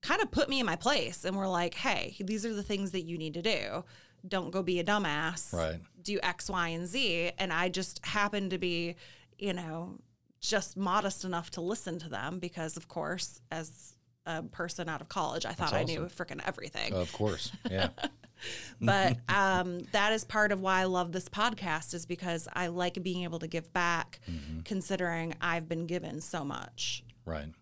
kind 0.01 0.21
of 0.21 0.31
put 0.31 0.49
me 0.49 0.59
in 0.59 0.65
my 0.65 0.75
place 0.75 1.25
and 1.25 1.35
were 1.35 1.47
like, 1.47 1.75
hey, 1.75 2.15
these 2.19 2.45
are 2.45 2.53
the 2.53 2.63
things 2.63 2.91
that 2.91 3.01
you 3.01 3.17
need 3.17 3.35
to 3.35 3.41
do. 3.41 3.83
Don't 4.27 4.51
go 4.51 4.61
be 4.61 4.79
a 4.79 4.83
dumbass. 4.83 5.53
Right. 5.53 5.79
Do 6.01 6.19
X, 6.21 6.49
Y, 6.49 6.67
and 6.69 6.87
Z. 6.87 7.31
And 7.37 7.53
I 7.53 7.69
just 7.69 8.05
happened 8.05 8.51
to 8.51 8.57
be, 8.57 8.95
you 9.37 9.53
know, 9.53 9.99
just 10.39 10.75
modest 10.75 11.23
enough 11.23 11.51
to 11.51 11.61
listen 11.61 11.99
to 11.99 12.09
them 12.09 12.39
because, 12.39 12.77
of 12.77 12.87
course, 12.87 13.41
as 13.51 13.93
a 14.25 14.43
person 14.43 14.89
out 14.89 15.01
of 15.01 15.09
college, 15.09 15.45
I 15.45 15.53
thought 15.53 15.73
I 15.73 15.83
knew 15.83 16.01
freaking 16.05 16.41
everything. 16.45 16.93
Of 16.93 17.11
course. 17.13 17.51
Yeah. 17.69 17.89
but 18.81 19.17
um, 19.29 19.79
that 19.91 20.13
is 20.13 20.23
part 20.23 20.51
of 20.51 20.61
why 20.61 20.81
I 20.81 20.83
love 20.85 21.11
this 21.11 21.29
podcast 21.29 21.93
is 21.93 22.05
because 22.05 22.47
I 22.53 22.67
like 22.67 23.01
being 23.01 23.23
able 23.23 23.39
to 23.39 23.47
give 23.47 23.71
back, 23.73 24.19
considering 24.65 25.35
I've 25.41 25.67
been 25.67 25.85
given 25.85 26.21
so 26.21 26.43
much. 26.43 27.03
Right. 27.25 27.43
And 27.43 27.53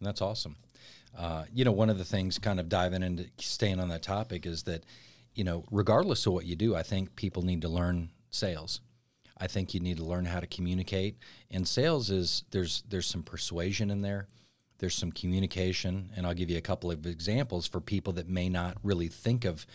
that's 0.00 0.20
awesome. 0.20 0.56
Uh, 1.16 1.44
you 1.52 1.64
know, 1.64 1.72
one 1.72 1.88
of 1.88 1.98
the 1.98 2.04
things 2.04 2.38
kind 2.38 2.60
of 2.60 2.68
diving 2.68 3.02
into 3.02 3.26
staying 3.38 3.80
on 3.80 3.88
that 3.88 4.02
topic 4.02 4.44
is 4.44 4.64
that, 4.64 4.84
you 5.34 5.44
know, 5.44 5.64
regardless 5.70 6.26
of 6.26 6.34
what 6.34 6.44
you 6.44 6.56
do, 6.56 6.76
I 6.76 6.82
think 6.82 7.16
people 7.16 7.42
need 7.42 7.62
to 7.62 7.68
learn 7.68 8.10
sales. 8.30 8.80
I 9.38 9.46
think 9.46 9.74
you 9.74 9.80
need 9.80 9.98
to 9.98 10.04
learn 10.04 10.24
how 10.24 10.40
to 10.40 10.46
communicate. 10.46 11.18
And 11.50 11.66
sales 11.66 12.10
is 12.10 12.44
there's 12.50 12.82
there's 12.88 13.06
some 13.06 13.22
persuasion 13.22 13.90
in 13.90 14.02
there. 14.02 14.28
There's 14.78 14.94
some 14.94 15.12
communication, 15.12 16.10
and 16.14 16.26
I'll 16.26 16.34
give 16.34 16.50
you 16.50 16.58
a 16.58 16.62
couple 16.62 16.90
of 16.90 17.06
examples 17.06 17.66
for 17.66 17.80
people 17.80 18.12
that 18.14 18.28
may 18.28 18.50
not 18.50 18.76
really 18.82 19.08
think 19.08 19.46
of 19.46 19.66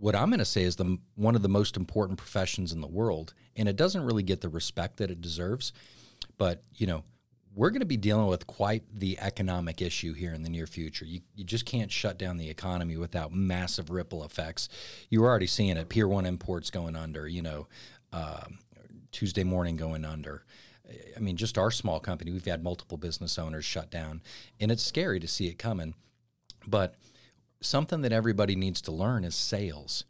what 0.00 0.16
I'm 0.16 0.30
going 0.30 0.38
to 0.38 0.44
say 0.44 0.62
is 0.62 0.76
the 0.76 0.98
one 1.14 1.36
of 1.36 1.42
the 1.42 1.48
most 1.48 1.76
important 1.76 2.18
professions 2.18 2.72
in 2.72 2.80
the 2.80 2.86
world, 2.88 3.34
and 3.54 3.68
it 3.68 3.76
doesn't 3.76 4.04
really 4.04 4.22
get 4.22 4.40
the 4.40 4.48
respect 4.48 4.96
that 4.96 5.10
it 5.10 5.20
deserves. 5.20 5.72
But 6.38 6.64
you 6.74 6.86
know, 6.86 7.04
we're 7.54 7.70
going 7.70 7.80
to 7.80 7.86
be 7.86 7.98
dealing 7.98 8.26
with 8.26 8.46
quite 8.46 8.82
the 8.92 9.18
economic 9.20 9.82
issue 9.82 10.14
here 10.14 10.32
in 10.32 10.42
the 10.42 10.48
near 10.48 10.66
future. 10.66 11.04
You, 11.04 11.20
you 11.34 11.44
just 11.44 11.66
can't 11.66 11.92
shut 11.92 12.18
down 12.18 12.38
the 12.38 12.48
economy 12.48 12.96
without 12.96 13.32
massive 13.32 13.90
ripple 13.90 14.24
effects. 14.24 14.68
You're 15.10 15.26
already 15.26 15.46
seeing 15.46 15.76
it. 15.76 15.88
Pier 15.88 16.08
One 16.08 16.26
imports 16.26 16.70
going 16.70 16.96
under. 16.96 17.28
You 17.28 17.42
know, 17.42 17.68
uh, 18.12 18.44
Tuesday 19.12 19.44
morning 19.44 19.76
going 19.76 20.04
under. 20.04 20.44
I 21.16 21.20
mean, 21.20 21.36
just 21.36 21.58
our 21.58 21.70
small 21.70 22.00
company, 22.00 22.32
we've 22.32 22.44
had 22.44 22.64
multiple 22.64 22.96
business 22.96 23.38
owners 23.38 23.64
shut 23.64 23.90
down, 23.90 24.22
and 24.58 24.72
it's 24.72 24.82
scary 24.82 25.20
to 25.20 25.28
see 25.28 25.46
it 25.46 25.58
coming. 25.58 25.94
But 26.66 26.94
something 27.60 28.02
that 28.02 28.12
everybody 28.12 28.56
needs 28.56 28.80
to 28.82 28.92
learn 28.92 29.24
is 29.24 29.34
sales. 29.34 30.04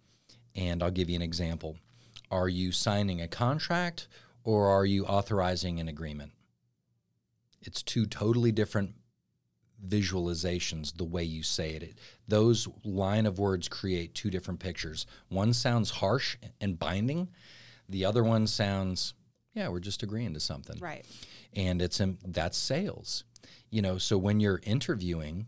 And 0.54 0.82
I'll 0.82 0.90
give 0.90 1.08
you 1.10 1.16
an 1.16 1.22
example. 1.22 1.76
Are 2.30 2.48
you 2.48 2.72
signing 2.72 3.20
a 3.20 3.28
contract 3.28 4.08
or 4.44 4.68
are 4.68 4.86
you 4.86 5.04
authorizing 5.06 5.80
an 5.80 5.88
agreement? 5.88 6.32
It's 7.62 7.82
two 7.82 8.06
totally 8.06 8.52
different 8.52 8.94
visualizations 9.86 10.96
the 10.96 11.04
way 11.04 11.24
you 11.24 11.42
say 11.42 11.70
it. 11.70 11.98
Those 12.28 12.68
line 12.84 13.26
of 13.26 13.38
words 13.38 13.68
create 13.68 14.14
two 14.14 14.30
different 14.30 14.60
pictures. 14.60 15.06
One 15.28 15.52
sounds 15.52 15.90
harsh 15.90 16.36
and 16.60 16.78
binding, 16.78 17.28
the 17.88 18.04
other 18.04 18.22
one 18.22 18.46
sounds, 18.46 19.14
yeah, 19.54 19.68
we're 19.68 19.80
just 19.80 20.02
agreeing 20.02 20.34
to 20.34 20.40
something 20.40 20.78
Right. 20.78 21.04
and 21.54 21.82
it's 21.82 21.98
in, 22.00 22.18
that's 22.24 22.56
sales 22.56 23.24
you 23.70 23.82
know 23.82 23.98
so 23.98 24.16
when 24.18 24.38
you're 24.40 24.60
interviewing 24.64 25.46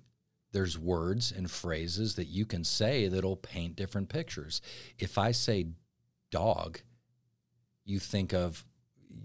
there's 0.52 0.78
words 0.78 1.32
and 1.32 1.50
phrases 1.50 2.14
that 2.14 2.26
you 2.26 2.44
can 2.44 2.64
say 2.64 3.08
that'll 3.08 3.36
paint 3.36 3.76
different 3.76 4.08
pictures 4.08 4.60
if 4.98 5.18
i 5.18 5.30
say 5.30 5.66
dog 6.30 6.80
you 7.84 7.98
think 7.98 8.32
of 8.32 8.64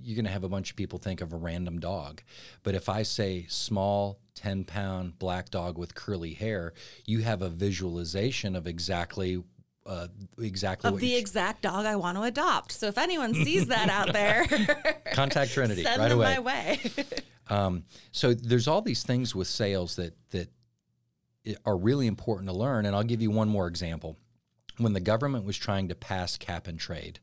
you're 0.02 0.16
going 0.16 0.26
to 0.26 0.32
have 0.32 0.44
a 0.44 0.50
bunch 0.50 0.70
of 0.70 0.76
people 0.76 1.00
think 1.00 1.22
of 1.22 1.32
a 1.32 1.38
random 1.38 1.80
dog 1.80 2.22
but 2.63 2.76
if 2.76 2.90
i 2.90 3.04
say 3.04 3.46
small 3.48 4.20
10 4.36 4.63
pound 4.66 5.18
black 5.20 5.50
dog 5.50 5.78
with 5.78 5.96
curly 5.96 6.34
hair 6.34 6.74
you 7.06 7.20
have 7.22 7.42
a 7.42 7.50
visualization 7.50 8.56
of 8.56 8.68
exactly 8.68 9.42
uh, 9.86 10.08
exactly 10.40 10.90
Of 10.90 10.96
what 10.96 11.02
the 11.02 11.08
you 11.08 11.18
exact 11.18 11.62
dog 11.62 11.86
I 11.86 11.96
want 11.96 12.18
to 12.18 12.24
adopt. 12.24 12.74
So 12.74 12.88
if 12.88 12.98
anyone 12.98 13.34
sees 13.34 13.68
that 13.68 13.90
out 13.90 14.12
there, 14.12 14.46
contact 15.13 15.52
trinity 15.52 15.84
send 15.84 16.02
right 16.02 16.10
them 16.10 16.20
away 16.20 16.34
my 16.34 16.40
way. 16.40 16.80
Um, 17.50 17.86
so 18.12 18.34
there's 18.34 18.68
all 18.68 18.82
these 18.82 19.04
things 19.04 19.34
with 19.34 19.48
sales 19.48 19.96
that 19.96 20.18
that 20.32 20.50
are 21.66 21.78
really 21.78 22.08
important 22.08 22.50
to 22.50 22.56
learn. 22.56 22.86
And 22.86 22.96
I'll 22.96 23.04
give 23.04 23.22
you 23.22 23.32
one 23.32 23.50
more 23.50 23.68
example. 23.68 24.18
When 24.78 24.94
the 24.94 25.00
government 25.00 25.46
was 25.46 25.58
trying 25.58 25.88
to 25.88 25.96
pass 25.96 26.38
cap 26.38 26.68
and 26.68 26.80
trade, 26.80 27.20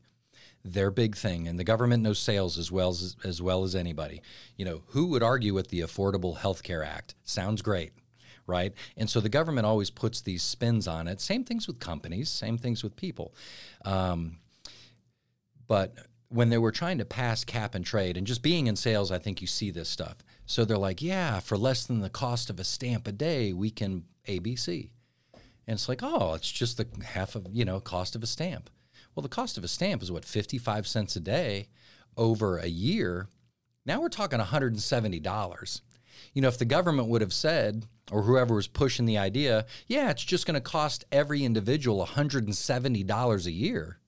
their 0.63 0.91
big 0.91 1.15
thing, 1.15 1.47
and 1.47 1.59
the 1.59 1.63
government 1.63 2.03
knows 2.03 2.19
sales 2.19 2.57
as 2.57 2.71
well 2.71 2.89
as 2.89 3.15
as 3.23 3.41
well 3.41 3.63
as 3.63 3.75
anybody. 3.75 4.21
You 4.57 4.65
know, 4.65 4.83
who 4.87 5.07
would 5.07 5.23
argue 5.23 5.53
with 5.53 5.69
the 5.69 5.81
Affordable 5.81 6.37
Health 6.37 6.63
Care 6.63 6.83
Act? 6.83 7.15
Sounds 7.23 7.61
great. 7.61 7.91
Right. 8.47 8.73
And 8.97 9.09
so 9.09 9.21
the 9.21 9.29
government 9.29 9.65
always 9.65 9.89
puts 9.89 10.21
these 10.21 10.43
spins 10.43 10.87
on 10.87 11.07
it. 11.07 11.21
Same 11.21 11.43
things 11.43 11.65
with 11.67 11.79
companies, 11.79 12.29
same 12.29 12.57
things 12.57 12.83
with 12.83 12.95
people. 12.95 13.33
Um, 13.85 14.37
but 15.67 15.95
when 16.29 16.49
they 16.49 16.57
were 16.57 16.71
trying 16.71 16.97
to 16.97 17.05
pass 17.05 17.43
cap 17.43 17.75
and 17.75 17.85
trade 17.85 18.17
and 18.17 18.27
just 18.27 18.41
being 18.41 18.67
in 18.67 18.75
sales 18.75 19.11
i 19.11 19.17
think 19.17 19.41
you 19.41 19.47
see 19.47 19.71
this 19.71 19.87
stuff 19.89 20.17
so 20.45 20.65
they're 20.65 20.77
like 20.77 21.01
yeah 21.01 21.39
for 21.39 21.57
less 21.57 21.85
than 21.85 22.01
the 22.01 22.09
cost 22.09 22.49
of 22.49 22.59
a 22.59 22.63
stamp 22.63 23.07
a 23.07 23.11
day 23.11 23.53
we 23.53 23.69
can 23.69 24.03
abc 24.27 24.89
and 25.67 25.75
it's 25.75 25.89
like 25.89 26.01
oh 26.03 26.33
it's 26.33 26.51
just 26.51 26.77
the 26.77 26.87
half 27.03 27.35
of 27.35 27.47
you 27.51 27.65
know 27.65 27.79
cost 27.79 28.15
of 28.15 28.23
a 28.23 28.27
stamp. 28.27 28.69
Well 29.13 29.23
the 29.23 29.29
cost 29.29 29.57
of 29.57 29.63
a 29.63 29.69
stamp 29.69 30.03
is 30.03 30.11
what 30.11 30.25
55 30.25 30.87
cents 30.87 31.15
a 31.15 31.19
day 31.19 31.67
over 32.17 32.57
a 32.57 32.67
year. 32.67 33.27
Now 33.85 34.01
we're 34.01 34.09
talking 34.09 34.39
$170 34.39 35.81
you 36.33 36.41
know 36.41 36.47
if 36.47 36.57
the 36.57 36.65
government 36.65 37.07
would 37.09 37.21
have 37.21 37.33
said 37.33 37.85
or 38.11 38.21
whoever 38.23 38.55
was 38.55 38.67
pushing 38.67 39.05
the 39.05 39.17
idea 39.17 39.65
yeah 39.87 40.09
it's 40.09 40.23
just 40.23 40.45
going 40.45 40.55
to 40.55 40.61
cost 40.61 41.05
every 41.11 41.43
individual 41.43 42.05
$170 42.05 43.45
a 43.45 43.51
year 43.51 43.99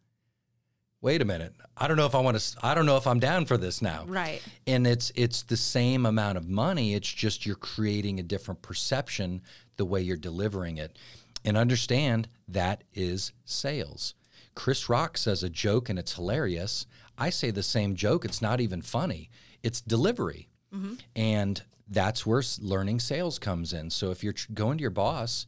wait 1.01 1.21
a 1.21 1.25
minute. 1.25 1.53
I 1.75 1.87
don't 1.87 1.97
know 1.97 2.05
if 2.05 2.15
i 2.15 2.19
want 2.19 2.39
to 2.39 2.57
i 2.65 2.73
don't 2.73 2.85
know 2.85 2.97
if 2.97 3.05
i'm 3.05 3.19
down 3.19 3.45
for 3.45 3.57
this 3.57 3.81
now. 3.81 4.05
Right. 4.07 4.41
and 4.65 4.87
it's 4.87 5.11
it's 5.15 5.43
the 5.43 5.57
same 5.57 6.05
amount 6.05 6.37
of 6.37 6.47
money. 6.49 6.93
It's 6.93 7.11
just 7.11 7.45
you're 7.45 7.55
creating 7.55 8.19
a 8.19 8.23
different 8.23 8.61
perception 8.61 9.41
the 9.77 9.85
way 9.85 10.01
you're 10.01 10.17
delivering 10.17 10.77
it. 10.77 10.97
And 11.45 11.55
understand 11.55 12.27
that 12.47 12.83
is 12.93 13.31
sales. 13.45 14.15
Chris 14.55 14.89
rock 14.89 15.17
says 15.17 15.43
a 15.43 15.49
joke 15.49 15.89
and 15.89 15.99
it's 15.99 16.15
hilarious. 16.15 16.87
I 17.17 17.29
say 17.29 17.51
the 17.51 17.63
same 17.63 17.95
joke. 17.95 18.25
It's 18.25 18.41
not 18.41 18.59
even 18.59 18.81
funny. 18.81 19.29
It's 19.63 19.81
delivery. 19.81 20.49
Mm-hmm. 20.73 20.95
And 21.15 21.61
that's 21.87 22.25
where 22.25 22.43
learning 22.59 22.99
sales 22.99 23.39
comes 23.39 23.71
in. 23.71 23.89
So 23.91 24.11
if 24.11 24.23
you're 24.23 24.33
tr- 24.33 24.51
going 24.53 24.77
to 24.77 24.81
your 24.81 24.91
boss 24.91 25.45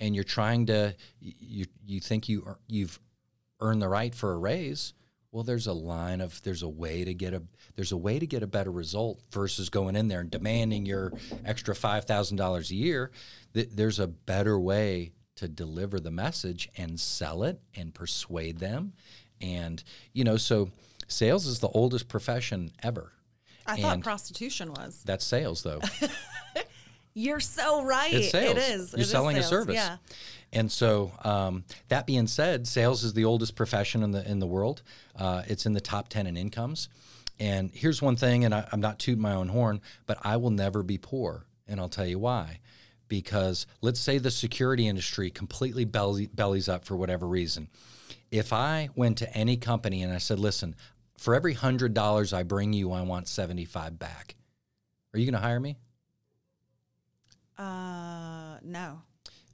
and 0.00 0.14
you're 0.14 0.24
trying 0.24 0.66
to 0.66 0.94
you 1.20 1.66
you 1.84 2.00
think 2.00 2.28
you 2.28 2.44
are, 2.46 2.58
you've 2.68 2.98
earn 3.62 3.78
the 3.78 3.88
right 3.88 4.14
for 4.14 4.32
a 4.32 4.36
raise 4.36 4.92
well 5.30 5.42
there's 5.42 5.66
a 5.66 5.72
line 5.72 6.20
of 6.20 6.42
there's 6.42 6.62
a 6.62 6.68
way 6.68 7.04
to 7.04 7.14
get 7.14 7.32
a 7.32 7.42
there's 7.74 7.92
a 7.92 7.96
way 7.96 8.18
to 8.18 8.26
get 8.26 8.42
a 8.42 8.46
better 8.46 8.70
result 8.70 9.20
versus 9.30 9.68
going 9.68 9.96
in 9.96 10.08
there 10.08 10.20
and 10.20 10.30
demanding 10.30 10.86
your 10.86 11.12
extra 11.44 11.74
$5000 11.74 12.70
a 12.70 12.74
year. 12.74 13.10
There's 13.52 13.98
a 13.98 14.06
better 14.06 14.58
way 14.58 15.12
to 15.36 15.48
deliver 15.48 15.98
the 15.98 16.10
message 16.10 16.68
and 16.76 17.00
sell 17.00 17.42
it 17.44 17.60
and 17.74 17.94
persuade 17.94 18.58
them. 18.58 18.92
And 19.40 19.82
you 20.12 20.24
know 20.24 20.36
so 20.36 20.70
sales 21.08 21.46
is 21.46 21.58
the 21.60 21.68
oldest 21.68 22.08
profession 22.08 22.70
ever. 22.82 23.12
I 23.66 23.80
thought 23.80 24.00
prostitution 24.02 24.72
was. 24.72 25.02
that's 25.04 25.24
sales 25.24 25.62
though 25.62 25.80
You're 27.14 27.40
so 27.40 27.84
right. 27.84 28.12
It's 28.12 28.30
sales. 28.30 28.56
It 28.56 28.58
is. 28.58 28.92
You're 28.92 29.00
It 29.00 29.02
is 29.02 29.10
selling 29.10 29.36
a 29.36 29.40
sales. 29.40 29.50
service. 29.50 29.74
Yeah. 29.74 29.96
And 30.52 30.70
so, 30.70 31.12
um, 31.24 31.64
that 31.88 32.06
being 32.06 32.26
said, 32.26 32.66
sales 32.66 33.04
is 33.04 33.14
the 33.14 33.24
oldest 33.24 33.54
profession 33.56 34.02
in 34.02 34.10
the 34.10 34.28
in 34.28 34.38
the 34.38 34.46
world. 34.46 34.82
Uh, 35.16 35.42
it's 35.46 35.66
in 35.66 35.72
the 35.72 35.80
top 35.80 36.08
ten 36.08 36.26
in 36.26 36.36
incomes. 36.36 36.88
And 37.40 37.70
here's 37.72 38.00
one 38.02 38.16
thing, 38.16 38.44
and 38.44 38.54
I, 38.54 38.68
I'm 38.70 38.80
not 38.80 38.98
tooting 38.98 39.22
my 39.22 39.32
own 39.34 39.48
horn, 39.48 39.80
but 40.06 40.18
I 40.22 40.36
will 40.36 40.50
never 40.50 40.82
be 40.82 40.98
poor, 40.98 41.44
and 41.66 41.80
I'll 41.80 41.88
tell 41.88 42.06
you 42.06 42.18
why. 42.18 42.60
Because 43.08 43.66
let's 43.80 43.98
say 44.00 44.18
the 44.18 44.30
security 44.30 44.86
industry 44.86 45.30
completely 45.30 45.84
belly, 45.84 46.28
bellies 46.28 46.68
up 46.68 46.84
for 46.84 46.96
whatever 46.96 47.26
reason. 47.26 47.68
If 48.30 48.52
I 48.52 48.90
went 48.94 49.18
to 49.18 49.34
any 49.36 49.56
company 49.56 50.02
and 50.02 50.12
I 50.12 50.18
said, 50.18 50.38
"Listen, 50.38 50.74
for 51.18 51.34
every 51.34 51.54
hundred 51.54 51.94
dollars 51.94 52.32
I 52.32 52.42
bring 52.42 52.72
you, 52.72 52.92
I 52.92 53.02
want 53.02 53.26
seventy 53.28 53.64
five 53.64 53.98
back," 53.98 54.34
are 55.12 55.18
you 55.18 55.24
going 55.30 55.40
to 55.40 55.46
hire 55.46 55.60
me? 55.60 55.76
Uh, 57.58 58.58
no. 58.62 59.02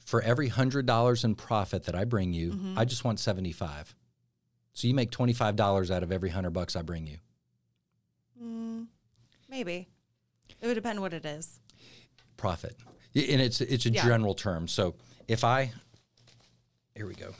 For 0.04 0.22
every 0.22 0.48
hundred 0.48 0.86
dollars 0.86 1.24
in 1.24 1.34
profit 1.34 1.84
that 1.84 1.94
I 1.94 2.04
bring 2.04 2.32
you, 2.32 2.52
Mm-hmm. 2.52 2.78
I 2.78 2.84
just 2.84 3.04
want 3.04 3.20
seventy 3.20 3.52
five. 3.52 3.94
So 4.72 4.86
you 4.86 4.94
make 4.94 5.10
twenty 5.10 5.32
five 5.32 5.56
dollars 5.56 5.90
out 5.90 6.02
of 6.02 6.10
every 6.12 6.30
hundred 6.30 6.50
bucks 6.50 6.76
I 6.76 6.82
bring 6.82 7.06
you. 7.06 7.18
Mm, 8.42 8.86
maybe. 9.50 9.88
It 10.60 10.66
would 10.66 10.74
depend 10.74 11.00
what 11.00 11.12
it 11.12 11.24
is. 11.24 11.60
profit. 12.36 12.76
And 13.14 13.40
it's 13.42 13.60
it's 13.60 13.84
a 13.86 13.90
Yeah. 13.90 14.04
general 14.06 14.34
term. 14.34 14.68
So 14.68 14.94
if 15.26 15.42
I 15.44 15.72
here 16.96 17.06
we 17.06 17.14
go. 17.14 17.34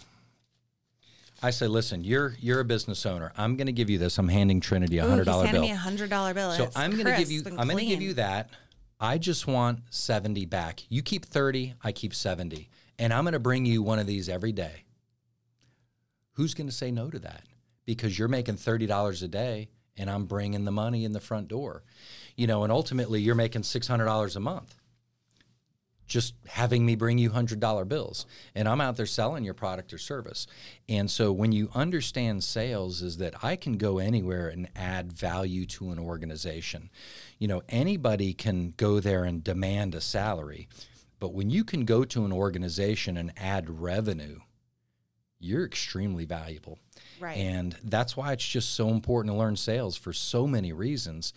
I 1.41 1.51
say, 1.51 1.69
listen, 1.69 2.03
you're 2.03 2.35
you're 2.41 2.59
a 2.61 2.65
business 2.65 3.07
owner. 3.07 3.33
I'm 3.37 3.57
going 3.57 3.67
to 3.69 3.73
give 3.73 3.89
you 3.89 3.97
this. 3.99 4.19
I'm 4.19 4.27
handing 4.29 4.61
Trinity 4.61 4.99
a 4.99 5.07
hundred 5.07 5.25
dollar 5.27 5.45
handing 5.47 5.63
bill. 5.63 5.69
me 5.71 5.75
a 5.75 5.77
hundred 5.77 6.11
dollar 6.11 6.35
bill. 6.35 6.51
so 6.53 6.65
It's 6.65 6.77
I'm 6.77 6.91
going 6.93 7.05
to 7.07 7.17
give 7.17 7.31
you. 7.31 7.43
I'm 7.57 7.69
going 7.69 7.79
to 7.79 7.85
give 7.87 8.03
you 8.03 8.15
that. 8.15 8.51
I 9.01 9.19
just 9.19 9.47
want 9.47 9.81
seventy 9.91 10.45
back. 10.45 10.83
You 10.89 11.03
keep 11.03 11.25
thirty. 11.25 11.75
I 11.83 11.93
keep 11.93 12.15
seventy, 12.15 12.69
and 12.99 13.13
I'm 13.13 13.25
going 13.25 13.33
to 13.33 13.39
bring 13.39 13.65
you 13.65 13.83
one 13.83 13.99
of 13.99 14.07
these 14.07 14.29
every 14.29 14.53
day. 14.53 14.85
Who's 16.33 16.55
going 16.55 16.69
to 16.69 16.75
say 16.75 16.91
no 16.91 17.11
to 17.11 17.19
that? 17.21 17.43
Because 17.85 18.19
you're 18.19 18.29
making 18.29 18.57
thirty 18.57 18.87
dollars 18.87 19.23
a 19.23 19.29
day, 19.29 19.69
and 19.97 20.11
I'm 20.11 20.27
bringing 20.27 20.65
the 20.65 20.73
money 20.73 21.05
in 21.05 21.13
the 21.13 21.21
front 21.21 21.49
door. 21.49 21.85
You 22.37 22.47
know, 22.47 22.65
and 22.65 22.73
ultimately, 22.73 23.21
you're 23.21 23.35
making 23.35 23.63
six 23.63 23.87
hundred 23.87 24.07
dollars 24.07 24.35
a 24.35 24.41
month 24.41 24.75
just 26.09 26.35
having 26.47 26.85
me 26.85 26.97
bring 26.97 27.19
you 27.19 27.31
hundred 27.31 27.61
dollar 27.61 27.85
bills 27.85 28.27
and 28.55 28.67
i'm 28.67 28.81
out 28.81 28.97
there 28.97 29.07
selling 29.07 29.45
your 29.45 29.55
product 29.55 29.93
or 29.93 29.99
service 29.99 30.47
and 30.89 31.11
so 31.11 31.31
when 31.31 31.53
you 31.53 31.71
understand 31.75 32.43
sales 32.43 33.03
is 33.03 33.19
that 33.19 33.35
i 33.45 33.55
can 33.55 33.77
go 33.77 33.99
anywhere 33.99 34.49
and 34.49 34.69
add 34.75 35.13
value 35.13 35.65
to 35.67 35.91
an 35.91 35.99
organization 35.99 36.91
you 37.39 37.47
know 37.47 37.63
anybody 37.69 38.33
can 38.33 38.73
go 38.77 38.99
there 38.99 39.25
and 39.25 39.45
demand 39.45 39.95
a 39.95 40.01
salary 40.01 40.67
but 41.21 41.33
when 41.35 41.51
you 41.51 41.63
can 41.65 41.85
go 41.85 42.05
to 42.05 42.25
an 42.25 42.33
organization 42.33 43.17
and 43.17 43.33
add 43.37 43.69
revenue 43.69 44.39
you're 45.41 45.65
extremely 45.65 46.25
valuable 46.25 46.79
Right. 47.21 47.37
and 47.37 47.77
that's 47.85 48.17
why 48.17 48.33
it's 48.33 48.47
just 48.47 48.75
so 48.75 48.89
important 48.91 49.33
to 49.33 49.39
learn 49.39 49.57
sales 49.57 49.97
for 49.97 50.13
so 50.13 50.47
many 50.47 50.73
reasons. 50.73 51.33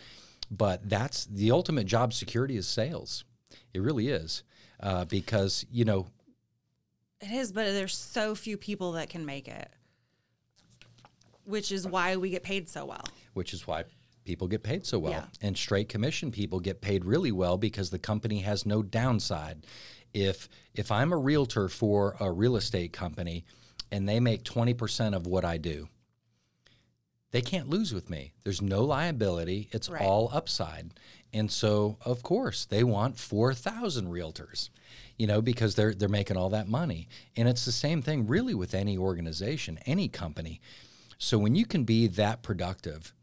But 0.50 0.88
that's 0.88 1.26
the 1.26 1.50
ultimate 1.52 1.86
job 1.86 2.14
security 2.14 2.58
is 2.58 2.68
sales. 2.68 3.24
It 3.74 3.82
really 3.82 4.10
is. 4.10 4.44
Uh, 4.82 5.06
because, 5.06 5.66
you 5.72 5.86
know, 5.86 6.08
It 7.22 7.30
is, 7.32 7.52
but 7.52 7.66
there's 7.66 7.96
so 7.96 8.34
few 8.36 8.58
people 8.58 8.94
that 8.94 9.10
can 9.10 9.26
make 9.26 9.48
it, 9.48 9.70
which 11.46 11.72
is 11.72 11.88
why 11.88 12.16
we 12.16 12.30
get 12.30 12.44
paid 12.44 12.70
so 12.70 12.86
well. 12.86 13.04
which 13.34 13.54
is 13.54 13.66
why 13.68 13.84
people 14.26 14.48
get 14.48 14.62
paid 14.64 14.86
so 14.86 15.00
well. 15.00 15.12
Yeah. 15.14 15.26
And 15.42 15.58
straight 15.58 15.88
commission 15.90 16.32
people 16.32 16.60
get 16.60 16.82
paid 16.82 17.06
really 17.06 17.32
well 17.32 17.58
because 17.58 17.90
the 17.92 18.00
company 18.00 18.40
has 18.40 18.66
no 18.66 18.82
downside. 18.84 19.66
If 20.14 20.50
if 20.74 20.92
I'm 20.92 21.14
a 21.14 21.18
realtor 21.18 21.70
for 21.70 22.16
a 22.20 22.32
real 22.32 22.56
estate 22.58 22.92
company 22.92 23.46
and 23.92 24.08
they 24.10 24.20
make 24.20 24.44
20% 24.44 25.16
of 25.16 25.26
what 25.28 25.46
I 25.46 25.58
do, 25.58 25.88
they 27.32 27.42
can't 27.42 27.70
lose 27.70 27.94
with 27.94 28.10
me. 28.10 28.34
There's 28.44 28.62
no 28.62 28.84
liability. 28.84 29.70
It's 29.72 29.90
Right. 29.90 30.02
all 30.02 30.30
upside. 30.34 30.92
And 31.34 31.52
so, 31.52 31.98
of 32.04 32.24
course, 32.24 32.66
they 32.66 32.84
want 32.84 33.18
4,000 33.18 34.08
realtors, 34.08 34.70
you 35.18 35.28
know, 35.28 35.42
because 35.42 35.76
they're 35.76 35.94
they're 35.94 36.10
making 36.10 36.38
all 36.38 36.50
that 36.50 36.68
money. 36.68 37.08
And 37.38 37.48
it's 37.48 37.66
the 37.66 37.72
same 37.72 38.02
thing 38.02 38.28
really 38.28 38.54
with 38.54 38.74
any 38.74 38.98
organization, 38.98 39.80
any 39.86 40.08
company. 40.08 40.60
So 41.18 41.38
when 41.38 41.56
you 41.56 41.66
can 41.66 41.84
be 41.84 42.08
that 42.08 42.42
productive 42.42 43.14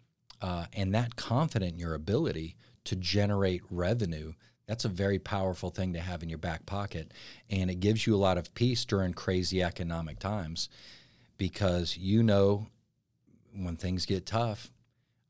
uh, 0.40 0.66
and 0.72 0.94
that 0.94 1.16
confident 1.16 1.72
in 1.74 1.78
your 1.78 1.94
ability 1.94 2.56
to 2.84 2.96
generate 2.96 3.62
revenue, 3.70 4.32
that's 4.66 4.84
a 4.84 4.88
very 4.88 5.18
powerful 5.18 5.70
thing 5.70 5.92
to 5.94 6.00
have 6.00 6.22
in 6.22 6.28
your 6.28 6.38
back 6.38 6.64
pocket. 6.64 7.12
And 7.50 7.70
it 7.70 7.80
gives 7.80 8.06
you 8.06 8.14
a 8.14 8.16
lot 8.16 8.38
of 8.38 8.54
peace 8.54 8.84
during 8.84 9.14
crazy 9.14 9.62
economic 9.62 10.18
times 10.18 10.68
because 11.38 11.96
you 11.96 12.22
know 12.22 12.68
when 13.54 13.76
things 13.76 14.06
get 14.06 14.26
tough, 14.26 14.70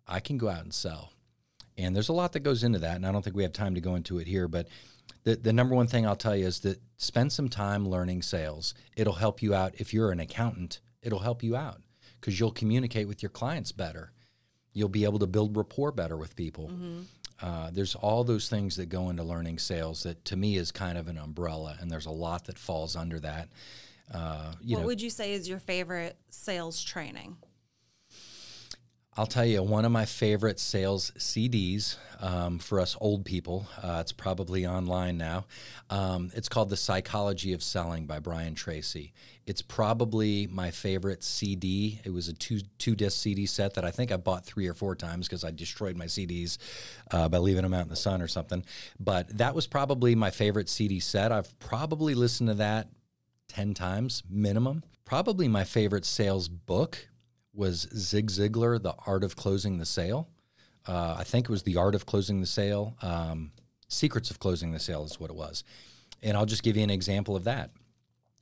I 0.07 0.21
can 0.21 0.39
go 0.39 0.49
out 0.49 0.63
and 0.63 0.75
sell. 0.75 1.13
And 1.79 1.95
there's 1.95 2.09
a 2.09 2.13
lot 2.13 2.33
that 2.33 2.41
goes 2.41 2.65
into 2.65 2.81
that. 2.81 2.97
And 2.97 3.07
I 3.07 3.13
don't 3.13 3.23
think 3.23 3.37
we 3.37 3.45
have 3.45 3.53
time 3.53 3.77
to 3.77 3.81
go 3.81 3.95
into 3.95 4.19
it 4.19 4.27
here. 4.27 4.49
But 4.49 4.69
the, 5.23 5.37
the 5.37 5.53
number 5.53 5.75
one 5.75 5.87
thing 5.87 6.07
I'll 6.07 6.17
tell 6.17 6.37
you 6.37 6.47
is 6.47 6.61
that 6.61 6.81
spend 6.97 7.33
some 7.33 7.49
time 7.49 7.89
learning 7.89 8.23
sales. 8.23 8.75
It'll 8.97 9.15
help 9.15 9.41
you 9.41 9.55
out. 9.55 9.75
If 9.79 9.95
you're 9.95 10.11
an 10.11 10.21
accountant, 10.21 10.81
it'll 11.03 11.21
help 11.21 11.43
you 11.43 11.57
out 11.57 11.81
because 12.21 12.39
you'll 12.39 12.51
communicate 12.51 13.07
with 13.07 13.23
your 13.23 13.31
clients 13.31 13.71
better. 13.71 14.13
You'll 14.73 14.89
be 14.89 15.05
able 15.05 15.21
to 15.21 15.27
build 15.27 15.57
rapport 15.57 15.93
better 15.93 16.17
with 16.17 16.35
people. 16.37 16.71
Uh, 17.41 17.71
there's 17.73 17.95
all 17.95 18.25
those 18.25 18.49
things 18.49 18.77
that 18.77 18.89
go 18.89 19.11
into 19.11 19.23
learning 19.23 19.61
sales 19.61 20.03
that 20.03 20.25
to 20.25 20.37
me 20.37 20.57
is 20.57 20.73
kind 20.73 20.99
of 20.99 21.07
an 21.07 21.17
umbrella. 21.17 21.77
And 21.81 21.89
there's 21.89 22.07
a 22.07 22.11
lot 22.11 22.47
that 22.47 22.59
falls 22.59 22.97
under 22.97 23.21
that. 23.21 23.49
Uh, 24.13 24.53
you 24.61 24.77
what 24.77 24.81
know, 24.81 24.87
would 24.89 25.01
you 25.01 25.11
say 25.11 25.33
is 25.33 25.49
your 25.49 25.61
favorite 25.61 26.17
sales 26.31 26.83
training? 26.83 27.37
I'll 29.19 29.27
tell 29.27 29.45
you, 29.45 29.65
one 29.65 29.85
of 29.85 29.91
my 29.91 30.05
favorite 30.05 30.61
sales 30.61 31.11
CDs 31.19 31.97
um, 32.21 32.61
for 32.61 32.79
us 32.79 32.97
old 33.01 33.25
people, 33.25 33.67
uh, 33.83 33.99
it's 34.01 34.13
probably 34.13 34.65
online 34.65 35.19
now. 35.19 35.47
Um, 35.91 36.31
it's 36.37 36.49
called 36.49 36.71
The 36.71 36.77
Psychology 36.77 37.53
of 37.53 37.61
Selling 37.61 38.07
by 38.07 38.21
Brian 38.21 38.55
Tracy. 38.55 39.13
It's 39.45 39.61
probably 39.61 40.47
my 40.47 40.71
favorite 40.71 41.25
CD. 41.25 42.01
It 42.05 42.11
was 42.11 42.29
a 42.29 42.33
two, 42.33 42.61
two 42.79 42.95
disc 42.95 43.21
CD 43.21 43.47
set 43.47 43.75
that 43.75 43.85
I 43.85 43.91
think 43.91 44.13
I 44.13 44.19
bought 44.19 44.47
three 44.47 44.69
or 44.69 44.75
four 44.75 44.95
times 44.95 45.27
because 45.27 45.43
I 45.43 45.51
destroyed 45.51 45.97
my 45.97 46.07
CDs 46.07 46.59
uh, 47.11 47.29
by 47.29 47.39
leaving 47.39 47.65
them 47.65 47.75
out 47.75 47.83
in 47.83 47.89
the 47.89 47.97
sun 47.97 48.23
or 48.23 48.29
something. 48.29 48.65
But 49.01 49.37
that 49.37 49.53
was 49.53 49.67
probably 49.67 50.15
my 50.15 50.31
favorite 50.31 50.69
CD 50.69 51.01
set. 51.01 51.33
I've 51.33 51.59
probably 51.59 52.15
listened 52.15 52.51
to 52.51 52.55
that 52.55 52.87
10 53.49 53.75
times 53.75 54.23
minimum. 54.31 54.85
Probably 55.05 55.49
my 55.49 55.65
favorite 55.65 56.05
sales 56.05 56.49
book 56.49 57.09
was 57.59 57.89
Zig 57.95 58.31
Ziglar, 58.31 58.81
The 58.81 58.95
Art 59.07 59.25
of 59.25 59.37
Closing 59.37 59.79
the 59.79 59.85
Sale. 59.85 60.29
Uh, 60.87 61.17
I 61.19 61.25
think 61.25 61.47
it 61.47 61.51
was 61.51 61.65
The 61.65 61.77
Art 61.77 61.95
of 61.95 62.07
Closing 62.07 62.41
the 62.41 62.47
Sale. 62.47 62.97
Um, 63.03 63.51
Secrets 63.89 64.31
of 64.31 64.39
Closing 64.39 64.73
the 64.73 64.79
Sale 64.79 65.05
is 65.05 65.19
what 65.19 65.31
it 65.31 65.37
was. 65.37 65.65
And 66.23 66.37
I'll 66.37 66.47
just 66.47 66.63
give 66.63 66.77
you 66.77 66.83
an 66.83 66.91
example 66.91 67.37
of 67.37 67.45
that. 67.45 67.71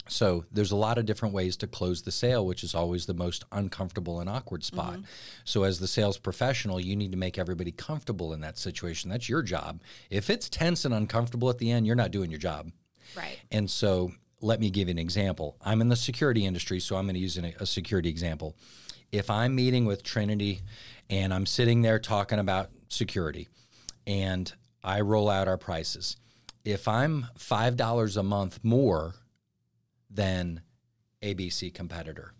So 0.08 0.44
there's 0.52 0.70
a 0.70 0.76
lot 0.76 0.98
of 0.98 1.06
different 1.06 1.34
ways 1.34 1.56
to 1.58 1.66
close 1.66 2.02
the 2.02 2.12
sale, 2.12 2.46
which 2.46 2.62
is 2.62 2.74
always 2.74 3.06
the 3.06 3.14
most 3.14 3.44
uncomfortable 3.50 4.20
and 4.20 4.30
awkward 4.30 4.62
spot. 4.62 5.00
So 5.44 5.64
as 5.64 5.80
the 5.80 5.88
sales 5.88 6.16
professional, 6.16 6.78
you 6.78 6.94
need 6.94 7.10
to 7.10 7.18
make 7.18 7.38
everybody 7.38 7.72
comfortable 7.72 8.32
in 8.32 8.40
that 8.42 8.56
situation. 8.56 9.10
That's 9.10 9.28
your 9.28 9.42
job. 9.42 9.80
If 10.08 10.30
it's 10.30 10.48
tense 10.48 10.84
and 10.84 10.94
uncomfortable 10.94 11.50
at 11.50 11.58
the 11.58 11.70
end, 11.70 11.86
you're 11.86 11.96
not 11.96 12.12
doing 12.12 12.30
your 12.30 12.38
job. 12.38 12.70
Right. 13.16 13.38
And 13.50 13.68
so 13.68 14.12
let 14.40 14.60
me 14.60 14.70
give 14.70 14.88
you 14.88 14.92
an 14.92 14.98
example. 14.98 15.56
I'm 15.64 15.80
in 15.80 15.88
the 15.88 15.96
security 15.96 16.44
industry, 16.44 16.78
so 16.78 16.96
I'm 16.96 17.06
going 17.06 17.14
to 17.14 17.20
use 17.20 17.36
an, 17.36 17.52
a 17.58 17.66
security 17.66 18.08
example. 18.08 18.56
If 19.12 19.30
I'm 19.30 19.54
meeting 19.54 19.84
with 19.86 20.02
Trinity 20.02 20.62
and 21.08 21.32
I'm 21.32 21.46
sitting 21.46 21.82
there 21.82 21.98
talking 21.98 22.38
about 22.38 22.70
security 22.88 23.48
and 24.06 24.52
I 24.82 25.00
roll 25.00 25.28
out 25.28 25.48
our 25.48 25.58
prices, 25.58 26.16
if 26.64 26.88
I'm 26.88 27.26
$5 27.38 28.16
a 28.16 28.22
month 28.22 28.60
more 28.62 29.14
than 30.10 30.60
ABC 31.22 31.72
competitor, 31.72 32.32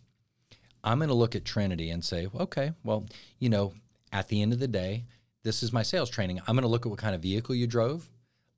I'm 0.83 0.99
going 0.99 1.09
to 1.09 1.15
look 1.15 1.35
at 1.35 1.45
Trinity 1.45 1.91
and 1.91 2.05
say, 2.05 2.29
okay, 2.35 2.73
well, 2.85 3.07
you 3.39 3.49
know, 3.49 3.75
at 4.13 4.29
the 4.29 4.43
end 4.43 4.53
of 4.53 4.59
the 4.59 4.69
day, 4.69 5.05
this 5.43 5.63
is 5.63 5.73
my 5.73 5.83
sales 5.83 6.11
training. 6.11 6.41
I'm 6.41 6.55
going 6.57 6.63
to 6.63 6.69
look 6.69 6.87
at 6.87 6.91
what 6.91 6.99
kind 6.99 7.15
of 7.15 7.23
vehicle 7.23 7.55
you 7.55 7.67
drove. 7.67 8.09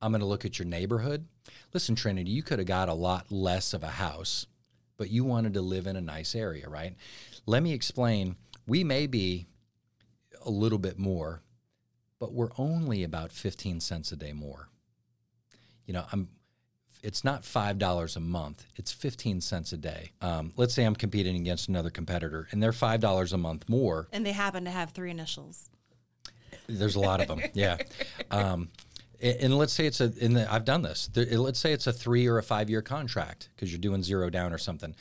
I'm 0.00 0.12
going 0.12 0.20
to 0.20 0.26
look 0.26 0.44
at 0.44 0.58
your 0.58 0.66
neighborhood. 0.66 1.26
Listen, 1.74 1.94
Trinity, 1.94 2.30
you 2.30 2.42
could 2.42 2.58
have 2.58 2.68
got 2.68 2.88
a 2.88 2.94
lot 2.94 3.30
less 3.30 3.74
of 3.74 3.82
a 3.82 3.88
house, 3.88 4.46
but 4.96 5.10
you 5.10 5.24
wanted 5.24 5.54
to 5.54 5.60
live 5.60 5.86
in 5.86 5.96
a 5.96 6.00
nice 6.00 6.34
area, 6.34 6.68
right? 6.68 6.94
Let 7.46 7.62
me 7.62 7.72
explain. 7.72 8.36
We 8.66 8.84
may 8.84 9.06
be 9.06 9.46
a 10.44 10.50
little 10.50 10.78
bit 10.78 10.98
more, 10.98 11.42
but 12.18 12.32
we're 12.32 12.50
only 12.58 13.04
about 13.04 13.32
15 13.32 13.80
cents 13.80 14.12
a 14.12 14.16
day 14.16 14.32
more. 14.32 14.68
You 15.86 15.94
know, 15.94 16.04
I'm 16.12 16.28
it's 17.02 17.24
not 17.24 17.44
five 17.44 17.78
dollars 17.78 18.16
a 18.16 18.20
month; 18.20 18.66
it's 18.76 18.92
fifteen 18.92 19.40
cents 19.40 19.72
a 19.72 19.76
day. 19.76 20.12
Um, 20.20 20.52
let's 20.56 20.74
say 20.74 20.84
I'm 20.84 20.96
competing 20.96 21.36
against 21.36 21.68
another 21.68 21.90
competitor, 21.90 22.48
and 22.50 22.62
they're 22.62 22.72
five 22.72 23.00
dollars 23.00 23.32
a 23.32 23.38
month 23.38 23.68
more. 23.68 24.08
And 24.12 24.24
they 24.26 24.32
happen 24.32 24.64
to 24.64 24.70
have 24.70 24.90
three 24.90 25.10
initials. 25.10 25.70
There's 26.66 26.96
a 26.96 27.00
lot 27.00 27.20
of 27.20 27.28
them, 27.28 27.40
yeah. 27.54 27.78
Um, 28.30 28.68
and 29.20 29.56
let's 29.56 29.72
say 29.72 29.86
it's 29.86 30.00
a. 30.00 30.12
In 30.18 30.34
the, 30.34 30.52
I've 30.52 30.64
done 30.64 30.82
this. 30.82 31.08
There, 31.08 31.24
let's 31.38 31.58
say 31.58 31.72
it's 31.72 31.86
a 31.86 31.92
three 31.92 32.26
or 32.26 32.38
a 32.38 32.42
five 32.42 32.70
year 32.70 32.82
contract 32.82 33.48
because 33.54 33.72
you're 33.72 33.80
doing 33.80 34.02
zero 34.02 34.30
down 34.30 34.52
or 34.52 34.58
something. 34.58 34.94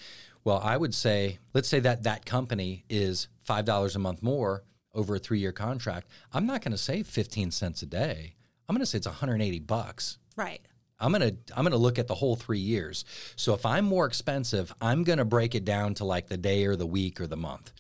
Well, 0.44 0.60
I 0.64 0.78
would 0.78 0.94
say, 0.94 1.40
let's 1.54 1.68
say 1.68 1.80
that 1.82 2.04
that 2.04 2.26
company 2.26 2.86
is 2.90 3.28
five 3.44 3.66
dollars 3.66 3.96
a 3.96 4.00
month 4.00 4.24
more 4.24 4.64
over 4.94 5.16
a 5.16 5.20
three 5.20 5.40
year 5.40 5.52
contract. 5.52 6.08
I'm 6.34 6.46
not 6.46 6.62
going 6.62 6.72
to 6.72 6.78
say 6.78 7.04
fifteen 7.04 7.52
cents 7.52 7.82
a 7.82 7.86
day. 7.86 8.36
I'm 8.68 8.76
going 8.76 8.82
to 8.82 8.86
say 8.86 8.98
it's 8.98 9.08
180 9.08 9.60
bucks. 9.60 10.18
Right. 10.36 10.62
I'm 11.00 11.12
gonna 11.12 11.34
I'm 11.56 11.64
gonna 11.64 11.78
look 11.78 12.00
at 12.00 12.08
the 12.08 12.16
whole 12.16 12.36
three 12.36 12.60
years. 12.60 13.06
So 13.36 13.54
if 13.54 13.66
I'm 13.66 13.86
more 13.86 14.06
expensive, 14.06 14.74
I'm 14.82 15.04
gonna 15.04 15.26
break 15.26 15.54
it 15.54 15.64
down 15.64 15.94
to 15.96 16.06
like 16.06 16.28
the 16.28 16.38
day 16.38 16.66
or 16.66 16.76
the 16.76 16.88
week 16.88 17.22
or 17.22 17.28
the 17.28 17.38
month. 17.38 17.72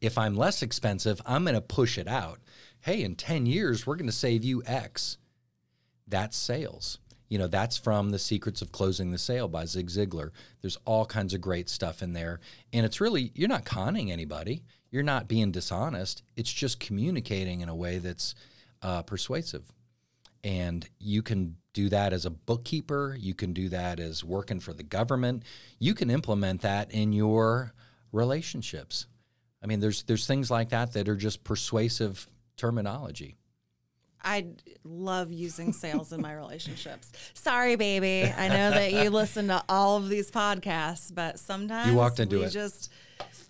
If 0.00 0.16
I'm 0.16 0.34
less 0.34 0.62
expensive, 0.62 1.20
I'm 1.26 1.44
gonna 1.44 1.60
push 1.60 1.98
it 1.98 2.08
out. 2.08 2.38
Hey, 2.80 3.02
in 3.02 3.14
10 3.14 3.46
years, 3.46 3.86
we're 3.86 3.96
gonna 3.96 4.10
save 4.10 4.42
you 4.42 4.62
X. 4.64 5.18
That's 6.08 6.36
sales. 6.36 6.98
You 7.32 7.38
know, 7.38 7.46
that's 7.46 7.78
from 7.78 8.10
The 8.10 8.18
Secrets 8.18 8.60
of 8.60 8.72
Closing 8.72 9.10
the 9.10 9.16
Sale 9.16 9.48
by 9.48 9.64
Zig 9.64 9.88
Ziglar. 9.88 10.32
There's 10.60 10.76
all 10.84 11.06
kinds 11.06 11.32
of 11.32 11.40
great 11.40 11.70
stuff 11.70 12.02
in 12.02 12.12
there. 12.12 12.40
And 12.74 12.84
it's 12.84 13.00
really, 13.00 13.32
you're 13.34 13.48
not 13.48 13.64
conning 13.64 14.12
anybody, 14.12 14.64
you're 14.90 15.02
not 15.02 15.28
being 15.28 15.50
dishonest. 15.50 16.22
It's 16.36 16.52
just 16.52 16.78
communicating 16.78 17.62
in 17.62 17.70
a 17.70 17.74
way 17.74 17.96
that's 17.96 18.34
uh, 18.82 19.00
persuasive. 19.00 19.64
And 20.44 20.86
you 20.98 21.22
can 21.22 21.56
do 21.72 21.88
that 21.88 22.12
as 22.12 22.26
a 22.26 22.30
bookkeeper, 22.30 23.16
you 23.18 23.32
can 23.32 23.54
do 23.54 23.70
that 23.70 23.98
as 23.98 24.22
working 24.22 24.60
for 24.60 24.74
the 24.74 24.82
government, 24.82 25.44
you 25.78 25.94
can 25.94 26.10
implement 26.10 26.60
that 26.60 26.90
in 26.90 27.14
your 27.14 27.72
relationships. 28.12 29.06
I 29.62 29.68
mean, 29.68 29.80
there's 29.80 30.02
there's 30.02 30.26
things 30.26 30.50
like 30.50 30.68
that 30.68 30.92
that 30.92 31.08
are 31.08 31.16
just 31.16 31.44
persuasive 31.44 32.28
terminology. 32.58 33.38
I 34.24 34.46
love 34.84 35.32
using 35.32 35.72
sales 35.72 36.12
in 36.12 36.20
my 36.22 36.32
relationships. 36.34 37.12
Sorry, 37.34 37.76
baby. 37.76 38.30
I 38.30 38.48
know 38.48 38.70
that 38.70 38.92
you 38.92 39.10
listen 39.10 39.48
to 39.48 39.62
all 39.68 39.96
of 39.96 40.08
these 40.08 40.30
podcasts, 40.30 41.12
but 41.14 41.38
sometimes 41.38 41.90
You 41.90 41.96
walked 41.96 42.20
into 42.20 42.38
we 42.38 42.44
it. 42.44 42.50
just, 42.50 42.90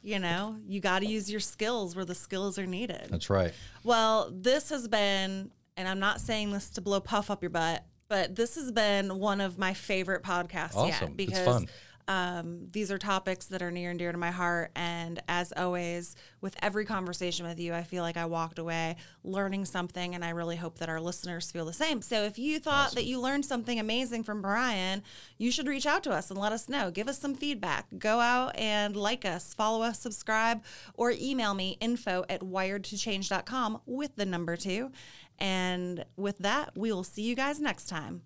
you 0.02 0.18
know, 0.18 0.56
you 0.66 0.80
got 0.80 1.00
to 1.00 1.06
use 1.06 1.30
your 1.30 1.40
skills 1.40 1.94
where 1.94 2.04
the 2.04 2.14
skills 2.14 2.58
are 2.58 2.66
needed. 2.66 3.08
That's 3.10 3.28
right. 3.30 3.52
Well, 3.84 4.30
this 4.32 4.70
has 4.70 4.88
been, 4.88 5.50
and 5.76 5.86
I'm 5.88 5.98
not 6.00 6.20
saying 6.20 6.52
this 6.52 6.70
to 6.70 6.80
blow 6.80 7.00
puff 7.00 7.30
up 7.30 7.42
your 7.42 7.50
butt, 7.50 7.84
but 8.08 8.34
this 8.36 8.56
has 8.56 8.70
been 8.72 9.18
one 9.18 9.40
of 9.40 9.58
my 9.58 9.72
favorite 9.74 10.22
podcasts 10.22 10.74
Awesome. 10.76 10.88
yet 10.88 11.02
It's 11.02 11.14
because 11.16 11.44
fun. 11.46 11.68
Um, 12.08 12.68
these 12.72 12.90
are 12.90 12.98
topics 12.98 13.46
that 13.46 13.62
are 13.62 13.70
near 13.70 13.90
and 13.90 13.98
dear 13.98 14.12
to 14.12 14.18
my 14.18 14.30
heart. 14.30 14.70
And 14.74 15.22
as 15.28 15.52
always, 15.56 16.16
with 16.40 16.56
every 16.62 16.84
conversation 16.84 17.46
with 17.46 17.60
you, 17.60 17.72
I 17.74 17.82
feel 17.82 18.02
like 18.02 18.16
I 18.16 18.26
walked 18.26 18.58
away 18.58 18.96
learning 19.24 19.64
something, 19.64 20.14
and 20.14 20.24
I 20.24 20.30
really 20.30 20.56
hope 20.56 20.78
that 20.78 20.88
our 20.88 21.00
listeners 21.00 21.50
feel 21.50 21.64
the 21.64 21.72
same. 21.72 22.02
So 22.02 22.24
if 22.24 22.38
you 22.38 22.58
thought 22.58 22.92
that 22.94 23.04
you 23.04 23.20
learned 23.20 23.44
something 23.44 23.78
amazing 23.78 24.24
from 24.24 24.42
Brian, 24.42 25.02
you 25.38 25.50
should 25.50 25.68
reach 25.68 25.86
out 25.86 26.02
to 26.04 26.10
us 26.10 26.30
and 26.30 26.38
let 26.38 26.52
us 26.52 26.68
know. 26.68 26.90
Give 26.90 27.08
us 27.08 27.18
some 27.18 27.34
feedback. 27.34 27.86
Go 27.98 28.20
out 28.20 28.56
and 28.56 28.96
like 28.96 29.24
us, 29.24 29.54
follow 29.54 29.82
us, 29.82 30.00
subscribe, 30.00 30.62
or 30.94 31.12
email 31.12 31.54
me 31.54 31.76
info 31.80 32.24
at 32.28 32.40
wiredtochange.com 32.40 33.80
with 33.86 34.16
the 34.16 34.26
number 34.26 34.56
two. 34.56 34.90
And 35.38 36.04
with 36.16 36.38
that, 36.38 36.76
we 36.76 36.92
will 36.92 37.04
see 37.04 37.22
you 37.22 37.34
guys 37.34 37.60
next 37.60 37.88
time. 37.88 38.22